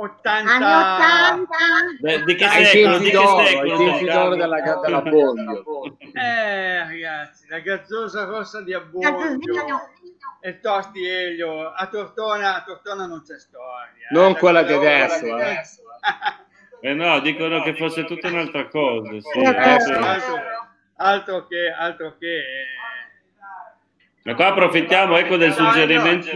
80 0.00 0.50
anni 0.52 1.44
80 1.44 1.56
Beh, 2.00 2.24
di 2.24 2.34
che 2.36 2.48
secolo? 2.48 2.98
Di 2.98 3.10
che 3.10 3.96
secolo? 3.98 4.36
Della, 4.36 4.60
della 4.80 5.02
Boglio. 5.02 5.98
Eh, 6.12 6.78
ragazzi, 6.78 7.48
la 7.48 7.58
gazzosa 7.58 8.24
rossa 8.24 8.62
di 8.62 8.72
Abbondio 8.72 9.90
e 10.40 10.60
tosti 10.60 11.04
Elio. 11.04 11.72
A 11.72 11.86
Tortona, 11.88 12.56
a 12.56 12.62
Tortona 12.62 13.06
non 13.06 13.22
c'è 13.22 13.38
storia. 13.40 14.06
Non 14.10 14.32
eh, 14.32 14.36
quella 14.36 14.62
di 14.62 14.72
adesso. 14.72 15.18
Quella 15.18 15.36
di 15.36 15.42
adesso 15.42 15.82
eh. 16.80 16.90
eh 16.90 16.94
no, 16.94 17.18
dicono 17.18 17.56
no, 17.56 17.62
che 17.62 17.74
fosse 17.74 18.04
tutta 18.04 18.28
un'altra 18.28 18.68
cosa. 18.68 19.10
Sì. 19.10 19.40
Eh, 19.40 19.46
altro, 19.46 19.98
altro, 20.94 21.46
che... 21.48 21.74
Altro 21.76 22.16
che 22.18 22.42
Ma 24.22 24.34
qua 24.34 24.46
approfittiamo 24.46 25.16
ecco 25.16 25.36
del 25.36 25.52
suggerimento. 25.52 26.30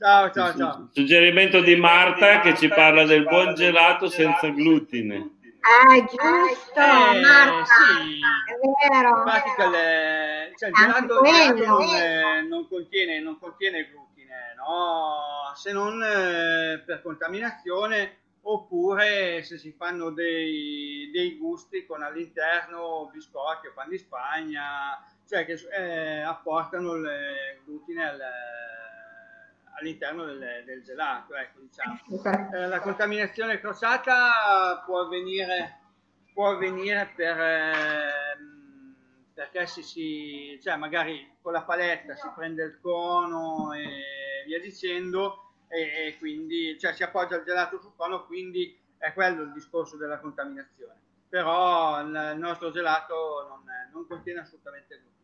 Ciao, 0.00 0.30
ciao, 0.30 0.56
ciao. 0.56 0.88
Suggerimento 0.92 1.60
di 1.60 1.74
Marta 1.74 2.38
che 2.38 2.54
ci 2.54 2.68
parla 2.68 3.04
del 3.04 3.24
buon 3.24 3.54
gelato 3.54 4.08
senza 4.08 4.48
glutine. 4.50 5.38
Ah, 5.60 5.98
giusto, 5.98 6.80
eh, 6.80 7.20
Marta, 7.20 7.64
sì. 7.64 8.20
è 8.46 8.90
vero. 8.90 9.08
In 9.08 9.22
pratica 9.24 9.68
le, 9.68 10.52
cioè, 10.56 10.68
il 10.68 10.74
gelato, 10.76 11.20
gelato 11.24 12.48
non, 12.48 12.68
contiene, 12.68 13.20
non 13.20 13.38
contiene 13.40 13.88
glutine, 13.90 14.54
no? 14.56 15.52
se 15.56 15.72
non 15.72 16.00
eh, 16.00 16.80
per 16.86 17.02
contaminazione 17.02 18.18
oppure 18.42 19.42
se 19.42 19.58
si 19.58 19.74
fanno 19.76 20.10
dei, 20.10 21.10
dei 21.12 21.36
gusti 21.36 21.84
con 21.84 22.02
all'interno 22.02 23.10
biscotti 23.12 23.66
o 23.66 23.72
pan 23.74 23.88
di 23.88 23.98
Spagna, 23.98 25.04
cioè 25.28 25.44
che 25.44 25.58
eh, 25.76 26.20
apportano 26.20 26.94
il 26.94 27.08
glutine 27.64 28.08
al 28.08 28.20
all'interno 29.80 30.24
del, 30.24 30.64
del 30.64 30.82
gelato. 30.82 31.34
Ecco, 31.34 31.60
diciamo. 31.60 31.98
eh, 32.52 32.66
la 32.66 32.80
contaminazione 32.80 33.60
crociata 33.60 34.82
può 34.84 35.00
avvenire, 35.00 35.78
può 36.32 36.50
avvenire 36.50 37.12
per, 37.14 37.38
eh, 37.40 38.12
perché 39.32 39.66
si, 39.66 39.82
si, 39.82 40.60
cioè 40.62 40.76
magari 40.76 41.36
con 41.40 41.52
la 41.52 41.62
paletta 41.62 42.14
si 42.16 42.28
prende 42.34 42.64
il 42.64 42.78
cono 42.80 43.72
e 43.72 44.44
via 44.46 44.60
dicendo 44.60 45.52
e, 45.68 46.06
e 46.06 46.18
quindi 46.18 46.78
cioè, 46.78 46.92
si 46.92 47.02
appoggia 47.02 47.36
il 47.36 47.44
gelato 47.44 47.78
sul 47.80 47.92
cono, 47.96 48.26
quindi 48.26 48.76
è 48.98 49.12
quello 49.12 49.42
il 49.42 49.52
discorso 49.52 49.96
della 49.96 50.18
contaminazione. 50.18 50.96
Però 51.28 52.00
il 52.00 52.36
nostro 52.38 52.70
gelato 52.70 53.46
non, 53.48 53.62
non 53.92 54.06
contiene 54.06 54.40
assolutamente 54.40 54.96
nulla 54.96 55.17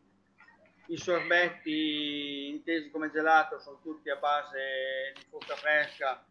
i 0.87 0.97
sorbetti 0.97 2.47
intesi 2.49 2.89
come 2.89 3.11
gelato 3.11 3.59
sono 3.59 3.79
tutti 3.81 4.09
a 4.09 4.17
base 4.17 5.13
di 5.15 5.21
frutta 5.29 5.55
fresca, 5.55 6.23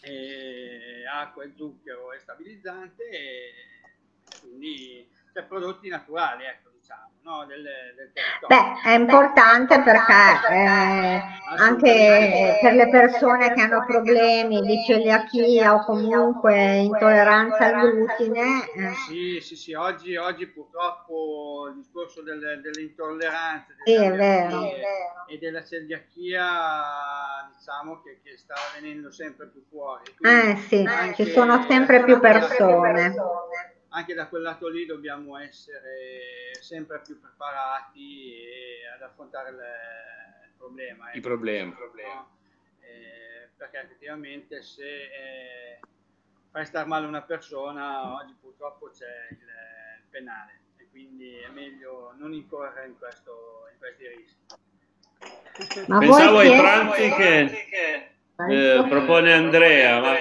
e 0.00 1.04
acqua 1.06 1.44
e 1.44 1.52
zucchero 1.56 2.12
e 2.12 2.20
stabilizzante 2.20 3.08
e 3.08 3.52
quindi 4.40 5.08
cioè 5.32 5.44
prodotti 5.44 5.88
naturali, 5.88 6.44
ecco 6.44 6.70
no, 7.28 7.44
del, 7.44 7.62
del 7.94 8.10
Beh, 8.46 8.80
è 8.82 8.94
importante 8.94 9.82
perché 9.82 10.12
eh, 10.50 11.20
anche 11.58 12.58
per 12.62 12.72
le 12.72 12.88
persone 12.88 13.52
che 13.52 13.60
hanno 13.60 13.84
problemi 13.84 14.62
di 14.62 14.82
celiachia 14.84 15.74
o 15.74 15.84
comunque 15.84 16.76
intolleranza 16.76 17.66
al 17.66 17.90
glutine. 17.92 18.70
Eh. 18.74 18.92
Sì, 19.06 19.40
sì, 19.42 19.56
sì, 19.56 19.74
oggi, 19.74 20.16
oggi 20.16 20.46
purtroppo 20.46 21.68
il 21.68 21.82
discorso 21.82 22.22
delle, 22.22 22.60
delle 22.62 22.80
intolleranze 22.80 23.76
delle 23.84 24.04
sì, 24.04 24.16
vero, 24.16 24.62
e 25.28 25.38
della 25.38 25.62
celiachia 25.62 27.50
diciamo 27.54 28.00
che, 28.00 28.20
che, 28.22 28.38
sta 28.38 28.54
venendo 28.80 29.10
sempre 29.10 29.48
più 29.48 29.62
fuori. 29.68 30.04
Quindi 30.16 30.50
eh 30.50 30.56
sì, 30.56 30.88
ci 31.14 31.30
sono 31.30 31.62
sempre 31.68 32.02
più 32.04 32.18
persone 32.18 33.14
anche 33.90 34.14
da 34.14 34.28
quel 34.28 34.42
lato 34.42 34.68
lì 34.68 34.86
dobbiamo 34.86 35.38
essere 35.38 36.52
sempre 36.60 37.00
più 37.00 37.18
preparati 37.20 38.34
ad 38.94 39.02
affrontare 39.02 39.50
il 39.50 40.52
problema. 40.56 41.10
I 41.12 41.20
problemi. 41.20 41.70
No? 41.70 42.36
Eh, 42.80 43.50
perché 43.56 43.80
effettivamente 43.80 44.62
se 44.62 44.84
eh, 44.84 45.80
fai 46.50 46.66
star 46.66 46.86
male 46.86 47.06
una 47.06 47.22
persona, 47.22 48.14
oggi 48.14 48.34
purtroppo 48.38 48.90
c'è 48.90 49.28
il, 49.30 49.36
il, 49.38 50.04
penale 50.10 50.60
e 50.76 50.88
quindi 50.90 51.36
è 51.36 51.48
meglio 51.48 52.14
non 52.16 52.32
incorrere 52.32 52.86
in, 52.86 52.98
questo, 52.98 53.68
in 53.72 53.78
questi 53.78 54.08
rischi. 54.08 55.86
Ma 55.88 55.98
Pensavo 55.98 56.38
ai 56.38 56.56
pranzi 56.56 57.10
che, 57.14 57.66
che 57.68 58.10
eh, 58.46 58.84
propone 58.88 59.32
Andrea, 59.32 60.00
ma 60.00 60.14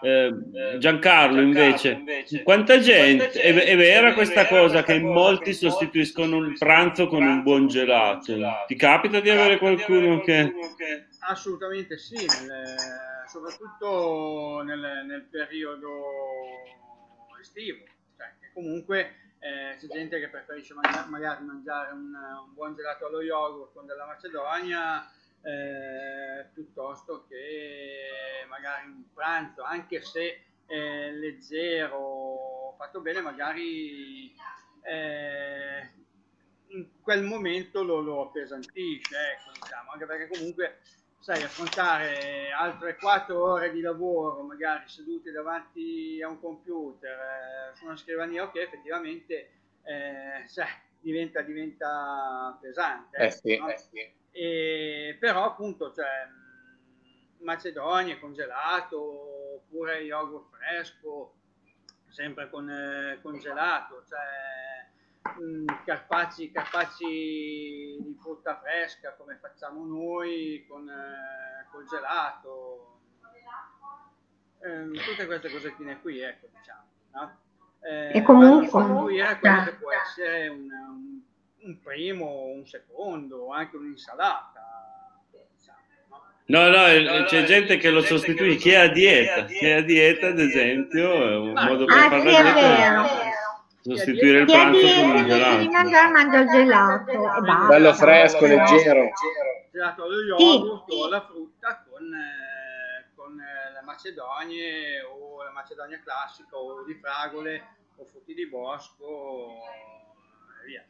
eh, 0.00 0.78
Giancarlo 0.78 1.40
invece, 1.40 2.02
quanta 2.42 2.78
gente, 2.78 3.30
è, 3.30 3.52
è 3.52 3.76
vera 3.76 4.14
questa 4.14 4.46
cosa 4.46 4.82
che 4.82 4.98
molti 5.00 5.52
sostituiscono 5.52 6.38
il 6.38 6.56
pranzo 6.56 7.08
con 7.08 7.22
un 7.22 7.42
buon 7.42 7.66
gelato? 7.66 8.34
Ti 8.66 8.74
capita 8.74 9.20
di 9.20 9.28
avere 9.28 9.58
qualcuno 9.58 10.20
che... 10.20 10.54
Assolutamente 11.20 11.98
sì, 11.98 12.14
nel, 12.14 12.74
soprattutto 13.26 14.62
nel, 14.64 15.04
nel, 15.06 15.26
periodo 15.30 16.04
estivo, 17.38 17.84
cioè, 18.16 18.32
comunque 18.54 19.14
eh, 19.40 19.76
c'è 19.78 19.86
gente 19.88 20.18
che 20.20 20.28
preferisce 20.28 20.72
mangiare, 20.72 21.08
magari 21.08 21.44
mangiare 21.44 21.92
un, 21.92 22.14
un 22.14 22.54
buon 22.54 22.74
gelato 22.74 23.06
allo 23.06 23.20
yogurt 23.20 23.74
con 23.74 23.84
della 23.84 24.06
Macedonia 24.06 25.06
eh, 25.48 26.44
piuttosto 26.52 27.24
che 27.26 28.44
magari 28.48 28.88
un 28.88 29.04
pranzo, 29.14 29.62
anche 29.62 30.02
se 30.02 30.42
eh, 30.66 31.12
leggero, 31.12 32.74
fatto 32.76 33.00
bene, 33.00 33.22
magari 33.22 34.34
eh, 34.82 35.90
in 36.68 36.86
quel 37.00 37.22
momento 37.22 37.82
lo, 37.82 38.00
lo 38.00 38.26
appesantisce, 38.28 39.16
ecco, 39.16 39.52
diciamo, 39.58 39.92
anche 39.92 40.04
perché 40.04 40.28
comunque 40.28 40.80
sai, 41.18 41.42
affrontare 41.42 42.50
altre 42.50 42.96
quattro 42.96 43.42
ore 43.42 43.72
di 43.72 43.80
lavoro, 43.80 44.42
magari 44.42 44.86
seduti 44.86 45.30
davanti 45.30 46.20
a 46.22 46.28
un 46.28 46.40
computer, 46.40 47.18
eh, 47.18 47.76
su 47.76 47.86
una 47.86 47.96
scrivania, 47.96 48.44
ok, 48.44 48.56
effettivamente 48.56 49.50
eh, 49.82 50.46
sai, 50.46 50.68
diventa, 51.00 51.40
diventa 51.40 52.58
pesante. 52.60 53.16
Eh 53.16 53.30
sì, 53.30 53.56
no? 53.56 53.70
eh 53.70 53.78
sì. 53.78 54.17
E, 54.30 55.16
però 55.18 55.44
appunto 55.44 55.92
cioè, 55.92 56.28
Macedonia 57.38 58.18
congelato 58.18 59.56
oppure 59.56 60.00
yogurt 60.00 60.56
fresco 60.56 61.34
sempre 62.08 62.48
con 62.50 62.68
eh, 62.70 63.18
congelato 63.22 64.04
cioè, 64.08 65.34
mh, 65.40 65.84
carpacci, 65.84 66.50
carpacci 66.50 67.04
di 67.04 68.16
frutta 68.20 68.58
fresca 68.58 69.14
come 69.14 69.38
facciamo 69.40 69.84
noi 69.84 70.64
con 70.68 70.88
eh, 70.88 71.66
congelato 71.70 73.00
eh, 74.60 74.90
tutte 75.04 75.26
queste 75.26 75.50
cosettine 75.50 76.00
qui 76.00 76.20
ecco 76.20 76.48
diciamo 76.56 76.86
no? 77.12 77.38
eh, 77.80 78.16
e 78.18 78.22
comunque 78.22 78.68
quello 78.68 79.64
che 79.64 79.74
può 79.74 79.92
essere 79.92 80.48
un, 80.48 80.70
un 80.70 81.20
un 81.62 81.80
primo, 81.80 82.46
un 82.46 82.66
secondo, 82.66 83.50
anche 83.50 83.76
un'insalata. 83.76 84.68
No, 86.46 86.68
no, 86.70 87.24
c'è 87.24 87.44
gente 87.44 87.76
che 87.76 87.90
lo 87.90 88.00
sostituisce, 88.00 88.58
chi 88.58 88.70
è 88.70 88.76
a 88.76 88.88
dieta, 88.88 89.44
chi 89.44 89.66
è 89.66 89.72
a 89.72 89.82
dieta 89.82 90.28
ad 90.28 90.38
esempio, 90.38 91.12
è 91.12 91.36
un 91.36 91.52
modo 91.52 91.84
per 91.84 91.96
ah, 91.96 92.08
fare 92.08 92.30
la 92.30 92.52
dieta. 92.52 93.06
Sostituire 93.82 94.38
il 94.40 94.46
pranzo 94.46 94.80
con 94.80 95.10
un 95.10 95.26
gelato. 95.26 95.58
Di 95.58 95.68
mangiare 95.68 96.10
mangio 96.10 96.36
il 96.38 96.48
gelato. 96.48 97.66
Bello 97.66 97.92
fresco, 97.92 98.46
leggero. 98.46 99.10
Gelato 99.70 100.04
allo 100.04 100.22
yogurt 100.22 100.90
o 100.90 101.04
alla 101.04 101.20
frutta 101.20 101.84
con, 101.86 102.14
eh, 102.14 103.10
con 103.14 103.38
eh, 103.38 103.72
le 103.74 103.82
macedonie 103.84 105.02
o 105.02 105.42
la 105.42 105.50
macedonia 105.50 106.00
classica 106.02 106.56
o 106.56 106.82
di 106.84 106.94
fragole 106.94 107.76
o 107.96 108.04
frutti 108.06 108.32
di 108.32 108.46
bosco 108.46 109.50
e 110.62 110.66
via. 110.66 110.82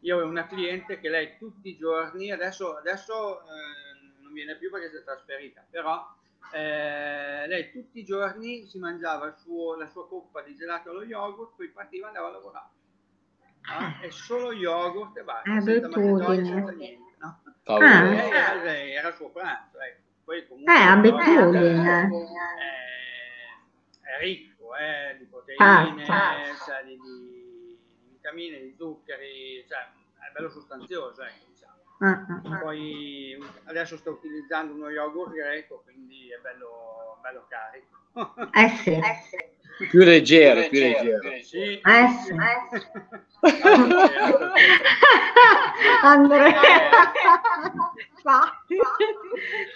Io 0.00 0.18
ho 0.18 0.24
una 0.24 0.46
cliente 0.46 1.00
che 1.00 1.08
lei 1.08 1.36
tutti 1.38 1.70
i 1.70 1.76
giorni, 1.76 2.30
adesso, 2.30 2.76
adesso 2.76 3.40
eh, 3.40 4.22
non 4.22 4.32
viene 4.32 4.56
più 4.56 4.70
perché 4.70 4.90
si 4.90 4.96
è 4.96 5.04
trasferita, 5.04 5.64
però 5.68 6.06
eh, 6.52 7.46
lei 7.48 7.72
tutti 7.72 8.00
i 8.00 8.04
giorni 8.04 8.66
si 8.66 8.78
mangiava 8.78 9.34
suo, 9.36 9.74
la 9.74 9.88
sua 9.88 10.06
coppa 10.06 10.42
di 10.42 10.54
gelato 10.54 10.90
allo 10.90 11.02
yogurt, 11.02 11.54
poi 11.56 11.68
partiva 11.70 12.06
e 12.06 12.08
andava 12.08 12.28
a 12.28 12.32
lavorare. 12.32 12.68
No? 13.66 13.98
E 14.02 14.10
solo 14.12 14.52
yogurt 14.52 15.16
e 15.16 15.22
basta, 15.22 15.50
ah, 15.50 15.60
senza 15.60 15.90
senza 15.90 16.70
niente. 16.72 17.14
No? 17.18 17.40
Ah. 17.64 18.02
Lei 18.02 18.30
era, 18.30 18.62
lei 18.62 18.92
era, 18.92 19.08
il 19.08 19.14
suo 19.14 19.30
pranzo. 19.30 19.80
Ecco. 19.80 20.00
Poi 20.24 20.46
comunque, 20.46 20.72
eh, 20.72 20.82
abitudine. 20.82 22.00
È, 22.00 22.08
è 24.02 24.18
ricco 24.20 24.76
eh, 24.76 25.16
di 25.18 25.24
proteine, 25.24 26.04
ah, 26.06 26.54
cioè, 26.64 26.84
di, 26.84 26.96
di 26.96 27.25
vitamine, 28.36 28.60
di 28.60 28.74
zuccheri, 28.76 29.64
cioè 29.66 29.78
è 29.78 30.32
bello 30.32 30.50
sostanzioso, 30.50 31.22
ecco, 31.22 31.46
diciamo. 31.48 31.72
Uh, 31.98 32.58
Poi 32.60 33.42
adesso 33.64 33.96
sto 33.96 34.10
utilizzando 34.10 34.74
uno 34.74 34.90
yogurt 34.90 35.32
greco, 35.32 35.80
quindi 35.82 36.28
è 36.30 36.38
bello, 36.42 37.18
bello 37.22 37.46
carico. 37.48 38.34
Eh 38.52 38.68
sì. 38.82 38.90
Eh 39.00 39.16
sì. 39.30 39.88
Più 39.90 40.04
leggero, 40.04 40.68
più 40.68 40.80
leggero. 40.80 41.20
Sì. 41.42 41.78
Eh 41.78 42.08
sì. 42.24 42.32
Andrea. 46.02 46.60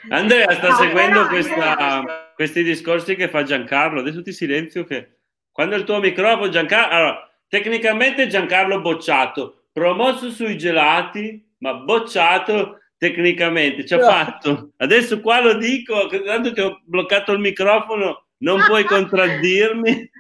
Andrea 0.08 0.52
sta 0.52 0.72
seguendo 0.72 1.26
questa, 1.26 2.32
questi 2.34 2.62
discorsi 2.62 3.14
che 3.14 3.28
fa 3.28 3.42
Giancarlo. 3.42 4.00
Adesso 4.00 4.22
ti 4.22 4.32
silenzio 4.32 4.84
che 4.84 5.18
quando 5.52 5.76
il 5.76 5.84
tuo 5.84 5.98
microfono, 5.98 6.48
Giancarlo... 6.48 6.96
Allora, 6.96 7.29
Tecnicamente 7.50 8.28
Giancarlo 8.28 8.80
bocciato, 8.80 9.64
promosso 9.72 10.30
sui 10.30 10.56
gelati, 10.56 11.44
ma 11.58 11.74
bocciato 11.74 12.78
tecnicamente. 12.96 13.84
Ci 13.84 13.94
ha 13.94 13.98
fatto. 13.98 14.70
Adesso 14.76 15.20
qua 15.20 15.40
lo 15.40 15.54
dico, 15.54 16.06
tanto 16.24 16.52
che 16.52 16.62
ho 16.62 16.80
bloccato 16.84 17.32
il 17.32 17.40
microfono, 17.40 18.26
non 18.38 18.62
puoi 18.64 18.84
contraddirmi. 18.84 20.10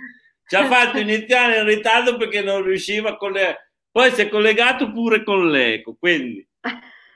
Ci 0.44 0.56
ha 0.56 0.66
fatto 0.66 0.98
iniziare 0.98 1.58
in 1.58 1.66
ritardo 1.66 2.16
perché 2.16 2.42
non 2.42 2.64
riusciva 2.64 3.16
con 3.16 3.30
le... 3.30 3.74
Poi 3.92 4.10
si 4.10 4.22
è 4.22 4.28
collegato 4.28 4.90
pure 4.90 5.22
con 5.22 5.48
l'eco, 5.48 5.94
quindi 5.96 6.44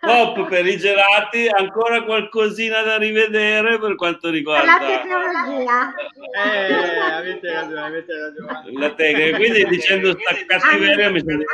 Top 0.07 0.49
per 0.49 0.67
i 0.67 0.77
gelati, 0.77 1.49
ancora 1.49 2.03
qualcosina 2.03 2.83
da 2.83 2.97
rivedere 2.97 3.79
per 3.79 3.95
quanto 3.97 4.31
riguarda 4.31 4.79
la 4.79 4.79
tecnologia. 4.79 5.95
Eh, 6.35 7.13
avete 7.13 7.53
ragione, 7.53 7.81
avete 7.81 8.13
ragione. 8.19 8.79
La 8.79 8.91
tecnica, 8.95 9.37
quindi 9.37 9.65
dicendo 9.67 10.17
sta 10.19 10.35
cattiveria 10.47 11.11
mi 11.11 11.23
sembra 11.25 11.47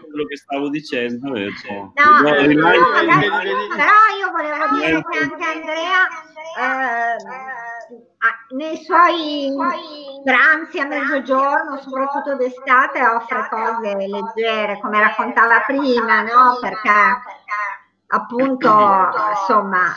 quello 0.00 0.24
che 0.24 0.36
stavo 0.36 0.68
dicendo. 0.68 1.28
No, 1.28 1.34
no, 1.34 2.20
no, 2.20 2.46
rimane... 2.46 2.76
però 3.76 3.98
io 4.18 4.30
volevo 4.30 4.76
dire 4.76 5.04
che 5.10 5.18
anche 5.18 5.44
Andrea 5.44 6.06
eh, 6.58 7.16
nei 8.54 8.76
suoi 8.84 9.52
pranzi 10.24 10.78
a 10.78 10.86
mezzogiorno, 10.86 11.78
soprattutto 11.78 12.36
d'estate, 12.36 13.04
offre 13.04 13.48
cose 13.50 13.96
leggere, 13.96 14.78
come 14.80 15.00
raccontava 15.00 15.60
prima, 15.66 16.22
no? 16.22 16.58
Perché 16.60 16.90
appunto, 18.12 18.68
insomma, 19.30 19.94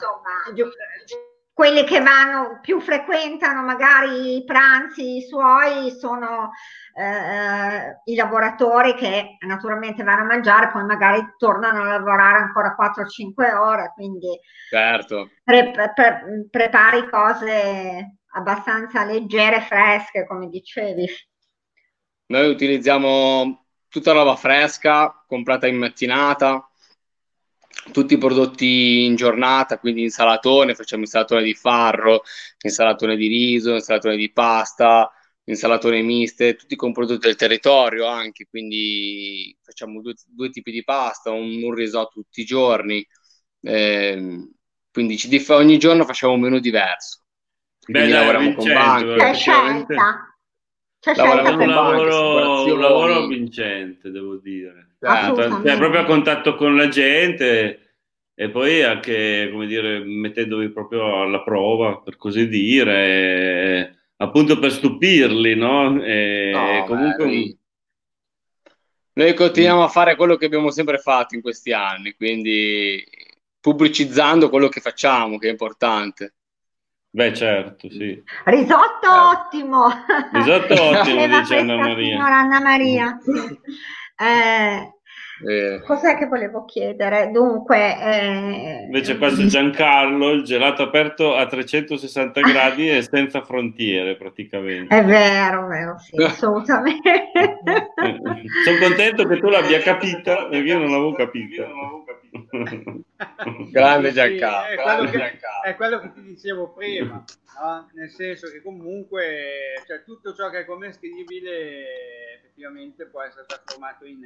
quelli 1.53 1.85
che 1.85 2.01
vanno 2.01 2.59
più 2.61 2.81
frequentano 2.81 3.61
magari 3.63 4.35
i 4.35 4.43
pranzi 4.43 5.21
suoi 5.21 5.89
sono 5.91 6.51
eh, 6.97 8.01
i 8.11 8.15
lavoratori 8.15 8.93
che 8.95 9.37
naturalmente 9.45 10.03
vanno 10.03 10.23
a 10.23 10.25
mangiare, 10.25 10.71
poi 10.71 10.83
magari 10.83 11.23
tornano 11.37 11.83
a 11.83 11.97
lavorare 11.97 12.39
ancora 12.39 12.75
4-5 12.77 13.55
ore, 13.55 13.91
quindi 13.93 14.37
certo. 14.69 15.29
pre- 15.43 15.71
pre- 15.71 16.47
prepari 16.49 17.09
cose 17.09 18.17
abbastanza 18.33 19.05
leggere, 19.05 19.61
fresche, 19.61 20.27
come 20.27 20.49
dicevi. 20.49 21.07
Noi 22.27 22.49
utilizziamo 22.49 23.65
tutta 23.87 24.11
roba 24.11 24.35
fresca, 24.35 25.23
comprata 25.25 25.67
in 25.67 25.77
mattinata, 25.77 26.69
tutti 27.91 28.13
i 28.15 28.17
prodotti 28.17 29.03
in 29.03 29.15
giornata, 29.15 29.77
quindi 29.79 30.03
insalatone, 30.03 30.75
facciamo 30.75 31.03
insalatone 31.03 31.43
di 31.43 31.53
farro, 31.53 32.23
insalatone 32.61 33.15
di 33.15 33.27
riso, 33.27 33.73
insalatone 33.73 34.15
di 34.15 34.31
pasta, 34.31 35.11
insalatone 35.45 36.01
miste, 36.01 36.55
tutti 36.55 36.75
con 36.75 36.91
prodotti 36.91 37.27
del 37.27 37.35
territorio 37.35 38.07
anche, 38.07 38.47
quindi 38.49 39.55
facciamo 39.61 40.01
due, 40.01 40.13
due 40.27 40.49
tipi 40.49 40.71
di 40.71 40.83
pasta, 40.83 41.31
un, 41.31 41.63
un, 41.63 41.73
risotto 41.73 42.21
tutti 42.21 42.41
i 42.41 42.45
giorni, 42.45 43.05
eh, 43.61 44.49
quindi 44.91 45.17
ci, 45.17 45.45
ogni 45.49 45.77
giorno 45.77 46.05
facciamo 46.05 46.33
un 46.33 46.41
menù 46.41 46.59
diverso. 46.59 47.23
Beh, 47.87 47.99
dai, 47.99 48.09
lavoriamo 48.09 48.55
con 48.55 48.65
banche. 48.65 49.15
C'è 49.15 49.33
scelta. 49.33 50.37
C'è 50.99 51.13
scelta 51.13 51.51
un, 51.51 51.67
lavoro, 51.67 52.73
un 52.73 52.79
lavoro 52.79 53.27
vincente, 53.27 54.09
devo 54.09 54.37
dire. 54.37 54.94
Certo. 55.05 55.63
Cioè, 55.63 55.77
proprio 55.77 56.01
a 56.01 56.05
contatto 56.05 56.55
con 56.55 56.75
la 56.75 56.87
gente 56.87 57.85
e 58.33 58.49
poi 58.49 58.83
anche, 58.83 59.49
come 59.51 59.65
dire, 59.65 59.99
mettendovi 60.03 60.69
proprio 60.69 61.21
alla 61.21 61.41
prova, 61.41 61.99
per 61.99 62.17
così 62.17 62.49
dire, 62.49 64.09
appunto 64.17 64.59
per 64.59 64.71
stupirli, 64.71 65.55
no? 65.55 66.03
E 66.03 66.51
no 66.53 66.83
comunque... 66.85 67.25
Beh, 67.25 67.57
noi 69.13 69.33
continuiamo 69.33 69.83
a 69.83 69.87
fare 69.87 70.17
quello 70.17 70.35
che 70.35 70.45
abbiamo 70.45 70.69
sempre 70.71 70.97
fatto 70.97 71.35
in 71.35 71.41
questi 71.41 71.71
anni, 71.71 72.13
quindi 72.15 73.01
pubblicizzando 73.61 74.49
quello 74.49 74.67
che 74.67 74.81
facciamo, 74.81 75.37
che 75.37 75.47
è 75.47 75.51
importante. 75.51 76.33
Beh, 77.09 77.33
certo, 77.33 77.89
sì. 77.89 78.21
Risotto 78.43 79.05
eh. 79.05 79.17
ottimo. 79.17 79.87
Risotto 80.33 80.73
ottimo, 80.83 81.25
dice 81.25 81.57
Anna 81.57 81.77
Maria. 81.77 82.25
Anna 82.25 82.59
Maria, 82.59 83.17
eh, 84.17 84.94
eh. 85.43 85.81
Cos'è 85.83 86.17
che 86.17 86.27
volevo 86.27 86.63
chiedere? 86.63 87.29
Dunque, 87.31 87.97
eh... 87.99 88.83
invece 88.85 89.17
qua 89.17 89.29
c'è 89.29 89.43
Giancarlo, 89.45 90.31
il 90.31 90.43
gelato 90.43 90.83
aperto 90.83 91.35
a 91.35 91.45
360 91.45 92.39
gradi 92.41 92.89
e 92.89 93.01
senza 93.01 93.41
frontiere 93.41 94.15
praticamente. 94.15 94.95
È 94.95 95.03
vero, 95.03 95.67
vero, 95.67 95.97
sì, 95.99 96.15
assolutamente. 96.23 97.31
Sono 98.63 98.77
contento 98.79 99.27
che 99.27 99.37
tu 99.39 99.49
l'abbia 99.49 99.79
capita, 99.79 100.47
perché 100.47 100.67
io 100.67 100.77
non 100.77 100.91
l'avevo 100.91 101.13
capita. 101.13 101.67
Grande 103.71 104.11
Giancarlo. 104.11 104.67
Sì, 104.67 104.75
è, 104.75 104.81
quello 104.81 105.09
che, 105.09 105.39
è 105.63 105.75
quello 105.75 105.99
che 105.99 106.11
ti 106.13 106.21
dicevo 106.21 106.73
prima, 106.73 107.23
no? 107.61 107.89
nel 107.93 108.09
senso 108.09 108.49
che 108.51 108.61
comunque 108.61 109.81
cioè, 109.85 110.03
tutto 110.03 110.33
ciò 110.33 110.49
che 110.49 110.59
è 110.59 110.65
commestibile 110.65 112.35
effettivamente 112.37 113.05
può 113.05 113.21
essere 113.21 113.45
trasformato 113.45 114.05
in, 114.05 114.19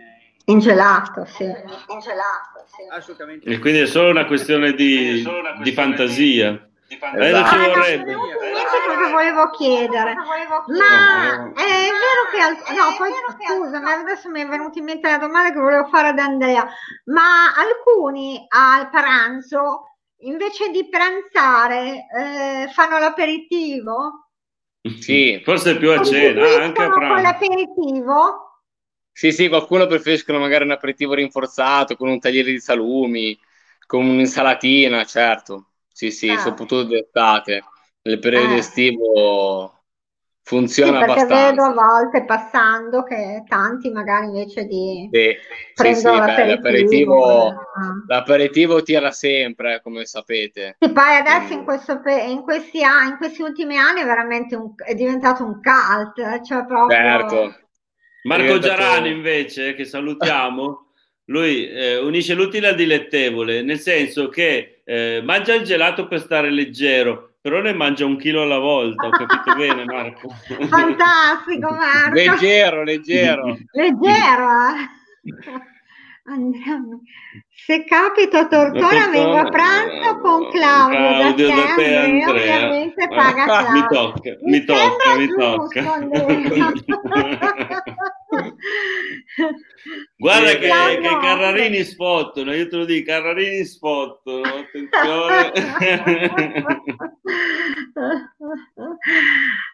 in 0.46 0.60
gelato, 0.60 1.26
sì. 1.26 1.44
In 1.44 2.00
gelato, 2.00 2.66
sì. 2.66 2.88
Assolutamente. 2.92 3.50
E 3.50 3.60
quindi 3.60 3.80
è 3.80 3.86
solo 3.88 4.10
una 4.10 4.26
questione 4.26 4.74
di, 4.74 5.24
una 5.26 5.56
questione 5.56 5.64
di 5.64 5.72
fantasia. 5.72 6.69
Di. 6.90 6.96
Eh, 6.96 7.00
ci 7.00 7.58
vorrebbe. 7.58 8.12
No, 8.14 8.22
cosa 8.88 9.12
volevo 9.12 9.50
chiedere. 9.52 10.16
Ma 10.16 11.36
no. 11.38 11.54
è 11.54 11.90
vero 11.94 12.24
che 12.32 12.40
al... 12.42 12.76
no, 12.76 12.96
poi 12.98 13.12
scusa, 13.46 13.80
ma 13.80 13.92
adesso 13.94 14.28
mi 14.30 14.42
è 14.42 14.48
venuta 14.48 14.80
in 14.80 14.86
mente 14.86 15.08
la 15.08 15.20
domanda 15.20 15.54
che 15.54 15.60
volevo 15.60 15.88
fare 15.90 16.08
ad 16.08 16.18
Andrea. 16.18 16.68
Ma 17.06 17.54
alcuni 17.56 18.44
al 18.48 18.90
pranzo 18.90 19.84
invece 20.22 20.70
di 20.70 20.90
pranzare 20.90 22.08
eh, 22.18 22.72
fanno 22.72 22.98
l'aperitivo? 22.98 24.32
Sì, 25.00 25.40
forse 25.44 25.78
più 25.78 25.92
a 25.92 26.02
cena, 26.02 26.64
anche 26.64 26.82
a 26.82 26.90
pranzo. 26.90 27.14
con 27.14 27.22
l'aperitivo? 27.22 28.64
Sì, 29.12 29.32
sì, 29.32 29.48
qualcuno 29.48 29.86
preferiscono 29.86 30.40
magari 30.40 30.64
un 30.64 30.72
aperitivo 30.72 31.14
rinforzato 31.14 31.96
con 31.96 32.08
un 32.08 32.20
tagliere 32.20 32.50
di 32.50 32.60
salumi, 32.60 33.38
con 33.86 34.06
un'insalatina, 34.06 35.04
certo. 35.04 35.69
Sì, 36.00 36.12
sì, 36.12 36.30
ah. 36.30 36.38
soprattutto 36.38 36.84
d'estate. 36.84 37.62
Nel 38.04 38.20
periodo 38.20 38.54
eh. 38.54 38.60
estivo 38.60 39.74
funziona 40.42 41.00
sì, 41.00 41.06
perché 41.08 41.22
abbastanza. 41.24 41.50
vedo 41.50 41.64
a 41.64 41.74
volte 41.74 42.24
passando 42.24 43.04
che 43.04 43.44
tanti 43.46 43.90
magari 43.90 44.28
invece 44.28 44.64
di 44.64 45.10
sì, 45.12 45.36
prendono 45.74 46.26
sì, 46.26 46.36
sì, 46.36 46.48
l'aperitivo, 46.48 47.50
beh, 47.50 48.14
l'aperitivo, 48.14 48.82
tira 48.82 49.12
sempre 49.12 49.82
come 49.84 50.06
sapete 50.06 50.78
e 50.80 50.90
poi 50.90 51.18
adesso 51.18 51.52
in, 51.52 51.66
questo, 51.66 52.02
in, 52.06 52.42
questi 52.44 52.82
anni, 52.82 53.10
in 53.10 53.18
questi 53.18 53.42
ultimi 53.42 53.78
anni 53.78 54.00
è 54.00 54.06
veramente 54.06 54.56
un, 54.56 54.72
è 54.78 54.96
diventato 54.96 55.44
un 55.44 55.60
cult 55.62 56.42
cioè 56.44 56.66
proprio... 56.66 56.98
certo 56.98 57.56
Marco 58.24 58.58
Giarani 58.58 59.12
invece 59.12 59.76
che 59.76 59.84
salutiamo 59.84 60.86
lui 61.30 61.70
eh, 61.70 61.98
unisce 61.98 62.34
l'utile 62.34 62.68
al 62.68 62.76
dilettevole 62.76 63.62
nel 63.62 63.80
senso 63.80 64.30
che 64.30 64.82
eh, 64.84 65.22
mangia 65.24 65.54
il 65.54 65.64
gelato 65.64 66.08
per 66.08 66.20
stare 66.20 66.50
leggero 66.52 67.30
però 67.42 67.62
ne 67.62 67.74
mangia 67.74 68.06
un 68.06 68.18
chilo 68.18 68.42
alla 68.42 68.58
volta, 68.58 69.08
ho 69.08 69.12
capito 69.12 69.56
bene 69.56 69.86
Marco. 69.86 70.28
Fantastico 70.68 71.70
Marco. 71.72 72.14
leggero, 72.14 72.84
leggero. 72.84 73.58
leggero. 73.72 74.48
Eh? 74.76 74.90
Andiamo. 76.26 77.02
Se 77.66 77.84
capito 77.86 78.48
Tortona 78.48 79.10
vengo 79.10 79.38
a 79.38 79.50
pranzo 79.50 80.20
con 80.20 80.50
Claudio, 80.50 80.98
Claudio 80.98 81.48
da, 81.48 81.56
da 81.56 81.76
te, 81.76 81.96
Andrea. 81.96 82.28
Andrea. 82.28 82.56
ovviamente 82.56 83.08
paga 83.08 83.44
Claudio. 83.88 84.38
Mi 84.44 84.64
tocca, 84.64 85.16
mi, 85.16 85.28
mi 85.28 85.36
tocca, 85.36 85.98
mi 85.98 86.16
tocca. 86.16 87.84
Guarda 90.18 90.52
che, 90.52 90.70
che 91.02 91.18
Carrarini 91.22 91.84
sfottono, 91.84 92.54
io 92.54 92.68
te 92.68 92.76
lo 92.76 92.86
dico, 92.86 93.12
Carrarini 93.12 93.64
sfottono, 93.66 94.44
attenzione. 94.44 95.52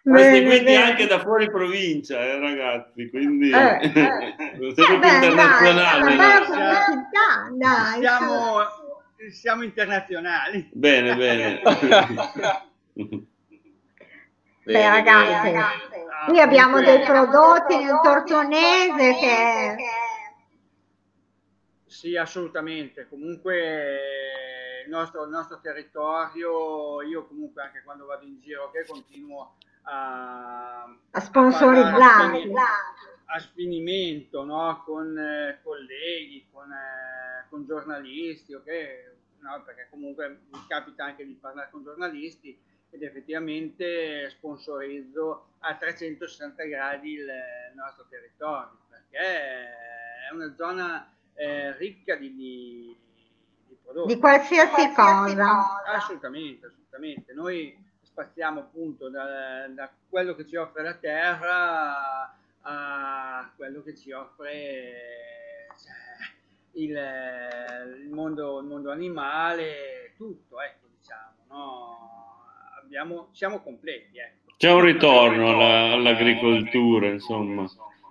Ma 0.04 0.20
seguiti 0.20 0.76
anche 0.76 1.08
da 1.08 1.20
fuori 1.20 1.50
provincia, 1.50 2.20
eh, 2.22 2.40
ragazzi, 2.40 3.10
quindi 3.10 3.50
eh, 3.50 3.80
eh. 3.82 4.36
eh, 4.62 4.74
internazionali. 4.94 6.16
Dai, 6.16 7.58
siamo, 8.00 8.58
siamo 9.32 9.64
internazionali. 9.64 10.70
Bene, 10.72 11.16
bene. 11.16 11.62
Beh, 14.66 14.90
ragazzi, 14.90 15.54
qui 16.28 16.40
abbiamo 16.40 16.82
dei 16.82 17.04
prodotti 17.04 17.78
nel 17.78 18.00
tortonese 18.02 19.14
che... 19.14 19.76
Sì, 21.86 22.18
assolutamente. 22.18 23.08
Comunque 23.08 24.84
il 24.86 24.90
nostro, 24.90 25.24
il 25.24 25.30
nostro 25.30 25.60
territorio, 25.62 27.02
io 27.04 27.28
comunque 27.28 27.62
anche 27.62 27.84
quando 27.84 28.06
vado 28.06 28.26
in 28.26 28.40
giro 28.42 28.72
che 28.72 28.86
continuo 28.88 29.56
a, 29.84 30.84
a 31.12 31.20
sponsorizzare 31.20 32.52
a 33.26 33.40
sfinimento 33.40 34.44
no? 34.44 34.84
con 34.86 35.18
eh, 35.18 35.60
colleghi, 35.64 36.48
con, 36.52 36.72
eh, 36.72 37.05
con 37.56 37.66
giornalisti, 37.66 38.54
ok? 38.54 39.14
No, 39.40 39.64
perché 39.64 39.88
comunque 39.90 40.42
mi 40.52 40.60
capita 40.68 41.06
anche 41.06 41.26
di 41.26 41.34
parlare 41.36 41.70
con 41.72 41.84
giornalisti 41.84 42.60
ed 42.90 43.02
effettivamente 43.02 44.30
sponsorizzo 44.32 45.52
a 45.60 45.76
360 45.76 46.64
gradi 46.66 47.14
il 47.14 47.28
nostro 47.76 48.06
territorio 48.10 48.78
perché 48.90 49.18
è 49.18 50.34
una 50.34 50.54
zona 50.56 51.10
eh, 51.34 51.78
ricca 51.78 52.16
di, 52.16 52.34
di, 52.36 52.98
di, 53.68 53.78
prodotti. 53.82 54.14
Di 54.14 54.20
qualsiasi, 54.20 54.88
di 54.88 54.94
qualsiasi 54.94 55.36
cosa. 55.36 55.48
cosa. 55.48 55.84
Assolutamente, 55.94 56.66
assolutamente. 56.66 57.34
Noi 57.34 57.78
spaziamo 58.02 58.60
appunto 58.62 59.10
da, 59.10 59.68
da, 59.70 59.90
quello 60.10 60.36
che 60.36 60.46
ci 60.46 60.56
offre 60.58 60.84
la 60.84 60.96
terra 60.96 62.36
a 62.62 63.52
quello 63.56 63.84
che 63.84 63.96
ci 63.96 64.12
offre 64.12 65.45
il, 66.76 66.98
il, 68.04 68.10
mondo, 68.12 68.60
il 68.60 68.66
mondo 68.66 68.92
animale, 68.92 70.14
tutto, 70.18 70.62
ecco, 70.62 70.88
diciamo, 70.98 71.46
no? 71.50 71.96
abbiamo, 72.82 73.30
siamo 73.32 73.62
completi. 73.62 74.18
Ecco. 74.18 74.54
C'è 74.58 74.72
un 74.72 74.82
ritorno 74.82 75.50
alla, 75.50 75.94
all'agricoltura, 75.94 77.08
insomma. 77.08 77.68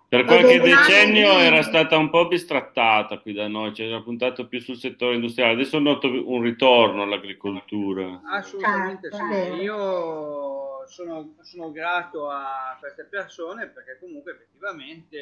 Per 0.06 0.24
qualche 0.26 0.60
decennio 0.60 1.38
era 1.38 1.62
stata 1.62 1.96
un 1.96 2.08
po' 2.08 2.28
bistrattata 2.28 3.18
qui 3.18 3.32
da 3.32 3.48
noi, 3.48 3.72
c'era 3.72 4.00
puntato 4.00 4.46
più 4.46 4.60
sul 4.60 4.76
settore 4.76 5.16
industriale, 5.16 5.54
adesso 5.54 5.80
noto 5.80 6.06
un 6.06 6.40
ritorno 6.40 7.02
all'agricoltura. 7.02 8.20
Assolutamente 8.24 9.10
sì, 9.10 9.16
certo. 9.16 9.56
io 9.56 10.86
sono, 10.86 11.34
sono 11.40 11.72
grato 11.72 12.30
a 12.30 12.76
queste 12.78 13.04
persone 13.04 13.66
perché 13.66 13.98
comunque 13.98 14.32
effettivamente 14.32 15.18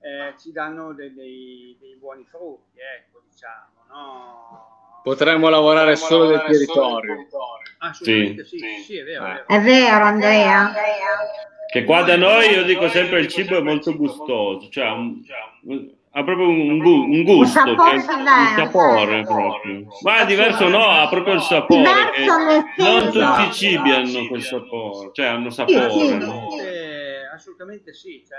eh, 0.00 0.34
ci 0.38 0.52
danno 0.52 0.92
dei, 0.92 1.12
dei, 1.14 1.76
dei, 1.80 1.96
buoni 1.96 2.24
frutti, 2.24 2.78
ecco, 2.78 3.22
diciamo, 3.28 3.84
no? 3.88 5.00
Potremmo 5.02 5.48
lavorare 5.48 5.92
Potremmo 5.92 6.08
solo 6.08 6.24
lavorare 6.30 6.48
del 6.48 6.66
territorio. 6.66 7.14
territorio. 7.14 7.66
Assolutamente 7.78 8.44
sì, 8.44 8.58
sì, 8.58 8.82
sì, 8.82 8.98
è 8.98 9.04
vero. 9.04 9.46
È 9.46 9.60
vero, 9.60 10.04
Andrea. 10.04 10.72
Che 11.70 11.84
qua 11.84 12.02
da 12.02 12.16
noi 12.16 12.50
io 12.50 12.64
dico 12.64 12.88
sempre 12.88 13.20
il 13.20 13.28
cibo 13.28 13.56
è 13.56 13.60
molto 13.60 13.94
gustoso, 13.96 14.68
cioè 14.70 14.88
un, 14.90 15.20
ha 16.18 16.24
proprio 16.24 16.48
un, 16.48 16.78
gu, 16.78 16.90
un 16.90 17.22
gusto, 17.24 17.60
un 17.60 17.76
sapore, 17.76 18.00
che, 18.00 18.12
un 18.12 18.54
sapore 18.56 19.22
proprio. 19.22 19.86
Ma 20.00 20.20
è 20.20 20.26
diverso 20.26 20.68
no, 20.68 20.88
ha 20.88 21.06
proprio 21.08 21.34
il 21.34 21.42
sapore. 21.42 21.90
non 22.78 23.10
tutti 23.10 23.48
i 23.48 23.52
cibi 23.52 23.90
hanno 23.90 24.26
quel 24.26 24.42
sapore, 24.42 25.10
cioè 25.12 25.26
hanno 25.26 25.50
sapore. 25.50 25.90
Sì, 25.90 26.06
sì. 26.06 26.16
No? 26.16 26.48
Eh, 26.58 27.26
assolutamente 27.34 27.92
sì, 27.92 28.24
cioè, 28.26 28.38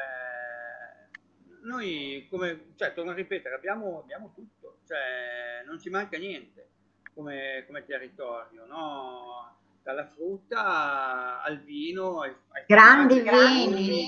noi 1.68 2.26
come, 2.30 2.72
cioè, 2.76 2.94
torno 2.94 3.12
a 3.12 3.14
ripetere, 3.14 3.56
abbiamo, 3.56 4.00
abbiamo 4.00 4.32
tutto, 4.34 4.80
cioè, 4.88 5.64
non 5.66 5.80
ci 5.80 5.90
manca 5.90 6.18
niente 6.18 6.68
come, 7.14 7.64
come 7.68 7.86
territorio, 7.86 8.66
no? 8.66 9.56
dalla 9.88 10.06
frutta 10.06 11.42
al 11.42 11.60
vino, 11.64 12.22
ai, 12.22 12.32
ai 12.52 12.64
grandi 12.68 13.22
vini. 13.22 14.06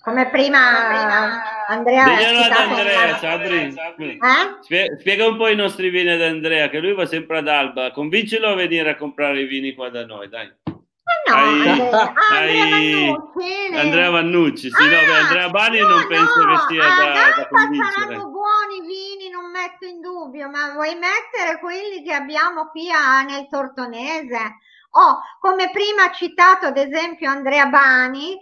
Come 0.00 0.28
prima 0.30 1.66
Andrea 1.66 2.04
Diglielo 2.04 2.38
ad 2.40 2.50
Andrea, 2.50 3.16
Sabri. 3.18 3.76
Eh? 3.98 4.96
Spiega 4.98 5.26
un 5.26 5.36
po' 5.36 5.48
i 5.48 5.56
nostri 5.56 5.90
vini 5.90 6.10
ad 6.10 6.22
Andrea, 6.22 6.68
che 6.68 6.78
lui 6.78 6.92
va 6.94 7.06
sempre 7.06 7.38
ad 7.38 7.48
Alba. 7.48 7.90
Convincilo 7.90 8.48
a 8.48 8.54
venire 8.54 8.90
a 8.90 8.96
comprare 8.96 9.40
i 9.40 9.46
vini 9.46 9.74
qua 9.74 9.90
da 9.90 10.04
noi, 10.04 10.28
dai. 10.28 10.52
No, 11.28 11.34
hai, 11.34 11.90
ah, 11.90 12.12
hai... 12.32 13.10
Vannucci, 13.10 13.76
Andrea 13.76 14.10
Vannucci, 14.10 14.70
sì, 14.70 14.82
ah, 14.82 14.86
no, 14.86 15.06
beh, 15.06 15.18
Andrea 15.18 15.48
Bani 15.50 15.78
no, 15.80 15.88
non 15.88 16.06
penso 16.06 16.44
no, 16.44 16.52
che 16.52 16.58
sia 16.68 16.82
da, 16.82 17.36
da 17.36 17.48
convincere. 17.48 17.92
saranno 17.92 18.28
buoni 18.28 18.80
vini, 18.80 19.30
non 19.30 19.50
metto 19.50 19.86
in 19.86 20.00
dubbio, 20.00 20.48
ma 20.48 20.72
vuoi 20.72 20.94
mettere 20.94 21.58
quelli 21.60 22.02
che 22.02 22.12
abbiamo 22.12 22.68
qui 22.68 22.90
a, 22.90 23.22
nel 23.22 23.48
Tortonese? 23.48 24.56
Oh, 24.94 25.20
come 25.40 25.70
prima 25.70 26.04
ha 26.04 26.12
citato 26.12 26.66
ad 26.66 26.76
esempio 26.76 27.30
Andrea 27.30 27.66
Bani, 27.66 28.36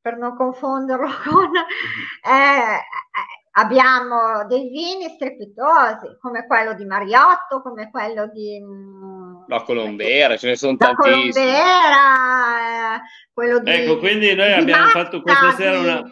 per 0.00 0.16
non 0.16 0.36
confonderlo 0.36 1.08
con... 1.24 1.50
Eh, 1.54 2.80
abbiamo 3.52 4.46
dei 4.46 4.68
vini 4.68 5.08
strepitosi, 5.08 6.18
come 6.20 6.46
quello 6.46 6.74
di 6.74 6.84
Mariotto, 6.84 7.62
come 7.62 7.90
quello 7.90 8.26
di... 8.28 8.60
Mm, 8.60 9.17
La 9.48 9.62
Colombera, 9.62 10.36
ce 10.36 10.46
ne 10.48 10.56
sono 10.56 10.76
tantissimi. 10.76 11.32
Colombera, 11.32 12.96
eh, 12.96 13.00
quello 13.32 13.58
di... 13.60 13.70
Ecco, 13.70 13.98
quindi 13.98 14.34
noi 14.34 14.52
abbiamo 14.52 14.88
fatto 14.88 15.22
questa 15.22 15.52
sera 15.52 15.78
una 15.78 16.02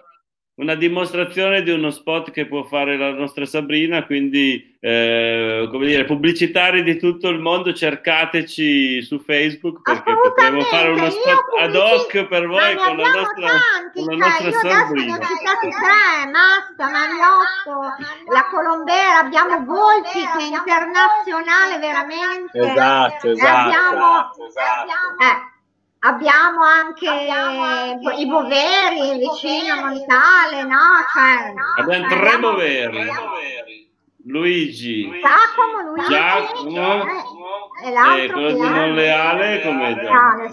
una 0.57 0.75
dimostrazione 0.75 1.63
di 1.63 1.71
uno 1.71 1.91
spot 1.91 2.31
che 2.31 2.47
può 2.47 2.63
fare 2.63 2.97
la 2.97 3.13
nostra 3.13 3.45
Sabrina, 3.45 4.07
quindi 4.07 4.77
eh, 4.81 5.69
come 5.71 5.87
dire, 5.87 6.05
pubblicitari 6.05 6.83
di 6.83 6.97
tutto 6.97 7.29
il 7.29 7.39
mondo, 7.39 7.75
cercateci 7.75 9.03
su 9.03 9.19
Facebook 9.19 9.83
perché 9.83 10.15
potremo 10.15 10.63
fare 10.63 10.89
uno 10.89 11.11
spot 11.11 11.45
ad 11.61 11.75
hoc 11.75 12.25
per 12.25 12.47
voi 12.47 12.75
con 12.75 12.97
la 12.97 13.11
nostra, 13.11 13.49
tanti, 13.49 14.03
con 14.03 14.17
la 14.17 14.31
cioè, 14.31 14.45
nostra 14.45 14.71
Sabrina. 14.71 15.17
Ne 15.19 15.25
ho 15.25 15.29
citati 15.29 15.69
tre, 15.69 16.31
Masta, 16.31 16.91
Mariotto, 16.91 18.33
la 18.33 18.47
Colombera, 18.51 19.19
abbiamo 19.19 19.63
Volpi 19.63 20.21
che 20.21 20.39
è 20.39 20.57
internazionale 20.57 21.79
veramente. 21.79 22.59
Esatto, 22.59 23.31
esatto. 23.31 23.59
Abbiamo, 23.59 24.31
esatto. 24.49 24.93
Eh, 25.21 25.55
Abbiamo 25.99 26.63
anche, 26.63 27.09
abbiamo 27.09 27.63
anche 27.63 28.15
i 28.15 28.27
Boveri 28.27 29.19
vicino 29.19 29.73
a 29.73 29.87
Montale, 29.87 30.63
no? 30.63 30.79
Cioè, 31.13 31.55
abbiamo 31.81 32.07
tre 32.07 32.17
abbiamo... 32.17 32.51
Boveri. 32.51 33.85
Luigi, 34.29 35.09
Giacomo, 35.21 35.93
Luigi, 35.93 36.09
Giacomo 36.11 37.05
eh, 37.05 37.87
e, 37.87 37.93
l'altro 37.93 38.33
quello 38.33 38.53
di 38.55 38.61
Monleale 38.61 39.61
come 39.63 39.95
no. 39.95 40.51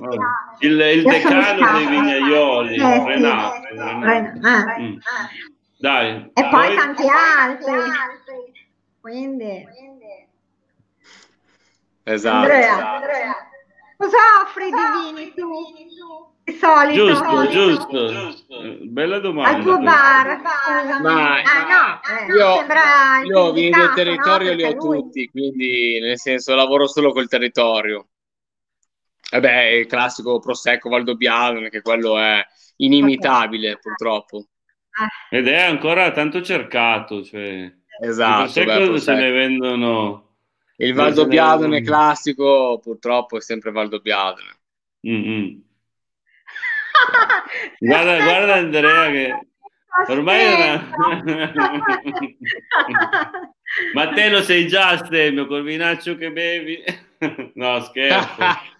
il, 0.59 0.79
il 0.79 1.03
decano 1.03 1.77
dei 1.77 1.87
vignaioli, 1.87 2.75
eh, 2.75 3.03
Renato. 3.03 3.55
Sì. 3.55 3.75
Renato. 3.75 4.69
Eh. 4.69 4.81
Mm. 4.81 4.97
Dai. 5.79 6.31
E 6.33 6.41
poi, 6.41 6.49
poi 6.49 6.75
tanti 6.75 7.03
altri. 7.09 7.91
Quindi. 9.01 9.67
Esatto. 12.03 12.35
Andrea. 12.35 12.59
esatto. 12.59 12.95
Andrea. 12.95 13.47
Cosa 14.03 14.17
offri 14.43 14.65
di 14.65 15.13
vini 15.15 15.33
tu? 15.33 16.33
Di 16.43 16.53
solito. 16.57 17.07
Giusto, 17.07 17.47
giusto, 17.47 18.07
giusto. 18.11 18.77
Bella 18.81 19.19
domanda. 19.19 19.55
Al 19.55 19.63
tuo 19.63 19.79
bar. 19.79 20.41
Ma 21.01 21.41
ah, 21.41 21.63
no, 21.69 22.01
eh, 22.03 22.33
io, 22.35 22.65
io 23.23 23.51
vini 23.53 23.69
del 23.69 23.93
territorio 23.93 24.49
no? 24.49 24.55
li 24.55 24.63
ho 24.65 24.75
tutti, 24.75 25.29
quindi 25.29 25.99
nel 26.01 26.19
senso 26.19 26.53
lavoro 26.53 26.85
solo 26.85 27.13
col 27.13 27.29
territorio. 27.29 28.07
Vabbè, 29.31 29.61
il 29.67 29.87
classico 29.87 30.39
Prosecco 30.39 30.89
Valdobbiadene, 30.89 31.69
che 31.69 31.81
quello 31.81 32.19
è 32.19 32.45
inimitabile 32.77 33.69
okay. 33.69 33.81
purtroppo. 33.81 34.47
Ed 35.29 35.47
è 35.47 35.61
ancora 35.61 36.11
tanto 36.11 36.41
cercato, 36.41 37.23
cioè... 37.23 37.71
Esatto. 38.01 38.59
Il 38.59 38.65
Prosecco, 38.65 38.91
beh, 38.91 38.99
se 38.99 39.13
ne 39.13 39.31
vendono 39.31 40.32
il 40.77 40.93
Valdobbiadene 40.93 41.79
ne... 41.79 41.85
classico 41.85 42.79
purtroppo 42.81 43.37
è 43.37 43.41
sempre 43.41 43.71
Valdobbiadene. 43.71 44.57
Mm-hmm. 45.07 45.59
guarda, 47.79 48.23
guarda 48.23 48.53
Andrea 48.55 49.11
che 49.11 49.47
ormai 50.07 50.39
è 50.39 50.53
una... 50.53 50.93
Ma 53.93 54.09
te 54.13 54.29
lo 54.29 54.41
sei 54.41 54.67
già, 54.67 54.97
Stemio, 54.97 55.47
col 55.47 55.63
vinaccio 55.63 56.15
che 56.15 56.31
bevi? 56.31 56.83
no, 57.55 57.79
scherzo. 57.81 58.41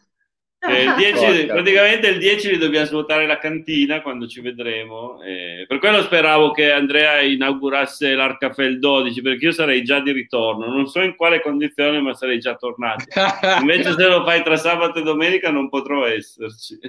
Eh, 0.66 0.84
il 0.84 0.96
10, 0.96 1.46
praticamente 1.48 2.08
il 2.08 2.20
10 2.20 2.52
li 2.52 2.58
dobbiamo 2.58 2.86
svuotare 2.86 3.28
la 3.28 3.38
cantina 3.38 4.02
quando 4.02 4.28
ci 4.28 4.40
vedremo. 4.40 5.22
Eh, 5.22 5.66
per 5.68 5.80
quello 5.80 6.02
speravo 6.02 6.52
che 6.52 6.72
Andrea 6.72 7.20
inaugurasse 7.22 8.14
l'Arcaffè 8.16 8.64
il 8.64 8.80
12, 8.80 9.22
perché 9.22 9.46
io 9.46 9.52
sarei 9.52 9.84
già 9.84 10.00
di 10.00 10.14
ritorno. 10.14 10.68
Non 10.68 10.88
so 10.88 11.02
in 11.02 11.16
quale 11.16 11.42
condizione, 11.42 12.00
ma 12.00 12.14
sarei 12.14 12.40
già 12.40 12.56
tornato. 12.56 13.04
Invece, 13.60 13.94
se 13.94 14.08
lo 14.08 14.24
fai 14.24 14.42
tra 14.42 14.56
sabato 14.56 15.00
e 15.00 15.04
domenica, 15.04 15.52
non 15.52 15.68
potrò 15.68 16.06
esserci. 16.06 16.80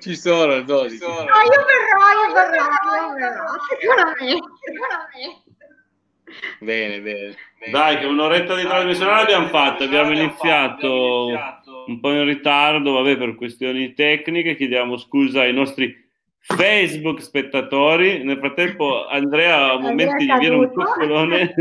Ci 0.00 0.16
sono 0.16 0.54
il 0.54 0.64
12. 0.64 0.98
No, 0.98 1.08
io 1.08 1.14
verrò, 1.14 2.26
io 2.26 2.34
verrò, 2.34 2.64
io 2.98 3.14
verrò. 3.14 3.44
Sicuramente, 3.68 4.48
sicuramente. 4.64 5.52
Bene, 6.58 7.00
bene. 7.00 7.36
Dai, 7.70 7.98
che 7.98 8.06
un'oretta 8.06 8.54
di 8.56 8.62
trasmissione 8.62 9.12
l'abbiamo 9.12 9.46
fatta. 9.48 9.84
Abbiamo 9.84 10.10
iniziato 10.10 11.30
un 11.86 12.00
po' 12.00 12.12
in 12.12 12.24
ritardo, 12.24 12.92
vabbè, 12.92 13.16
per 13.16 13.34
questioni 13.34 13.94
tecniche. 13.94 14.56
Chiediamo 14.56 14.96
scusa 14.96 15.40
ai 15.42 15.52
nostri 15.52 15.94
Facebook 16.38 17.20
spettatori. 17.20 18.22
Nel 18.22 18.38
frattempo, 18.38 19.06
Andrea 19.06 19.72
a 19.72 19.78
momenti 19.78 20.24
gli 20.24 20.38
viene 20.38 20.56
un 20.56 20.72
coccolone, 20.72 21.54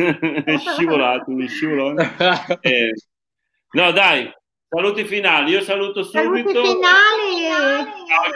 è 0.45 0.57
scivolato, 0.75 1.31
un 1.31 1.47
scivolone. 1.47 2.15
Eh, 2.61 2.93
no, 3.71 3.91
dai, 3.91 4.31
Saluti 4.75 5.05
finali, 5.05 5.51
io 5.51 5.61
saluto 5.61 6.01
subito. 6.01 6.49
Saluti 6.49 6.51
finali. 6.51 7.45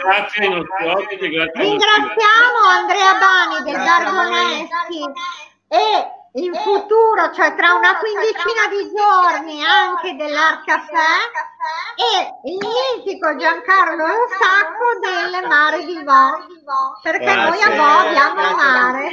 grazie 0.04 0.44
ai 0.44 0.50
nostri 0.50 0.86
ospiti. 0.86 1.26
Ringraziamo 1.26 2.58
Andrea 2.78 3.18
Bani 3.18 3.64
del 3.64 3.74
Garboneschi 3.74 5.02
e 5.66 6.17
in 6.32 6.52
futuro, 6.54 7.32
cioè 7.32 7.54
tra 7.54 7.74
una 7.74 7.96
quindicina 7.96 8.68
di 8.68 8.92
giorni 8.94 9.64
anche 9.64 10.14
dell'Arcaffè 10.14 11.18
e 11.96 12.50
il 12.50 12.58
mitico 12.58 13.36
Giancarlo 13.36 14.04
Sacco 14.38 14.98
delle 15.00 15.46
Mare 15.46 15.84
di 15.84 16.02
Vo, 16.04 17.00
perché 17.02 17.24
grazie, 17.24 17.50
noi 17.50 17.62
a 17.62 17.70
Vo 17.76 18.08
abbiamo 18.08 18.40
il 18.48 18.54
mare. 18.54 19.12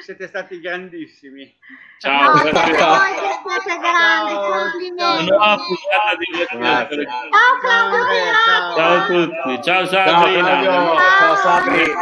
Siete, 0.00 0.28
stati 0.28 0.60
grandissimi. 0.60 1.52
Ciao, 1.98 2.34
no, 2.34 2.42
grazie 2.42 2.76
a 2.76 2.86
voi 2.86 3.14
che 3.14 3.60
siete 3.60 3.78
grandi, 3.80 4.34
complimenti. 4.34 5.26
Ciao, 5.26 5.58
Claudio. 7.60 8.32
Ciao 8.44 8.94
a 8.94 9.06
tutti. 9.06 9.62
Ciao 9.62 9.86
Sabrina. 9.86 10.62
Ciao, 10.62 10.96
Ciao 10.96 11.34
Sabrina. 11.34 12.00